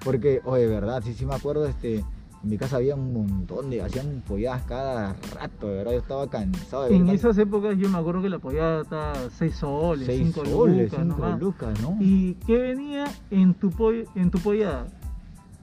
Porque, 0.04 0.42
oye, 0.46 0.68
verdad, 0.68 1.02
sí, 1.04 1.16
sí 1.16 1.26
me 1.26 1.34
acuerdo, 1.34 1.66
este, 1.66 2.06
en 2.46 2.52
mi 2.52 2.58
casa 2.60 2.76
había 2.78 2.94
un 2.94 3.12
montón 3.12 3.72
de, 3.72 3.82
hacían 3.82 4.22
polladas 4.28 4.62
cada 4.68 5.16
rato, 5.34 5.68
de 5.68 5.78
verdad, 5.78 5.92
yo 5.94 5.98
estaba 5.98 6.30
cansado 6.30 6.84
de 6.84 6.96
En 6.96 7.10
esas 7.10 7.36
épocas 7.40 7.76
yo 7.78 7.90
me 7.90 7.98
acuerdo 7.98 8.22
que 8.22 8.30
la 8.30 8.38
pollada 8.38 8.84
estaba 8.84 9.16
6 9.32 9.56
soles, 9.56 10.06
seis 10.06 10.32
5 10.36 10.46
soles, 10.46 10.92
lucas 10.92 11.00
cinco 11.04 11.16
nomás. 11.22 11.40
lucas, 11.42 11.82
¿no? 11.82 11.98
Y 12.00 12.36
que 12.46 12.56
venía 12.58 13.06
en 13.32 13.56
tu, 13.56 13.72
poll- 13.72 14.08
en 14.14 14.30
tu 14.30 14.38
pollada. 14.40 14.86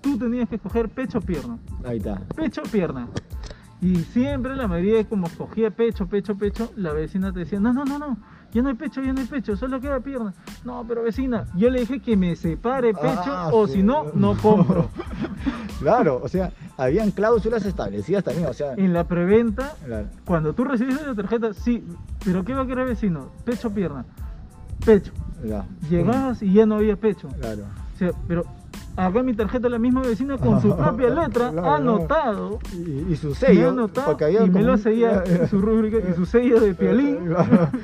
Tú 0.01 0.18
tenías 0.18 0.49
que 0.49 0.57
escoger 0.57 0.88
pecho 0.88 1.18
o 1.18 1.21
pierna. 1.21 1.59
Ahí 1.85 1.99
está. 1.99 2.21
Pecho 2.35 2.62
o 2.66 2.68
pierna. 2.68 3.07
Y 3.81 3.97
siempre 3.97 4.57
la 4.57 4.66
mayoría 4.66 5.05
como 5.09 5.29
escogía 5.29 5.71
pecho, 5.71 6.07
pecho, 6.09 6.37
pecho, 6.37 6.73
la 6.77 6.92
vecina 6.92 7.33
te 7.33 7.40
decía, 7.40 7.61
no, 7.61 7.73
no, 7.73 7.85
no, 7.85 7.99
no, 7.99 8.16
ya 8.53 8.62
no 8.62 8.69
hay 8.69 8.75
pecho, 8.75 9.03
ya 9.03 9.12
no 9.12 9.21
hay 9.21 9.27
pecho, 9.27 9.57
solo 9.57 9.81
queda 9.81 10.01
pierna. 10.01 10.33
No, 10.65 10.85
pero 10.87 11.03
vecina, 11.03 11.47
yo 11.57 11.71
le 11.71 11.81
dije 11.81 12.01
que 12.01 12.17
me 12.17 12.37
separe 12.37 12.93
pecho 12.95 13.23
Ah, 13.27 13.51
o 13.53 13.67
sí. 13.67 13.75
si 13.75 13.83
no, 13.83 14.07
no 14.15 14.37
compro. 14.37 14.88
Claro, 15.81 16.21
o 16.23 16.29
sea, 16.29 16.53
habían 16.77 17.11
cláusulas 17.11 17.65
establecidas 17.65 18.23
también, 18.23 18.47
o 18.47 18.53
sea, 18.53 18.75
En 18.75 18.93
la 18.93 19.03
preventa, 19.03 19.75
claro, 19.85 20.07
cuando 20.25 20.53
tú 20.53 20.62
recibiste 20.62 21.05
la 21.05 21.15
tarjeta, 21.15 21.53
sí, 21.55 21.85
pero 22.25 22.45
¿qué 22.45 22.55
va 22.55 22.62
a 22.62 22.67
querer 22.69 22.87
vecino? 22.87 23.31
Pecho 23.45 23.67
o 23.67 23.71
pierna. 23.73 24.05
Pecho. 24.87 25.11
ya. 25.45 25.65
Llegabas 25.91 26.41
y 26.41 26.53
ya 26.53 26.67
no 26.67 26.77
había 26.77 26.95
pecho. 26.95 27.29
Claro. 27.41 27.65
O 27.95 27.99
sea, 27.99 28.11
pero 28.29 28.45
acá 28.96 29.22
mi 29.22 29.35
tarjeta 29.35 29.68
la 29.68 29.78
misma 29.78 30.02
vecina 30.02 30.37
con 30.38 30.61
su 30.61 30.76
propia 30.76 31.08
letra 31.11 31.50
Claro, 31.50 31.70
ha 31.70 31.76
anotado. 31.76 32.58
Y, 32.74 33.12
y 33.12 33.16
su 33.16 33.28
me 33.28 33.32
ha 33.32 33.37
sello, 33.37 33.68
anotado 33.70 34.06
porque 34.08 34.24
había 34.24 34.40
y 34.44 34.46
me 34.48 34.52
como 34.52 34.64
lo 34.66 34.72
un- 34.72 34.78
seguía 34.78 35.22
en 35.26 35.48
su 35.48 35.61
rúbrica 35.61 35.96
y 35.98 36.14
su 36.14 36.26
sello 36.26 36.61
de 36.61 36.74
piolín. 36.74 37.18
Claro. 37.26 37.68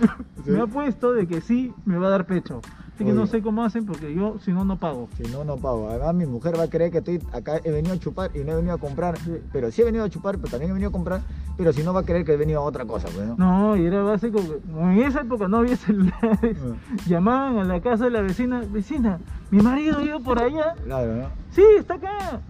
Sí. 0.44 0.53
Me 0.53 0.61
ha 0.62 0.66
puesto 0.66 1.12
de 1.12 1.27
que 1.27 1.40
sí 1.42 1.74
me 1.85 1.98
va 1.98 2.07
a 2.07 2.11
dar 2.11 2.24
pecho. 2.24 2.61
Así 2.94 3.05
que 3.05 3.12
no 3.12 3.22
Oye. 3.22 3.31
sé 3.33 3.42
cómo 3.42 3.64
hacen 3.64 3.85
porque 3.85 4.14
yo, 4.14 4.37
si 4.40 4.51
no, 4.53 4.64
no 4.64 4.79
pago. 4.79 5.09
Si 5.16 5.24
no, 5.31 5.44
no 5.44 5.57
pago. 5.57 5.88
Además, 5.90 6.14
mi 6.14 6.27
mujer 6.27 6.59
va 6.59 6.62
a 6.62 6.70
creer 6.70 6.90
que 6.90 6.98
estoy 6.98 7.20
acá, 7.32 7.61
he 7.64 7.70
venido 7.70 7.95
a 7.95 7.99
chupar 7.99 8.30
y 8.34 8.39
no 8.45 8.53
he 8.53 8.57
venido 8.57 8.74
a 8.74 8.78
comprar. 8.78 9.18
Sí. 9.18 9.32
Pero 9.53 9.70
sí 9.72 9.82
he 9.82 9.84
venido 9.84 10.05
a 10.05 10.09
chupar, 10.09 10.36
pero 10.39 10.49
también 10.49 10.70
he 10.70 10.74
venido 10.74 10.89
a 10.89 10.93
comprar. 10.93 11.20
Pero 11.59 11.72
si 11.72 11.82
no, 11.82 11.93
va 11.93 12.01
a 12.01 12.03
creer 12.05 12.24
que 12.24 12.32
he 12.32 12.36
venido 12.36 12.61
a 12.61 12.62
otra 12.62 12.86
cosa, 12.86 13.09
pues, 13.14 13.26
¿no? 13.26 13.36
No, 13.36 13.76
y 13.76 13.84
era 13.84 14.01
básico. 14.03 14.41
En 14.74 15.03
esa 15.03 15.20
época 15.20 15.49
no 15.49 15.59
había 15.59 15.76
celulares. 15.76 16.57
Llamaban 17.07 17.59
a 17.59 17.64
la 17.64 17.80
casa 17.80 18.05
de 18.05 18.11
la 18.11 18.22
vecina, 18.22 18.62
vecina, 18.70 19.18
mi 19.51 19.62
marido 19.62 20.01
ido 20.03 20.20
por 20.20 20.38
allá. 20.42 20.74
Claro, 20.84 21.14
¿no? 21.14 21.28
Sí, 21.51 21.62
está 21.78 21.94
acá. 21.94 22.40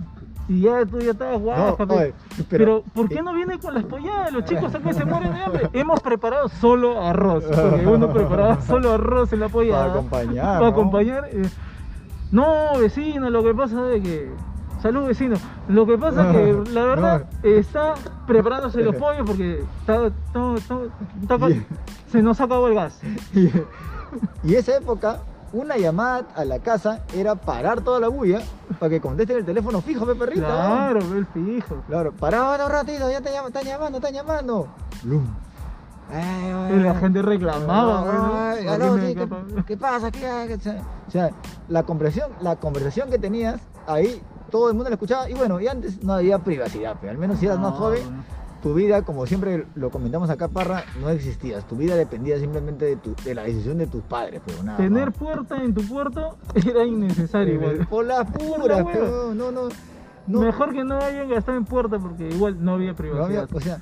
Y 0.48 0.62
ya 0.62 0.84
tú 0.86 0.98
ya 0.98 1.10
estabas 1.10 1.38
guapo. 1.40 1.84
No, 1.84 1.94
oye, 1.94 2.14
pero, 2.48 2.48
pero- 2.48 2.82
¿por 2.94 3.08
qué 3.10 3.20
no 3.22 3.34
viene 3.34 3.58
con 3.58 3.74
las 3.74 3.84
polladas? 3.84 4.32
Los 4.32 4.44
chicos 4.46 4.74
acá 4.74 4.92
se 4.94 5.04
mueren 5.04 5.34
de 5.34 5.40
hambre. 5.42 5.70
Hemos 5.74 6.00
preparado 6.00 6.48
solo 6.48 7.02
arroz. 7.04 7.44
Porque 7.44 7.86
uno 7.86 8.10
preparaba 8.12 8.60
solo 8.62 8.92
arroz 8.94 9.32
en 9.34 9.40
la 9.40 9.48
pollada. 9.50 9.86
Para 9.88 9.92
acompañar, 9.98 10.44
Para 10.46 10.60
¿no? 10.60 10.66
acompañar. 10.66 11.28
eh, 11.32 11.42
No, 12.32 12.78
vecino, 12.78 13.28
lo 13.30 13.42
que 13.44 13.54
pasa 13.54 13.92
es 13.92 14.02
que. 14.02 14.30
Salud, 14.82 15.06
vecino. 15.08 15.36
Lo 15.68 15.86
que 15.86 15.98
pasa 15.98 16.30
es 16.30 16.36
que 16.64 16.70
la 16.72 16.84
verdad 16.84 17.24
está 17.42 17.94
preparándose 18.26 18.82
los 18.82 18.94
pollos 18.96 19.24
porque 19.26 19.62
está, 19.80 20.06
está- 20.06 20.54
está- 20.56 20.78
está 21.20 21.38
ca- 21.38 21.48
Yeah. 21.48 21.64
se 22.10 22.22
nos 22.22 22.40
acabó 22.40 22.68
el 22.68 22.74
gas. 22.74 23.00
Y 24.42 24.54
esa 24.54 24.76
época, 24.76 25.18
una 25.52 25.76
llamada 25.76 26.26
a 26.34 26.44
la 26.44 26.58
casa 26.58 27.00
era 27.14 27.34
parar 27.34 27.80
toda 27.80 28.00
la 28.00 28.08
bulla 28.08 28.40
para 28.78 28.90
que 28.90 29.00
contesten 29.00 29.38
el 29.38 29.44
teléfono 29.44 29.80
fijo, 29.80 30.06
pe 30.06 30.14
perrita. 30.14 30.46
¿no? 30.48 30.54
Claro, 30.54 30.98
el 31.16 31.26
fijo. 31.26 31.82
Claro, 31.86 32.12
pará 32.12 32.64
un 32.64 32.70
ratito, 32.70 33.10
ya 33.10 33.20
te 33.20 33.30
llaman, 33.30 33.48
están 33.48 33.64
llamando, 33.64 33.98
están 33.98 34.14
llamando. 34.14 34.68
Blum. 35.02 35.26
Ay, 36.10 36.52
ay, 36.54 36.74
Y 36.74 36.80
la 36.80 36.94
gente 36.94 37.22
reclamaba. 37.22 38.00
Ay, 38.00 38.06
¿no? 38.06 38.36
ay, 38.36 38.64
¿Por 38.64 38.74
aló, 38.74 38.94
qué 38.96 39.06
sí, 39.06 39.14
¿qué, 39.14 39.64
qué 39.64 39.76
pasa? 39.76 40.10
¿Qué 40.10 40.26
hay? 40.26 40.52
O 40.52 41.10
sea, 41.10 41.30
la 41.68 41.82
conversación, 41.82 42.30
la 42.40 42.56
conversación 42.56 43.10
que 43.10 43.18
tenías 43.18 43.60
ahí, 43.86 44.22
todo 44.50 44.68
el 44.68 44.74
mundo 44.74 44.88
la 44.90 44.94
escuchaba. 44.94 45.28
Y 45.28 45.34
bueno, 45.34 45.60
y 45.60 45.68
antes 45.68 46.02
no 46.02 46.14
había 46.14 46.38
privacidad, 46.38 46.96
pero 47.00 47.12
al 47.12 47.18
menos 47.18 47.38
si 47.38 47.46
eras 47.46 47.58
más 47.58 47.74
joven. 47.74 48.02
Tu 48.62 48.74
vida, 48.74 49.02
como 49.02 49.24
siempre 49.26 49.66
lo 49.74 49.90
comentamos 49.90 50.30
acá, 50.30 50.48
Parra, 50.48 50.84
no 51.00 51.08
existía. 51.10 51.60
Tu 51.60 51.76
vida 51.76 51.94
dependía 51.96 52.38
simplemente 52.38 52.84
de, 52.84 52.96
tu, 52.96 53.14
de 53.24 53.34
la 53.34 53.42
decisión 53.44 53.78
de 53.78 53.86
tus 53.86 54.02
padres, 54.02 54.40
pero 54.44 54.62
nada. 54.62 54.78
Tener 54.78 55.06
más. 55.10 55.16
puerta 55.16 55.62
en 55.62 55.74
tu 55.74 55.82
puerto 55.86 56.36
era 56.54 56.84
innecesario 56.84 57.54
igual. 57.54 57.86
Por 57.88 58.04
las 58.06 58.30
puras, 58.30 58.84
pero 58.92 59.34
no, 59.34 59.52
no. 59.52 59.68
no 60.26 60.40
Mejor 60.40 60.72
que 60.72 60.84
no 60.84 60.98
hayan 60.98 61.28
gastado 61.28 61.56
en 61.56 61.64
puerta 61.64 61.98
porque 61.98 62.28
igual 62.28 62.56
no 62.64 62.72
había 62.74 62.92
No 62.92 63.24
había- 63.24 63.46
privacidad. 63.46 63.48
o 63.54 63.60
sea, 63.60 63.78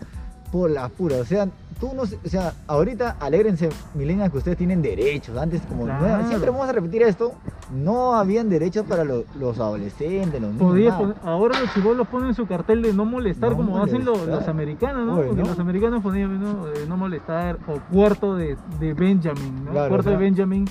por 0.53 0.71
las 0.71 0.91
puras. 0.93 1.21
O 1.21 1.25
sea, 1.25 1.49
tú 1.81 1.93
no 1.95 2.03
o 2.03 2.29
sea, 2.29 2.55
ahorita 2.67 3.17
alégrense, 3.21 3.69
milenias, 3.95 4.31
que 4.31 4.39
ustedes 4.39 4.57
tienen 4.57 4.81
derechos. 4.83 5.37
Antes, 5.37 5.61
como 5.63 5.85
Claro. 5.85 6.23
no- 6.23 6.29
siempre 6.29 6.51
vamos 6.51 6.69
a 6.69 6.73
repetir 6.73 7.03
esto, 7.03 7.33
no 7.75 8.15
habían 8.15 8.49
derechos 8.49 8.87
para 8.87 9.05
lo- 9.05 9.25
los 9.39 9.59
adolescentes, 9.59 10.41
los 10.41 10.55
niños. 10.55 10.95
Poner- 10.95 11.17
ahora 11.25 11.61
los 11.61 11.73
chibolos 11.75 12.07
ponen 12.09 12.35
su 12.35 12.47
cartel 12.47 12.83
de 12.83 12.93
no 12.93 13.05
molestar 13.05 13.51
No 13.51 13.57
como 13.57 13.83
hacen 13.83 14.05
los, 14.05 14.27
los 14.27 14.49
americanos, 14.49 15.07
¿no? 15.07 15.15
Oye, 15.17 15.27
Porque 15.29 15.43
¿no? 15.43 15.49
los 15.49 15.59
americanos 15.59 16.03
ponían 16.03 16.41
¿no? 16.41 16.67
Eh, 16.69 16.87
no 16.89 16.97
molestar 16.97 17.59
o 17.69 17.75
puerto 17.93 18.35
de, 18.37 18.57
de 18.81 18.95
Benjamin, 18.95 19.65
¿no? 19.65 19.71
Claro, 19.73 19.89
puerto 19.91 20.09
o 20.09 20.13
sea- 20.13 20.19
de 20.19 20.25
Benjamin, 20.25 20.65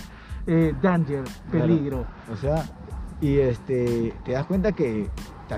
eh, 0.48 0.74
danger, 0.82 1.24
Claro. 1.52 1.66
peligro. 1.68 2.06
O 2.34 2.36
sea, 2.38 2.66
y 3.22 3.38
este, 3.38 4.14
te 4.26 4.32
das 4.34 4.46
cuenta 4.46 4.72
que 4.72 5.08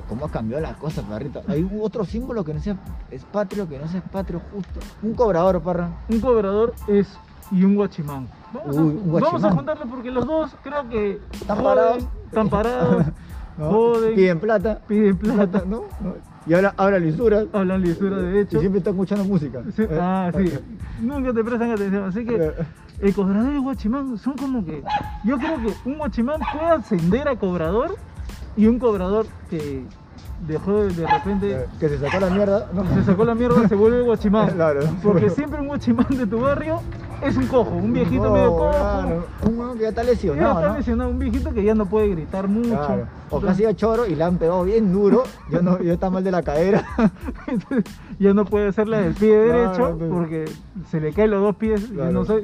cómo 0.08 0.26
ha 0.26 0.30
cambiado 0.32 0.62
la 0.62 0.74
cosa, 0.76 1.02
parrita. 1.02 1.42
Hay 1.48 1.68
otro 1.82 2.04
símbolo 2.06 2.44
que 2.44 2.54
no 2.54 2.60
sea 2.60 2.76
es 3.12 3.24
patrio, 3.26 3.68
que 3.68 3.80
no 3.80 3.88
sea 3.88 4.02
patrio 4.02 4.42
justo. 4.54 4.80
Un 5.02 5.14
cobrador, 5.14 5.62
parra. 5.62 5.90
Un 6.10 6.20
cobrador 6.20 6.74
es 6.88 7.08
y 7.52 7.64
un 7.64 7.76
guachimán. 7.76 8.28
Vamos, 8.54 8.78
a, 8.78 8.82
vamos 8.82 9.54
juntarlo 9.56 9.86
porque 9.88 10.12
los 10.12 10.26
dos 10.26 10.56
creo 10.64 10.88
que 10.90 11.20
Están 11.32 11.64
parados. 11.64 12.08
están 12.26 12.50
parados, 12.50 13.06
¿no? 13.58 13.70
Joden. 13.72 14.16
Piden 14.16 14.40
plata. 14.40 14.80
piden 14.88 15.18
plata, 15.18 15.64
¿no? 15.68 15.84
¿no? 16.02 16.16
Y 16.46 16.54
ahora 16.54 16.74
habla 16.78 17.00
lisuras. 17.00 17.46
hablan 17.54 17.82
lisura 17.82 18.18
de 18.18 18.38
Y 18.38 18.42
hecho. 18.44 18.60
siempre 18.60 18.80
están 18.80 18.94
escuchando 18.94 19.26
música. 19.26 19.62
Sí, 19.76 19.84
Eh, 19.84 20.00
ah, 20.00 20.32
sí. 20.36 20.54
Nunca 21.02 21.34
te 21.34 21.44
prestan 21.44 21.72
atención. 21.72 22.04
Así 22.06 22.26
que 22.26 22.36
eh, 22.36 22.52
el 23.02 23.14
cobrador 23.14 23.52
y 23.52 23.56
el 23.56 23.62
guachimán 23.62 24.18
son 24.18 24.34
como 24.38 24.64
que. 24.66 24.82
Yo 25.26 25.38
creo 25.38 25.58
que 25.62 25.74
un 25.90 25.98
guachimán 25.98 26.40
puede 26.54 26.66
ascender 26.72 27.28
a 27.28 27.36
cobrador 27.38 27.96
y 28.58 28.66
un 28.68 28.80
cobrador 28.80 29.26
que 29.50 29.84
dejó 30.48 30.84
de, 30.84 31.08
repente. 31.08 31.66
que 31.80 31.90
se 31.90 31.98
sacó 32.00 32.20
la 32.20 32.30
mierda. 32.30 32.70
¿no? 32.74 32.84
Se 32.96 33.04
sacó 33.04 33.24
la 33.26 33.34
mierda, 33.36 33.68
se 33.68 33.76
vuelve 33.76 34.02
guachimán. 34.02 34.50
Claro. 34.56 34.82
Porque 35.02 35.30
siempre 35.30 35.62
un 35.62 35.68
guachimán 35.68 36.08
de 36.10 36.28
tu 36.28 36.40
barrio 36.40 36.82
es 37.24 37.36
un 37.36 37.48
cojo, 37.48 37.72
un 37.72 37.92
viejito 37.94 38.26
No, 38.26 38.34
medio 38.34 38.52
cojo. 38.56 38.70
claro, 38.70 39.26
Un 39.46 39.78
que 39.78 39.84
ya 39.84 39.90
está 39.90 40.04
Ya 40.04 40.10
lesionado, 40.12 40.60
está 40.60 40.70
¿no? 40.72 40.78
lesionado, 40.78 41.10
un 41.10 41.18
viejito 41.20 41.52
que 41.54 41.64
ya 41.64 41.74
no 41.74 41.86
puede 41.88 42.10
gritar 42.10 42.48
mucho. 42.48 42.70
Claro. 42.70 43.08
O 43.32 43.42
casi 43.42 43.66
a 43.66 43.76
choro 43.76 44.06
y 44.06 44.14
le 44.16 44.24
han 44.24 44.38
pegado 44.38 44.64
bien 44.64 44.94
duro. 44.94 45.24
Yo 45.52 45.62
no, 45.64 45.82
yo 45.82 45.94
está 45.94 46.10
mal 46.12 46.24
de 46.24 46.32
la 46.32 46.44
cadera. 46.44 46.86
Entonces, 47.48 47.84
ya 48.20 48.34
no 48.36 48.46
puede 48.46 48.68
hacerla 48.68 49.00
del 49.02 49.14
pie 49.16 49.36
derecho 49.36 49.98
porque 50.10 50.46
se 50.92 51.02
le 51.02 51.12
caen 51.14 51.32
los 51.32 51.42
dos 51.42 51.56
pies. 51.56 51.90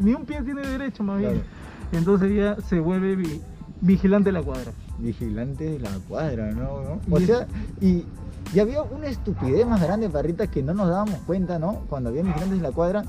ni 0.01 0.13
un 0.15 0.25
pie 0.25 0.41
tiene 0.41 0.61
derecho, 0.65 1.03
más 1.03 1.19
bien. 1.19 1.43
Entonces 1.91 2.33
ya 2.35 2.55
se 2.67 2.79
vuelve 2.79 3.15
vi- 3.15 3.41
vigilante 3.81 4.29
de 4.31 4.39
la 4.39 4.41
cuadra. 4.41 4.71
Vigilante 5.03 5.65
de 5.65 5.79
la 5.79 5.89
cuadra, 6.07 6.51
¿no? 6.51 6.81
¿No? 6.81 6.99
O 7.11 7.19
sea, 7.19 7.45
y, 7.81 8.05
y 8.53 8.59
había 8.59 8.81
una 8.83 9.07
estupidez 9.07 9.67
más 9.67 9.81
grande, 9.81 10.09
parrita, 10.09 10.47
que 10.47 10.63
no 10.63 10.73
nos 10.73 10.87
dábamos 10.87 11.19
cuenta, 11.25 11.59
¿no? 11.59 11.81
Cuando 11.89 12.09
había 12.09 12.23
vigilantes 12.23 12.57
en 12.57 12.63
la 12.63 12.71
cuadra, 12.71 13.03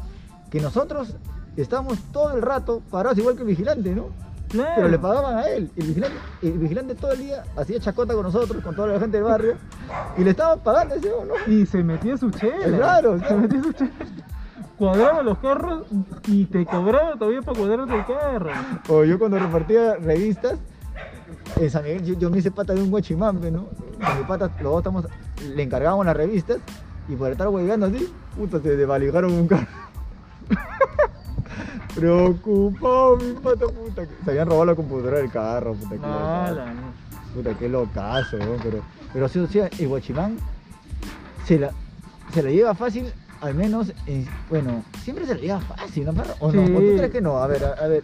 que 0.51 0.61
nosotros 0.61 1.15
estábamos 1.57 1.99
todo 2.13 2.35
el 2.37 2.43
rato 2.43 2.83
parados 2.91 3.17
igual 3.19 3.37
que 3.37 3.43
el 3.43 3.49
vigilante, 3.49 3.95
¿no? 3.95 4.07
Claro. 4.49 4.73
Pero 4.77 4.89
le 4.89 4.99
pagaban 4.99 5.37
a 5.39 5.49
él. 5.49 5.71
El 5.77 5.87
vigilante, 5.87 6.17
el 6.43 6.59
vigilante 6.59 6.95
todo 6.95 7.13
el 7.13 7.19
día 7.21 7.45
hacía 7.57 7.81
chacota 7.81 8.15
con 8.15 8.25
nosotros, 8.25 8.63
con 8.63 8.75
toda 8.75 8.89
la 8.89 9.01
gente 9.01 9.17
del 9.17 9.25
barrio, 9.25 9.55
y 10.17 10.25
le 10.25 10.31
estaban 10.31 10.61
pagando 10.61 10.95
ese, 10.95 11.09
¿no? 11.09 11.53
Y 11.53 11.67
se 11.67 11.83
metía 11.83 12.17
su 12.17 12.31
chela. 12.31 12.77
Claro, 12.77 13.19
Se 13.27 13.35
metía 13.35 13.63
su 13.63 13.73
chela. 13.73 13.91
Cuadraba 14.79 15.23
los 15.23 15.39
carros 15.39 15.85
y 16.27 16.47
te 16.47 16.67
cobraba 16.67 17.17
todavía 17.17 17.43
para 17.43 17.59
cuadrarte 17.59 17.95
el 17.95 18.07
carro. 18.07 18.51
O 18.89 19.05
yo 19.05 19.19
cuando 19.19 19.39
repartía 19.39 19.95
revistas, 19.97 20.59
en 21.57 21.71
San 21.71 21.83
Miguel 21.85 22.05
yo, 22.05 22.15
yo 22.19 22.31
me 22.31 22.39
hice 22.39 22.51
pata 22.51 22.73
de 22.75 22.83
un 22.83 22.91
guachimampe, 22.91 23.51
¿no? 23.51 23.67
Con 24.05 24.19
mi 24.19 24.25
pata, 24.27 24.51
los 24.63 24.73
dos 24.73 24.79
estamos, 24.79 25.07
le 25.55 25.63
encargábamos 25.63 26.07
las 26.07 26.17
revistas 26.17 26.59
y 27.09 27.17
por 27.17 27.31
estar 27.31 27.49
hueveando 27.49 27.87
así, 27.87 28.13
puta, 28.37 28.61
se 28.61 28.77
desvalijaron 28.77 29.33
un 29.33 29.47
carro. 29.49 29.67
Preocupado, 31.95 33.17
mi 33.19 33.33
pata, 33.35 33.67
puta. 33.67 34.03
Se 34.25 34.31
habían 34.31 34.47
robado 34.49 34.65
la 34.67 34.75
computadora 34.75 35.19
del 35.19 35.31
carro, 35.31 35.75
puta, 35.75 35.91
que 35.95 35.99
Mala. 35.99 36.67
Puta, 37.35 37.55
qué 37.59 37.69
locazo, 37.69 38.37
¿no? 38.39 38.57
Pero, 38.63 38.81
pero 39.13 39.29
sí, 39.29 39.39
o 39.39 39.47
sea, 39.47 39.69
el 39.79 39.89
guachimán 39.89 40.37
se 41.47 41.59
la, 41.59 41.71
se 42.33 42.43
la 42.43 42.51
lleva 42.51 42.75
fácil, 42.75 43.13
al 43.41 43.55
menos, 43.55 43.93
en- 44.07 44.27
bueno, 44.51 44.83
siempre 45.03 45.27
se 45.27 45.35
la 45.37 45.41
lleva 45.41 45.61
fácil, 45.61 46.05
¿no? 46.07 46.13
¿O 46.41 46.51
no? 46.53 46.63
¿O 46.63 46.81
tú 46.81 46.97
crees 46.97 47.11
que 47.13 47.21
no? 47.21 47.39
A 47.39 47.47
ver, 47.47 47.65
a, 47.65 47.73
a 47.85 47.87
ver. 47.87 48.03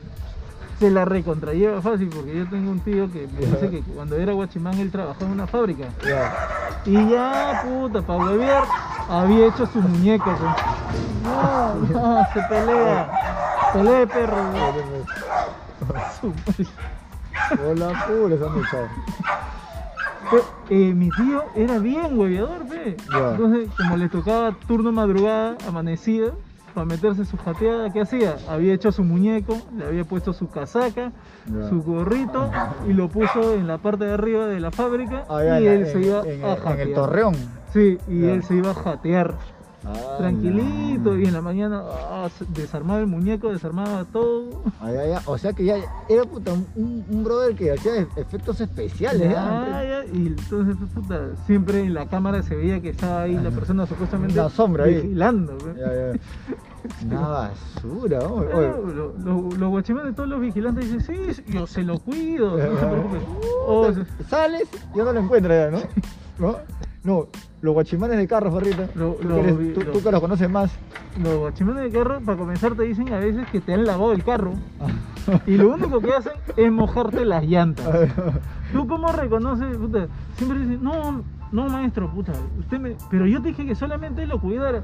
Se 0.81 0.91
la 0.91 1.05
recontralleva 1.05 1.81
fácil 1.83 2.09
porque 2.09 2.35
yo 2.39 2.49
tengo 2.49 2.71
un 2.71 2.81
tío 2.81 3.09
que 3.13 3.29
me 3.29 3.47
dice 3.47 3.69
que 3.71 3.83
cuando 3.83 4.17
era 4.17 4.33
guachimán 4.33 4.75
él 4.79 4.91
trabajó 4.91 5.25
en 5.27 5.31
una 5.33 5.47
fábrica. 5.47 5.85
Y 6.87 7.11
ya, 7.11 7.63
puta, 7.65 8.01
para 8.01 8.25
huevear, 8.25 8.65
había 9.09 9.47
hecho 9.49 9.67
su 9.67 9.79
muñeco. 9.81 10.25
pues. 10.25 10.41
No, 11.23 11.75
no, 11.75 12.27
se 12.33 12.41
pelea. 12.49 13.11
Pelea, 13.75 14.07
perro. 14.07 14.37
Hola, 17.69 18.07
pura. 18.07 18.37
Pe- 20.31 20.75
eh, 20.75 20.95
mi 20.95 21.11
tío 21.11 21.45
era 21.57 21.79
bien 21.79 22.19
hueveador, 22.19 22.67
pe. 22.67 22.97
Entonces, 23.33 23.69
como 23.77 23.97
le 23.97 24.09
tocaba 24.09 24.53
turno 24.67 24.93
madrugada, 24.93 25.57
amanecida, 25.69 26.33
para 26.75 26.87
meterse 26.87 27.25
su 27.25 27.37
jateada, 27.37 27.91
¿qué 27.93 28.01
hacía? 28.03 28.37
Había 28.49 28.75
hecho 28.75 28.93
su 28.93 29.05
muñeco, 29.05 29.57
le 29.77 29.87
había 29.87 30.05
puesto 30.05 30.33
su 30.33 30.49
casaca, 30.49 31.13
su 31.69 31.83
gorrito 31.83 32.51
y 32.89 32.93
lo 32.93 33.09
puso 33.09 33.55
en 33.55 33.67
la 33.67 33.79
parte 33.79 34.05
de 34.05 34.13
arriba 34.15 34.47
de 34.47 34.61
la 34.61 34.71
fábrica 34.71 35.25
Ah, 35.29 35.43
y 35.61 35.67
en- 35.67 35.73
él 35.73 35.87
se 35.87 36.01
iba 36.01 36.21
en, 36.27 36.45
a 36.45 36.53
el- 36.55 36.59
jatear. 36.61 36.81
en 36.81 36.89
el 36.89 36.95
torreón. 36.95 37.35
Sí, 37.73 37.99
y 38.09 38.25
él 38.25 38.43
se 38.43 38.55
iba 38.57 38.71
a 38.71 38.75
jatear 38.75 39.35
Ah, 39.83 40.17
tranquilito 40.19 41.17
y 41.19 41.25
en 41.25 41.33
la 41.33 41.41
mañana 41.41 41.83
ah, 41.87 42.29
desarmaba 42.51 43.01
el 43.01 43.07
muñeco, 43.07 43.51
desarmaba 43.51 44.05
todo. 44.05 44.63
Ah, 44.81 44.93
ya, 44.93 45.07
ya. 45.07 45.23
O 45.25 45.39
sea 45.39 45.55
que 45.55 45.65
ya 45.65 45.77
era 46.09 46.25
puta, 46.25 46.53
un, 46.77 47.05
brother 47.25 47.55
que 47.57 47.73
hacía 47.73 48.07
efectos 48.17 48.61
especiales. 48.61 49.31
Ya, 49.33 49.83
¿eh? 49.83 49.89
ya, 50.11 50.15
y 50.19 50.27
entonces 50.27 50.77
puta, 50.95 51.31
siempre 51.47 51.81
en 51.81 51.95
la 51.95 52.07
cámara 52.07 52.43
se 52.43 52.55
veía 52.57 52.81
que 52.83 52.91
estaba 52.91 53.23
ahí 53.23 53.35
la 53.39 53.51
persona 53.51 53.87
supuestamente 53.87 54.39
Una 54.39 54.51
sombra 54.51 54.85
ahí. 54.85 54.97
vigilando. 54.97 55.57
Una 57.07 57.21
basura, 57.29 58.19
Pero 58.19 58.83
oye. 58.85 59.15
lo- 59.25 59.51
los 59.57 59.71
guachimanes, 59.71 60.15
todos 60.15 60.29
los 60.29 60.41
vigilantes 60.41 60.93
dicen, 60.93 61.35
sí, 61.37 61.43
yo 61.49 61.67
se 61.67 61.83
lo 61.83 61.99
cuido, 62.01 62.51
no 62.59 62.79
se 62.79 62.87
preocupe. 62.87 63.19
Oh, 63.67 63.91
se- 63.93 64.25
Sales 64.29 64.69
y 64.95 64.99
ya 64.99 65.05
no 65.05 65.13
lo 65.15 65.21
encuentras 65.21 65.73
ya, 65.73 65.79
¿no? 65.79 66.49
¿No? 66.53 66.57
No, 67.03 67.29
los 67.63 67.73
guachimanes 67.75 68.19
de 68.19 68.29
carro, 68.29 68.53
Farrita. 68.53 68.89
Lo- 68.95 69.13
tú, 69.15 69.29
lo- 69.29 69.35
que 69.37 69.41
eres- 69.41 69.75
tú- 69.75 69.81
lo- 69.83 69.93
tú 69.93 70.03
que 70.03 70.11
los 70.13 70.21
conoces 70.21 70.51
más. 70.51 70.71
los 71.23 71.39
guachimanes 71.39 71.85
de 71.85 71.99
carro, 71.99 72.21
para 72.21 72.37
comenzar, 72.39 72.75
te 72.75 72.83
dicen 72.83 73.13
a 73.13 73.19
veces 73.19 73.49
que 73.51 73.61
te 73.61 73.73
han 73.75 73.85
lavado 73.85 74.13
el 74.13 74.23
carro. 74.23 74.53
Ah, 74.81 75.39
Y 75.47 75.57
lo 75.57 75.73
único 75.75 76.01
que 76.01 76.13
hacen 76.13 76.33
es 76.57 76.71
mojarte 76.73 77.25
las 77.25 77.45
llantas. 77.45 77.87
¿Tú 78.73 78.87
cómo 78.87 79.13
reconoces? 79.13 79.77
Puta? 79.77 80.07
Siempre 80.37 80.59
dicen, 80.61 80.83
no, 80.83 81.23
no 81.53 81.69
maestro, 81.69 82.11
puta, 82.11 82.33
usted 82.59 82.79
me... 82.79 82.97
Pero 83.11 83.27
yo 83.27 83.41
te 83.43 83.49
dije 83.49 83.67
que 83.67 83.75
solamente 83.75 84.27
lo 84.27 84.39
cuidara. 84.41 84.83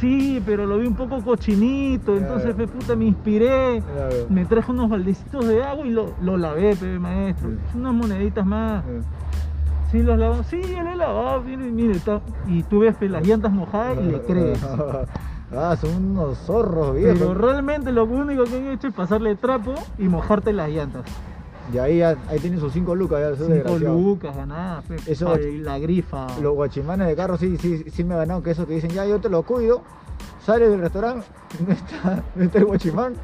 Sí, 0.00 0.42
pero 0.46 0.64
lo 0.66 0.78
vi 0.78 0.86
un 0.86 0.94
poco 0.94 1.22
cochinito, 1.22 2.16
entonces, 2.16 2.54
pe, 2.54 2.66
puta, 2.68 2.96
me 2.96 3.04
inspiré. 3.06 3.82
Me 4.30 4.44
traje 4.46 4.70
unos 4.72 4.88
baldecitos 4.88 5.46
de 5.46 5.62
agua 5.62 5.86
y 5.86 5.90
lo, 5.90 6.14
lo 6.22 6.36
lavé, 6.38 6.74
pe, 6.76 6.98
maestro. 6.98 7.50
Sí. 7.50 7.56
Unas 7.78 7.92
moneditas 7.94 8.46
más. 8.46 8.82
Sí, 9.90 10.02
los 10.02 10.18
lavó. 10.18 10.42
Sí, 10.44 10.60
yo 10.62 10.82
lo 10.82 10.90
he 10.90 10.96
lavado, 10.96 11.42
mire, 11.42 11.64
mire. 11.70 11.92
está- 11.96 12.20
Y 12.46 12.62
tú 12.62 12.80
ves 12.80 12.94
las 13.00 13.26
llantas 13.26 13.52
mojadas 13.52 13.98
y 14.00 14.04
le 14.10 14.20
crees. 14.26 14.58
Ah, 15.52 15.76
son 15.80 15.94
unos 16.12 16.38
zorros, 16.38 16.94
viejo. 16.94 17.16
Pero 17.18 17.34
realmente 17.34 17.90
lo 17.90 18.04
único 18.04 18.44
que 18.44 18.56
han 18.56 18.66
hecho 18.68 18.86
es 18.88 18.94
pasarle 18.94 19.34
trapo 19.34 19.74
y 19.98 20.04
mojarte 20.04 20.52
las 20.52 20.68
llantas. 20.70 21.02
Y 21.72 21.78
ahí, 21.78 22.02
ahí 22.02 22.38
tienen 22.40 22.58
sus 22.60 22.72
cinco 22.72 22.94
lucas, 22.96 23.36
ya, 23.38 23.88
lucas 23.90 24.36
ganadas, 24.36 24.84
Eso- 25.06 25.36
la 25.36 25.78
grifa. 25.78 26.26
Los 26.40 26.54
guachimanes 26.54 27.06
de 27.08 27.16
carro 27.16 27.36
sí, 27.36 27.56
sí, 27.58 27.84
sí 27.90 28.02
me 28.04 28.16
ganado 28.16 28.42
que 28.42 28.50
eso 28.52 28.66
que 28.66 28.74
dicen, 28.74 28.90
ya 28.90 29.04
yo 29.06 29.20
te 29.20 29.28
lo 29.28 29.42
cuido, 29.44 29.82
sale 30.44 30.68
del 30.68 30.80
restaurante, 30.80 31.26
no 31.66 31.72
está, 31.72 32.22
no 32.34 32.42
está 32.44 32.58
el 32.58 32.64
guachimán, 32.64 33.14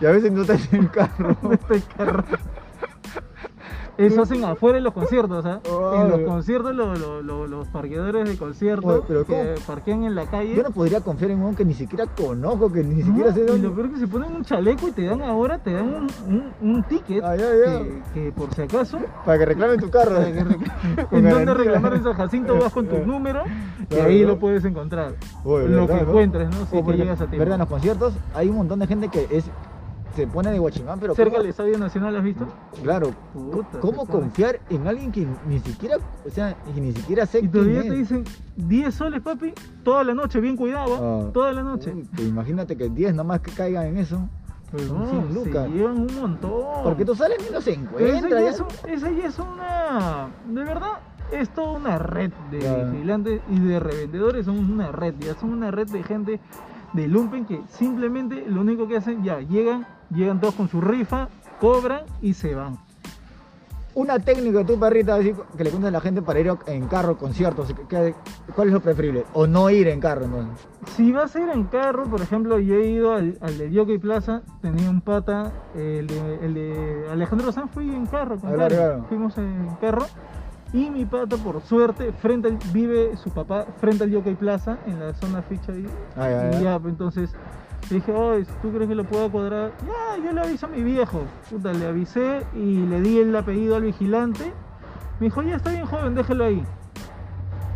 y 0.00 0.06
a 0.06 0.10
veces 0.10 0.32
no 0.32 0.42
está 0.42 0.54
en 0.54 0.80
el 0.82 0.90
carro. 0.90 1.36
Este 1.52 1.82
carro. 1.96 2.24
Eso 4.06 4.22
hacen 4.22 4.44
afuera 4.44 4.78
en 4.78 4.84
los 4.84 4.92
conciertos, 4.92 5.44
¿ah? 5.46 5.60
En 5.94 6.08
los 6.10 6.20
conciertos, 6.22 6.74
lo- 6.74 6.94
lo- 6.96 7.22
lo- 7.22 7.46
los 7.46 7.68
parqueadores 7.68 8.28
de 8.28 8.36
conciertos 8.36 9.04
pero 9.06 9.24
que 9.24 9.32
¿cómo? 9.32 9.66
parquean 9.66 10.04
en 10.04 10.14
la 10.14 10.26
calle. 10.26 10.54
Yo 10.54 10.62
no 10.62 10.70
podría 10.70 11.00
confiar 11.00 11.30
en 11.30 11.42
uno 11.42 11.56
que 11.56 11.64
ni 11.64 11.74
siquiera 11.74 12.06
conozco, 12.06 12.70
que 12.72 12.82
ni 12.82 12.96
No, 13.02 13.06
siquiera 13.06 13.32
sé 13.32 13.40
y 13.40 13.46
dónde. 13.46 13.68
lo 13.68 13.74
peor 13.74 13.86
es 13.86 13.92
que 13.92 13.98
se 14.00 14.06
ponen 14.08 14.32
un 14.36 14.44
chaleco 14.44 14.88
y 14.88 14.92
te 14.92 15.04
dan 15.04 15.22
ahora, 15.22 15.58
te 15.58 15.72
dan 15.72 15.84
un, 15.88 16.06
un- 16.28 16.52
un 16.76 16.82
ticket 16.84 17.22
Ah, 17.24 17.36
ya, 17.36 17.44
ya. 17.54 17.78
Que, 17.82 18.02
que 18.14 18.32
por 18.32 18.52
si 18.54 18.62
acaso, 18.62 18.98
Para 19.24 19.38
que 19.38 19.44
reclamen 19.46 19.80
tu 19.80 19.90
carro. 19.90 20.16
para 20.16 20.24
que 20.32 20.38
en 21.16 21.24
garantía. 21.24 21.54
reclamar 21.54 21.94
en 21.94 22.02
San 22.02 22.14
Jacinto 22.14 22.58
vas 22.58 22.72
con 22.72 22.86
tu 22.86 22.98
número 23.06 23.44
y 23.90 23.94
ahí 23.96 24.22
¿no? 24.22 24.28
lo 24.28 24.38
puedes 24.38 24.64
encontrar. 24.64 25.14
Oye, 25.44 25.68
lo 25.68 25.82
¿verdad, 25.82 25.98
que 25.98 26.04
no? 26.04 26.10
encuentres, 26.10 26.48
¿no? 26.50 26.66
Si 26.66 26.76
es 26.78 26.84
que 26.84 26.92
llegas 26.96 27.20
a 27.20 27.26
tiempo. 27.26 27.38
¿Verdad? 27.38 27.54
En 27.54 27.60
los 27.60 27.68
conciertos 27.68 28.14
hay 28.34 28.48
un 28.48 28.56
montón 28.56 28.78
de 28.78 28.86
gente 28.86 29.08
que 29.08 29.26
es 29.30 29.44
se 30.14 30.26
pone 30.26 30.50
de 30.50 30.58
guachimán, 30.58 30.98
pero 31.00 31.14
Cerca 31.14 31.30
¿cómo- 31.32 31.42
del 31.42 31.50
Estadio 31.50 31.78
Nacional, 31.78 32.16
¿has 32.16 32.22
visto? 32.24 32.46
Claro, 32.82 33.10
Puta, 33.32 33.80
¿cómo 33.80 34.06
confiar 34.06 34.60
en 34.70 34.86
alguien 34.86 35.10
que 35.12 35.26
ni 35.46 35.58
siquiera, 35.60 35.96
o 36.26 36.30
sea, 36.30 36.54
que 36.74 36.80
ni 36.80 36.92
siquiera 36.92 37.26
sé 37.26 37.40
Y 37.40 37.48
todavía 37.48 37.80
quién 37.82 37.92
te 37.94 38.00
es? 38.00 38.08
dicen 38.08 38.24
10 38.56 38.94
soles, 38.94 39.20
papi, 39.22 39.52
toda 39.84 40.04
la 40.04 40.14
noche, 40.14 40.40
bien 40.40 40.56
cuidado, 40.56 41.26
¿ah? 41.26 41.30
Toda 41.32 41.52
la 41.52 41.62
noche. 41.62 41.94
Imagínate 42.18 42.76
que 42.76 42.88
10 42.88 43.14
nomás 43.14 43.40
que 43.40 43.50
caigan 43.52 43.86
en 43.86 43.98
eso. 43.98 44.20
Pues 44.70 44.90
no, 44.90 45.06
100 45.06 45.28
se 45.28 45.34
lucas. 45.34 45.68
llevan 45.68 45.98
un 46.00 46.14
montón. 46.20 46.82
Porque 46.82 47.04
tú 47.04 47.14
sales 47.14 47.38
y 47.48 47.52
no 47.52 47.60
se 47.60 47.78
Pero 47.94 48.06
esa 48.08 48.28
ya, 48.30 48.40
ya. 48.40 49.26
es 49.26 49.38
una. 49.38 50.28
De 50.48 50.64
verdad, 50.64 50.92
es 51.30 51.50
toda 51.50 51.72
una 51.72 51.98
red 51.98 52.32
de 52.50 52.58
Claro. 52.58 52.90
vigilantes 52.90 53.40
y 53.50 53.58
de 53.60 53.78
revendedores. 53.80 54.46
Son 54.46 54.58
una 54.58 54.90
red, 54.90 55.14
ya 55.20 55.34
son 55.34 55.52
una 55.52 55.70
red 55.70 55.88
de 55.90 56.02
gente 56.02 56.40
de 56.92 57.08
Lumpen 57.08 57.44
que 57.46 57.60
simplemente 57.68 58.44
lo 58.46 58.60
único 58.60 58.86
que 58.88 58.96
hacen, 58.96 59.22
ya 59.22 59.40
llegan, 59.40 59.86
llegan 60.10 60.40
todos 60.40 60.54
con 60.54 60.68
su 60.68 60.80
rifa, 60.80 61.28
cobran 61.60 62.02
y 62.20 62.34
se 62.34 62.54
van. 62.54 62.76
Una 63.94 64.18
técnica 64.18 64.60
de 64.60 64.64
tu 64.64 64.80
perrita 64.80 65.16
así, 65.16 65.34
que 65.54 65.64
le 65.64 65.70
cuentes 65.70 65.88
a 65.88 65.90
la 65.92 66.00
gente 66.00 66.22
para 66.22 66.40
ir 66.40 66.50
en 66.66 66.86
carro 66.88 67.18
conciertos. 67.18 67.74
¿qué- 67.90 68.14
¿Cuál 68.54 68.68
es 68.68 68.74
lo 68.74 68.80
preferible? 68.80 69.24
O 69.34 69.46
no 69.46 69.68
ir 69.68 69.86
en 69.88 70.00
carro, 70.00 70.26
¿no? 70.26 70.48
Si 70.96 71.12
vas 71.12 71.36
a 71.36 71.40
ir 71.40 71.50
en 71.50 71.64
carro, 71.64 72.04
por 72.04 72.22
ejemplo, 72.22 72.58
yo 72.58 72.76
he 72.76 72.86
ido 72.86 73.12
al, 73.12 73.36
al 73.42 73.58
de 73.58 73.70
Jockey 73.74 73.98
Plaza, 73.98 74.40
tenía 74.62 74.88
un 74.88 75.02
pata, 75.02 75.52
el 75.74 76.06
de, 76.06 76.38
el 76.42 76.54
de 76.54 77.06
Alejandro 77.12 77.52
Sanz, 77.52 77.70
fui 77.72 77.94
en 77.94 78.06
carro 78.06 78.38
con 78.38 78.50
claro. 78.54 79.04
fuimos 79.10 79.36
en 79.36 79.68
carro, 79.78 80.06
y 80.72 80.88
mi 80.90 81.04
pata, 81.04 81.36
por 81.36 81.60
suerte, 81.62 82.12
frente 82.12 82.48
al- 82.48 82.58
vive 82.72 83.16
su 83.16 83.30
papá 83.30 83.66
frente 83.78 84.04
al 84.04 84.12
Jockey 84.14 84.34
Plaza, 84.34 84.78
en 84.86 84.98
la 85.00 85.12
zona 85.14 85.42
ficha 85.42 85.72
ahí, 85.72 85.86
Ah, 86.16 86.28
ya, 86.30 86.48
y 86.48 86.52
ya. 86.54 86.60
ya, 86.60 86.78
pues, 86.78 86.92
entonces 86.92 87.30
dije, 87.90 88.12
oye, 88.12 88.46
¿tú 88.62 88.70
crees 88.72 88.88
que 88.88 88.94
lo 88.94 89.04
puedo 89.04 89.30
cuadrar? 89.30 89.72
Ya, 89.86 90.24
yo 90.24 90.32
le 90.32 90.40
aviso 90.40 90.66
a 90.66 90.68
mi 90.70 90.82
viejo, 90.82 91.22
puta, 91.50 91.72
le 91.72 91.86
avisé 91.86 92.40
y 92.54 92.86
le 92.86 93.00
di 93.02 93.18
el 93.18 93.34
apellido 93.36 93.76
al 93.76 93.82
vigilante, 93.82 94.52
me 95.20 95.26
dijo, 95.26 95.42
ya 95.42 95.56
está 95.56 95.70
bien 95.70 95.84
joven, 95.84 96.14
déjelo 96.14 96.44
ahí. 96.44 96.64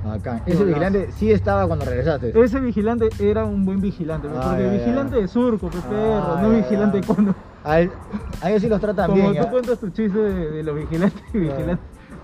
Acá. 0.08 0.40
Ese 0.46 0.64
vigilante 0.64 1.10
sí 1.16 1.32
estaba 1.32 1.66
cuando 1.66 1.84
regresaste. 1.84 2.32
Ese 2.40 2.60
vigilante 2.60 3.08
era 3.18 3.44
un 3.44 3.64
buen 3.64 3.80
vigilante, 3.80 4.28
Ah, 4.30 4.40
porque 4.50 4.62
ya, 4.62 4.72
ya. 4.72 4.78
vigilante 4.78 5.16
de 5.16 5.28
surco, 5.28 5.68
Ah, 5.90 6.38
no 6.40 6.52
ya, 6.52 6.58
vigilante 6.58 7.00
ya. 7.00 7.06
cuando. 7.06 7.34
A, 7.64 7.80
ellos 7.80 8.62
sí 8.62 8.68
los 8.68 8.80
tratan 8.80 9.10
Como 9.10 9.20
bien. 9.30 9.36
tú 9.36 9.42
ya. 9.42 9.50
cuentas 9.50 9.78
tu 9.80 9.88
chiste 9.90 10.16
de, 10.16 10.50
de 10.52 10.62
los 10.62 10.76
vigilantes 10.76 11.20
y 11.34 11.38
vigilantes, 11.38 11.78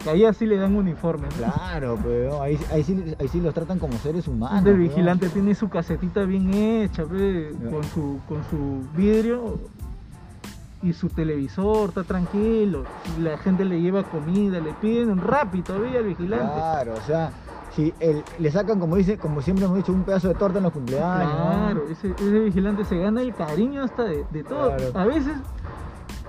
que 0.05 0.11
ahí 0.11 0.24
así 0.24 0.46
le 0.46 0.57
dan 0.57 0.74
uniforme. 0.74 1.28
Claro, 1.28 1.98
pero 2.03 2.42
ahí, 2.42 2.59
ahí, 2.70 2.82
sí, 2.82 3.14
ahí 3.18 3.28
sí 3.28 3.40
los 3.40 3.55
tratan 3.55 3.78
como 3.78 3.94
seres 3.98 4.26
humanos. 4.28 4.66
El 4.66 4.78
vigilante 4.78 5.28
tiene 5.28 5.55
su 5.55 5.68
casetita 5.68 6.24
bien 6.24 6.53
hecha, 6.55 7.05
pe, 7.05 7.53
con 7.70 7.84
su 7.84 8.18
con 8.28 8.42
su 8.50 8.82
vidrio 8.96 9.59
y 10.82 10.92
su 10.92 11.09
televisor, 11.09 11.90
está 11.90 12.03
tranquilo. 12.03 12.84
La 13.20 13.38
gente 13.38 13.64
le 13.64 13.80
lleva 13.80 14.03
comida, 14.03 14.59
le 14.61 14.72
piden 14.74 15.11
un 15.11 15.18
rapi 15.20 15.62
todavía 15.62 15.98
al 16.00 16.07
vigilante. 16.07 16.53
Claro, 16.55 16.94
o 16.94 17.07
sea, 17.07 17.30
si 17.76 17.94
el- 18.00 18.24
le 18.40 18.50
sacan, 18.50 18.80
como 18.80 18.96
dice, 18.96 19.16
como 19.16 19.40
siempre 19.42 19.64
hemos 19.64 19.76
dicho, 19.76 19.92
un 19.92 20.03
pedazo 20.03 20.26
de 20.28 20.34
torta 20.34 20.59
en 20.59 20.64
los 20.64 20.72
cumpleaños. 20.72 21.32
Claro, 21.32 21.84
ese, 21.88 22.11
ese 22.11 22.38
vigilante 22.40 22.84
se 22.84 22.98
gana 22.98 23.22
el 23.22 23.32
cariño 23.32 23.84
hasta 23.84 24.03
de, 24.05 24.24
de 24.32 24.42
todo. 24.42 24.76
Claro. 24.76 24.92
A 24.98 25.05
veces 25.07 25.34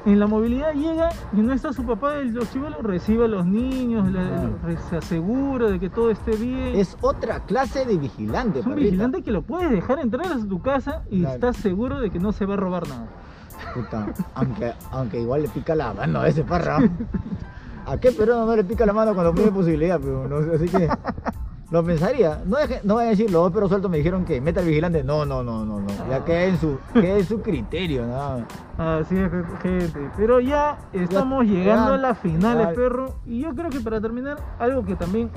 en 0.06 0.20
la 0.20 0.28
movilidad 0.28 0.74
llega 0.74 1.10
y 1.32 1.42
no 1.42 1.54
está 1.54 1.72
su 1.74 1.84
papá, 1.86 2.16
el- 2.16 2.34
los 2.34 2.48
recibe 2.82 3.26
a 3.26 3.28
los 3.28 3.46
niños, 3.46 4.10
Claro. 4.10 4.58
re- 4.64 4.78
se 4.90 4.98
asegura 4.98 5.70
de 5.70 5.80
que 5.80 5.90
todo 5.90 6.10
esté 6.12 6.36
bien. 6.36 6.76
Es 6.76 6.98
otra 7.02 7.40
clase 7.42 7.86
de 7.86 7.98
vigilante. 7.98 8.60
Es 8.60 8.66
un 8.66 8.74
perrita. 8.74 8.90
vigilante 8.92 9.24
que 9.24 9.32
lo 9.32 9.42
puedes 9.44 9.72
dejar 9.72 10.00
entrar 10.00 10.26
a 10.28 10.38
tu 10.38 10.62
casa 10.62 11.04
y 11.10 11.20
Claro. 11.22 11.36
estás 11.36 11.58
seguro 11.58 12.00
de 12.00 12.10
que 12.10 12.20
no 12.20 12.32
se 12.32 12.46
va 12.46 12.56
a 12.56 12.58
robar 12.58 12.88
nada. 12.88 13.08
Puta, 13.74 14.08
aunque, 14.36 14.74
aunque 14.92 15.22
igual 15.22 15.44
le 15.44 15.48
pica 15.50 15.74
la 15.76 15.94
mano 15.94 16.20
a 16.20 16.28
ese 16.28 16.44
parra. 16.44 16.80
¿A 17.86 17.98
qué 17.98 18.12
peruano 18.12 18.46
no 18.46 18.56
le 18.56 18.64
pica 18.64 18.86
la 18.86 18.94
mano 18.94 19.14
cuando 19.14 19.34
tiene 19.34 19.52
posibilidad? 19.52 20.00
Pero 20.00 20.28
no, 20.28 20.38
así 20.54 20.68
que 20.70 20.88
lo 21.74 21.84
pensaría. 21.84 22.42
No, 22.46 22.58
deje- 22.58 22.82
no 22.84 22.96
vayan 22.96 23.08
a 23.08 23.10
decir, 23.12 23.32
los 23.32 23.42
dos 23.44 23.52
perros 23.52 23.70
sueltos 23.70 23.90
me 23.90 23.98
dijeron 23.98 24.24
que 24.26 24.40
meta 24.40 24.60
al 24.62 24.68
vigilante. 24.68 25.04
No, 25.04 25.26
no, 25.26 25.44
no, 25.44 25.66
no, 25.66 25.80
no. 25.80 25.88
Ya 26.10 26.24
queda 26.24 26.44
en 26.44 26.58
su, 26.60 26.78
queda 26.94 27.18
en 27.18 27.26
su 27.26 27.42
criterio, 27.42 28.06
nada. 28.06 28.46
Así 28.78 29.18
es, 29.18 29.32
gente. 29.62 30.00
Pero 30.16 30.40
ya 30.40 30.78
estamos 30.94 31.46
Ya- 31.48 31.52
llegando 31.54 31.90
ya- 31.90 31.96
a 31.96 31.98
las 31.98 32.18
finales, 32.20 32.68
ya- 32.70 32.74
perro. 32.76 33.16
Y 33.26 33.42
yo 33.42 33.56
creo 33.56 33.70
que 33.72 33.80
para 33.80 34.00
terminar, 34.00 34.38
algo 34.60 34.86
que 34.86 34.96
también 34.96 35.32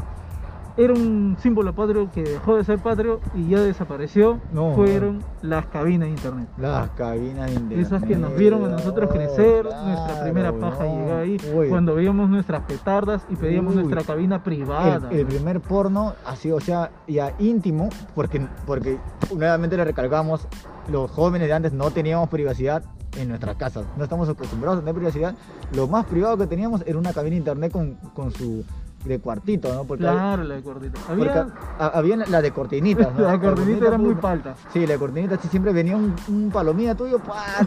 era 0.77 0.93
un 0.93 1.37
símbolo 1.41 1.75
patrio 1.75 2.11
que 2.13 2.23
dejó 2.23 2.57
de 2.57 2.65
ser 2.65 2.79
patrio 2.79 3.21
y 3.35 3.49
ya 3.49 3.61
desapareció, 3.61 4.41
No, 4.53 4.75
fueron 4.75 5.23
las 5.43 5.67
cabinas 5.67 6.07
de 6.09 6.15
internet. 6.15 6.49
Las 6.59 6.91
cabinas 6.91 7.47
de 7.47 7.55
internet. 7.55 7.87
Esas 7.87 8.03
que 8.03 8.17
nos 8.17 8.35
vieron 8.37 8.65
a 8.65 8.69
nosotros 8.69 9.09
Oh, 9.11 9.15
crecer, 9.15 9.63
claro, 9.67 9.87
nuestra 9.87 10.23
primera 10.23 10.53
paja 10.53 10.85
no. 10.85 10.97
llegaba 11.01 11.21
ahí, 11.21 11.37
Uy, 11.55 11.69
cuando 11.69 11.95
veíamos 11.95 12.29
nuestras 12.29 12.63
petardas 12.63 13.23
y 13.31 13.37
pedíamos 13.37 13.75
Uy. 13.75 13.83
nuestra 13.85 14.03
cabina 14.05 14.43
privada. 14.43 15.09
el, 15.11 15.21
el 15.21 15.27
primer 15.27 15.61
porno 15.61 16.15
así, 16.27 16.51
o 16.53 16.61
sea, 16.61 16.91
ya 17.09 17.33
íntimo, 17.39 17.89
porque, 18.15 18.47
porque 18.67 18.99
nuevamente 19.35 19.77
le 19.77 19.85
recalcamos, 19.85 20.47
los 20.91 21.11
jóvenes 21.11 21.49
de 21.49 21.55
antes 21.55 21.73
no 21.73 21.91
teníamos 21.91 22.29
privacidad 22.29 22.83
en 23.17 23.29
nuestras 23.29 23.57
casas, 23.57 23.87
no 23.97 24.05
estamos 24.05 24.29
acostumbrados 24.29 24.77
a 24.79 24.81
tener 24.81 24.95
privacidad. 24.95 25.35
Lo 25.75 25.89
más 25.89 26.05
privado 26.05 26.37
que 26.37 26.47
teníamos 26.47 26.83
era 26.87 26.99
una 26.99 27.13
cabina 27.15 27.33
de 27.33 27.39
internet 27.39 27.73
con, 27.73 27.95
con 28.15 28.31
su 28.31 28.63
de 29.07 29.19
cuartito, 29.21 29.73
¿no? 29.75 29.85
Porque, 29.85 30.03
Claro, 30.05 30.45
la 30.45 30.55
de 30.57 30.63
porque 30.63 30.91
Había, 31.09 31.47
a- 31.79 31.87
había 31.99 32.17
la 32.17 32.43
de 32.43 32.51
cortinitas, 32.51 33.15
¿no? 33.15 33.21
la 33.23 33.41
cortinita 33.41 33.87
era 33.89 33.99
muy 33.99 34.15
palta. 34.15 34.55
Sí, 34.73 34.87
la 34.87 34.99
cortinita 34.99 35.37
sí, 35.39 35.49
siempre 35.49 35.73
venía 35.73 35.97
un, 35.97 36.15
un 36.29 36.51
tuyo, 36.97 37.19
¡pah! 37.19 37.67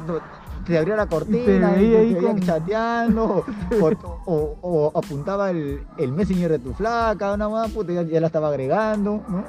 te 0.65 0.77
abría 0.77 0.95
la 0.95 1.07
cortina, 1.07 1.73
te 1.73 1.83
y 1.83 1.89
veía 1.89 1.91
te 1.91 1.97
ahí 1.97 2.13
veía 2.13 2.27
con- 2.31 2.39
chateando, 2.41 3.45
o, 3.81 3.91
o- 4.25 4.57
o 4.61 4.91
apuntaba 4.97 5.49
el, 5.51 5.81
el 5.97 6.11
messenger 6.11 6.51
de 6.51 6.59
tu 6.59 6.73
flaca, 6.73 7.33
una 7.33 7.49
más, 7.49 7.71
puta, 7.71 7.93
ya, 7.93 8.03
ya 8.03 8.19
la 8.21 8.27
estaba 8.27 8.49
agregando, 8.49 9.23
¿no? 9.29 9.43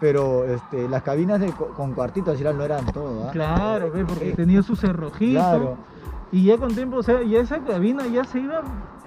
Pero 0.00 0.44
este, 0.44 0.88
las 0.88 1.02
cabinas 1.02 1.40
de, 1.40 1.52
co- 1.52 1.68
con 1.68 1.92
cuartitos 1.94 2.34
así 2.34 2.42
no 2.44 2.62
eran 2.64 2.84
todo, 2.86 3.28
¿ah? 3.28 3.30
Claro, 3.32 3.90
porque 4.06 4.30
Eh, 4.30 4.34
tenía 4.34 4.62
su 4.62 4.74
cerrojito. 4.76 5.38
Claro. 5.40 5.76
Y 6.32 6.44
ya 6.44 6.56
con 6.58 6.74
tiempo, 6.74 6.96
o 6.96 7.02
sea, 7.02 7.22
ya 7.22 7.40
esa 7.40 7.58
cabina 7.60 8.06
ya 8.06 8.24
se 8.24 8.40
iba 8.40 8.62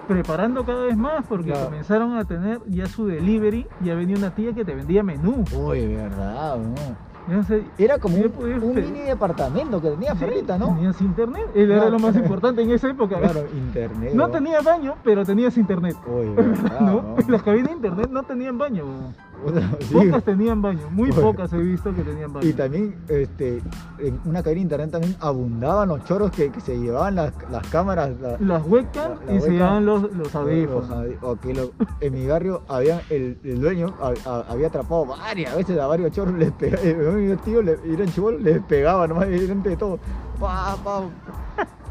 preparando 0.06 0.64
cada 0.64 0.84
vez 0.84 0.96
más 0.96 1.24
porque 1.28 1.50
Claro. 1.50 1.66
comenzaron 1.66 2.16
a 2.16 2.24
tener 2.24 2.60
ya 2.66 2.86
su 2.86 3.06
delivery, 3.06 3.66
ya 3.82 3.94
venía 3.94 4.16
una 4.16 4.30
tía 4.34 4.52
que 4.52 4.64
te 4.64 4.74
vendía 4.74 5.02
menú. 5.02 5.44
Uy, 5.54 5.94
verdad, 5.94 6.58
sé, 7.46 7.64
Era 7.76 7.98
como 7.98 8.16
un, 8.16 8.74
mini 8.74 9.00
departamento 9.00 9.80
que 9.82 9.90
tenía 9.90 10.14
Perlita, 10.14 10.56
¿no? 10.58 10.74
Tenías 10.76 11.00
internet, 11.00 11.46
era 11.54 11.74
Claro. 11.76 11.90
lo 11.90 11.98
más 11.98 12.14
importante 12.16 12.62
en 12.62 12.70
esa 12.70 12.88
época. 12.88 13.18
Claro, 13.18 13.46
internet. 13.52 14.12
No 14.14 14.28
tenía 14.28 14.60
baño, 14.60 14.94
pero 15.02 15.24
tenías 15.24 15.56
internet. 15.58 15.96
Uy, 16.06 16.28
verdad, 16.30 16.80
¿no? 16.80 17.02
¿no? 17.02 17.16
Las 17.28 17.42
cabinas 17.42 17.70
de 17.70 17.74
internet 17.76 18.10
no 18.12 18.22
tenían 18.22 18.58
baño. 18.58 18.84
Sí. 19.80 19.94
Pocas 19.94 20.24
tenían 20.24 20.60
baño, 20.62 20.88
muy 20.90 21.10
Bueno. 21.10 21.30
pocas 21.32 21.52
he 21.52 21.58
visto 21.58 21.94
que 21.94 22.02
tenían 22.02 22.32
baño. 22.32 22.46
Y 22.48 22.52
también, 22.52 22.96
este, 23.08 23.62
en 23.98 24.18
una 24.24 24.42
cabina 24.42 24.54
de 24.56 24.60
internet 24.62 24.90
también 24.90 25.16
abundaban 25.20 25.88
los 25.88 26.04
choros 26.04 26.30
que, 26.30 26.50
que 26.50 26.60
se 26.60 26.76
llevaban 26.78 27.14
las, 27.14 27.32
las 27.50 27.66
cámaras. 27.68 28.10
la- 28.20 28.36
Las 28.38 28.66
webcam 28.66 29.12
La- 29.26 29.32
la 29.32 29.32
y 29.34 29.40
se 29.40 29.50
llevaban 29.50 29.86
los, 29.86 30.02
los 30.02 30.14
los 30.16 30.34
audífonos. 30.34 30.90
audi- 30.90 31.18
o 31.22 31.36
que 31.36 31.54
lo- 31.54 31.70
en 32.00 32.12
mi 32.14 32.26
barrio 32.26 32.62
había 32.68 33.02
el, 33.10 33.38
el 33.44 33.60
dueño 33.60 33.94
a- 34.00 34.14
a- 34.28 34.44
había 34.52 34.68
atrapado 34.68 35.06
varias 35.06 35.54
veces 35.54 35.78
a 35.78 35.86
varios 35.86 36.10
choros, 36.12 36.34
les 36.34 36.50
pegaba, 36.52 36.82
mi 37.12 37.36
tío 37.36 37.62
le, 37.62 37.78
eran 37.84 38.08
chibolos, 38.08 38.40
les 38.42 38.60
pegaba 38.62 39.06
nomás 39.06 39.28
delante 39.28 39.68
de 39.70 39.76
todo. 39.76 39.98
Pa, 40.40 40.76
pa, 40.82 41.02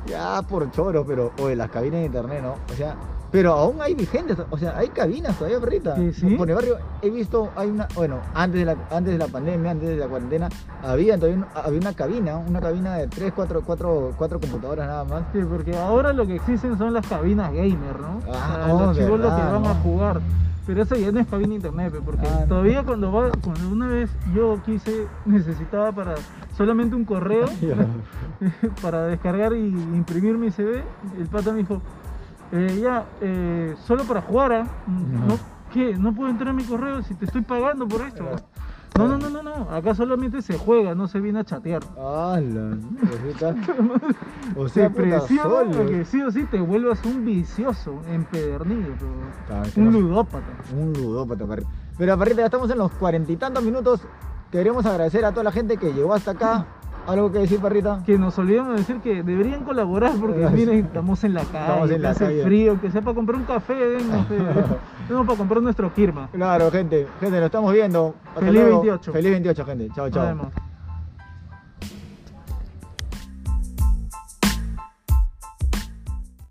ya 0.08 0.42
por 0.44 0.70
choros, 0.72 1.06
pero, 1.08 1.32
o 1.42 1.48
de 1.48 1.56
las 1.56 1.70
cabinas 1.72 2.00
de 2.02 2.06
internet, 2.08 2.42
¿no? 2.44 2.54
O 2.72 2.78
sea, 2.78 2.96
pero 3.36 3.54
aún 3.54 3.82
hay 3.82 3.94
vigentes, 3.96 4.38
o 4.50 4.58
sea, 4.58 4.78
hay 4.78 4.88
cabinas 4.90 5.36
todavía, 5.38 5.60
perrita. 5.60 5.96
Sí, 5.98 6.14
sí. 6.14 6.36
Por 6.36 6.50
el 6.50 6.56
barrio 6.56 6.78
he 7.02 7.10
visto, 7.10 7.50
hay 7.56 7.70
una, 7.70 7.88
bueno, 7.96 8.20
antes 8.34 8.60
de 8.62 8.66
la, 8.66 8.76
antes 8.90 9.12
de 9.14 9.18
la 9.20 9.28
pandemia, 9.28 9.72
antes 9.72 9.90
de 9.90 9.98
la 9.98 10.08
cuarentena, 10.08 10.48
había 10.82 11.16
todavía 11.18 11.40
un- 11.40 11.46
había 11.54 11.80
una 11.80 11.94
cabina, 11.94 12.38
una 12.38 12.62
cabina 12.62 12.96
de 12.96 13.08
3, 13.08 13.34
4, 13.36 13.62
4, 13.66 14.14
4 14.18 14.40
computadoras 14.40 14.88
nada 14.88 15.04
más. 15.04 15.24
Sí, 15.34 15.40
porque 15.50 15.76
ahora 15.76 16.14
lo 16.14 16.26
que 16.26 16.36
existen 16.36 16.78
son 16.78 16.94
las 16.94 17.06
cabinas 17.08 17.52
gamer, 17.52 18.00
¿no? 18.00 18.20
Ah, 18.32 18.60
O 18.62 18.66
sea, 18.66 18.74
oh, 18.76 18.86
los 18.88 18.98
chicos 18.98 19.20
los 19.20 19.34
que 19.34 19.42
van 19.42 19.66
a 19.66 19.74
jugar. 19.76 20.22
Pero 20.68 20.82
eso 20.82 20.96
ya 20.96 21.12
no 21.12 21.20
es 21.20 21.28
cabina 21.28 21.54
internet, 21.54 21.94
porque 22.04 22.26
Ah, 22.26 22.40
no. 22.42 22.48
todavía 22.48 22.82
cuando 22.84 23.12
va, 23.12 23.30
cuando 23.44 23.70
una 23.70 23.86
vez 23.88 24.10
yo 24.34 24.58
quise, 24.66 25.06
necesitaba 25.26 25.92
para 25.92 26.16
solamente 26.58 26.96
un 26.96 27.06
correo 27.06 27.46
para 28.82 29.06
descargar 29.06 29.54
y 29.54 29.68
imprimir 29.68 30.38
mi 30.38 30.50
CV, 30.52 30.84
el 31.20 31.28
pata 31.28 31.52
me 31.52 31.60
dijo, 31.60 31.82
"Eh, 32.52 32.80
ya, 32.82 33.06
eh, 33.22 33.76
solo 33.86 34.04
para 34.04 34.22
jugar, 34.22 34.54
¿ah? 34.54 34.68
¿no? 34.88 35.38
¿Qué? 35.74 35.96
¿No 35.98 36.14
puedo 36.14 36.30
entrar 36.30 36.50
a 36.50 36.54
mi 36.54 36.64
correo 36.64 37.02
si 37.04 37.14
te 37.16 37.26
estoy 37.26 37.42
pagando 37.42 37.88
por 37.88 38.02
esto? 38.02 38.24
No, 38.98 39.10
no, 39.10 39.18
no, 39.18 39.30
no, 39.30 39.44
no, 39.44 39.70
acá 39.72 39.94
solamente 39.94 40.42
se 40.42 40.58
juega, 40.58 40.96
no 40.96 41.10
se 41.10 41.20
viene 41.20 41.40
a 41.40 41.44
chatear. 41.44 41.82
¡Hala! 41.98 42.78
O 44.56 44.64
Te 44.64 44.70
sea, 44.70 44.90
puta, 44.90 45.02
presiona 45.02 45.44
solo. 45.44 45.82
a 45.82 45.86
que 45.86 46.06
sí 46.06 46.22
o 46.22 46.32
sí 46.32 46.44
te 46.46 46.62
vuelvas 46.62 47.04
un 47.04 47.26
vicioso, 47.26 48.00
empedernido, 48.10 48.94
un 49.76 49.84
no- 49.86 49.92
ludópata. 50.00 50.46
Un 50.74 50.94
ludópata, 50.94 51.46
perrito. 51.46 51.70
Pero, 51.98 52.18
perrita, 52.18 52.40
ya 52.42 52.46
estamos 52.46 52.70
en 52.70 52.78
los 52.78 52.92
cuarenta 52.94 53.32
y 53.32 53.36
tantos 53.36 53.64
minutos. 53.64 54.02
Queremos 54.52 54.86
agradecer 54.86 55.26
a 55.26 55.32
toda 55.32 55.44
la 55.44 55.52
gente 55.52 55.76
que 55.78 55.92
llegó 55.94 56.14
hasta 56.14 56.32
acá. 56.32 56.66
¿Algo 57.08 57.32
que 57.32 57.40
decir, 57.40 57.60
perrita? 57.60 58.02
Que 58.06 58.18
nos 58.18 58.38
olvidamos 58.40 58.74
de 58.74 58.80
decir 58.80 59.00
que 59.00 59.22
deberían 59.22 59.64
colaborar 59.64 60.14
porque 60.20 60.48
sí. 60.48 60.54
miren, 60.54 60.86
estamos 60.86 61.24
en 61.24 61.34
la 61.36 61.42
calle, 61.44 61.60
Estamos 61.66 61.92
en 61.92 62.02
la 62.02 62.10
hace 62.10 62.26
calle. 62.26 62.44
frío, 62.44 62.82
que 62.82 62.92
sea 62.92 63.02
para 63.02 63.16
comprar 63.16 63.40
un 63.40 63.46
café, 63.46 63.76
fe, 63.76 64.36
denos 65.08 65.26
para 65.28 65.38
comprar 65.38 65.62
nuestro 65.62 65.94
Kirma. 65.94 66.30
Claro, 66.32 66.72
gente. 66.72 67.08
Gente, 67.20 67.38
nos 67.38 67.46
estamos 67.46 67.72
viendo. 67.74 68.16
Hasta 68.30 68.40
Feliz 68.42 68.54
luego. 68.62 68.82
28. 68.82 69.14
Feliz 69.14 69.32
28, 69.32 69.66
gente. 69.66 69.90
Chao, 69.94 70.10
chao. 70.10 70.65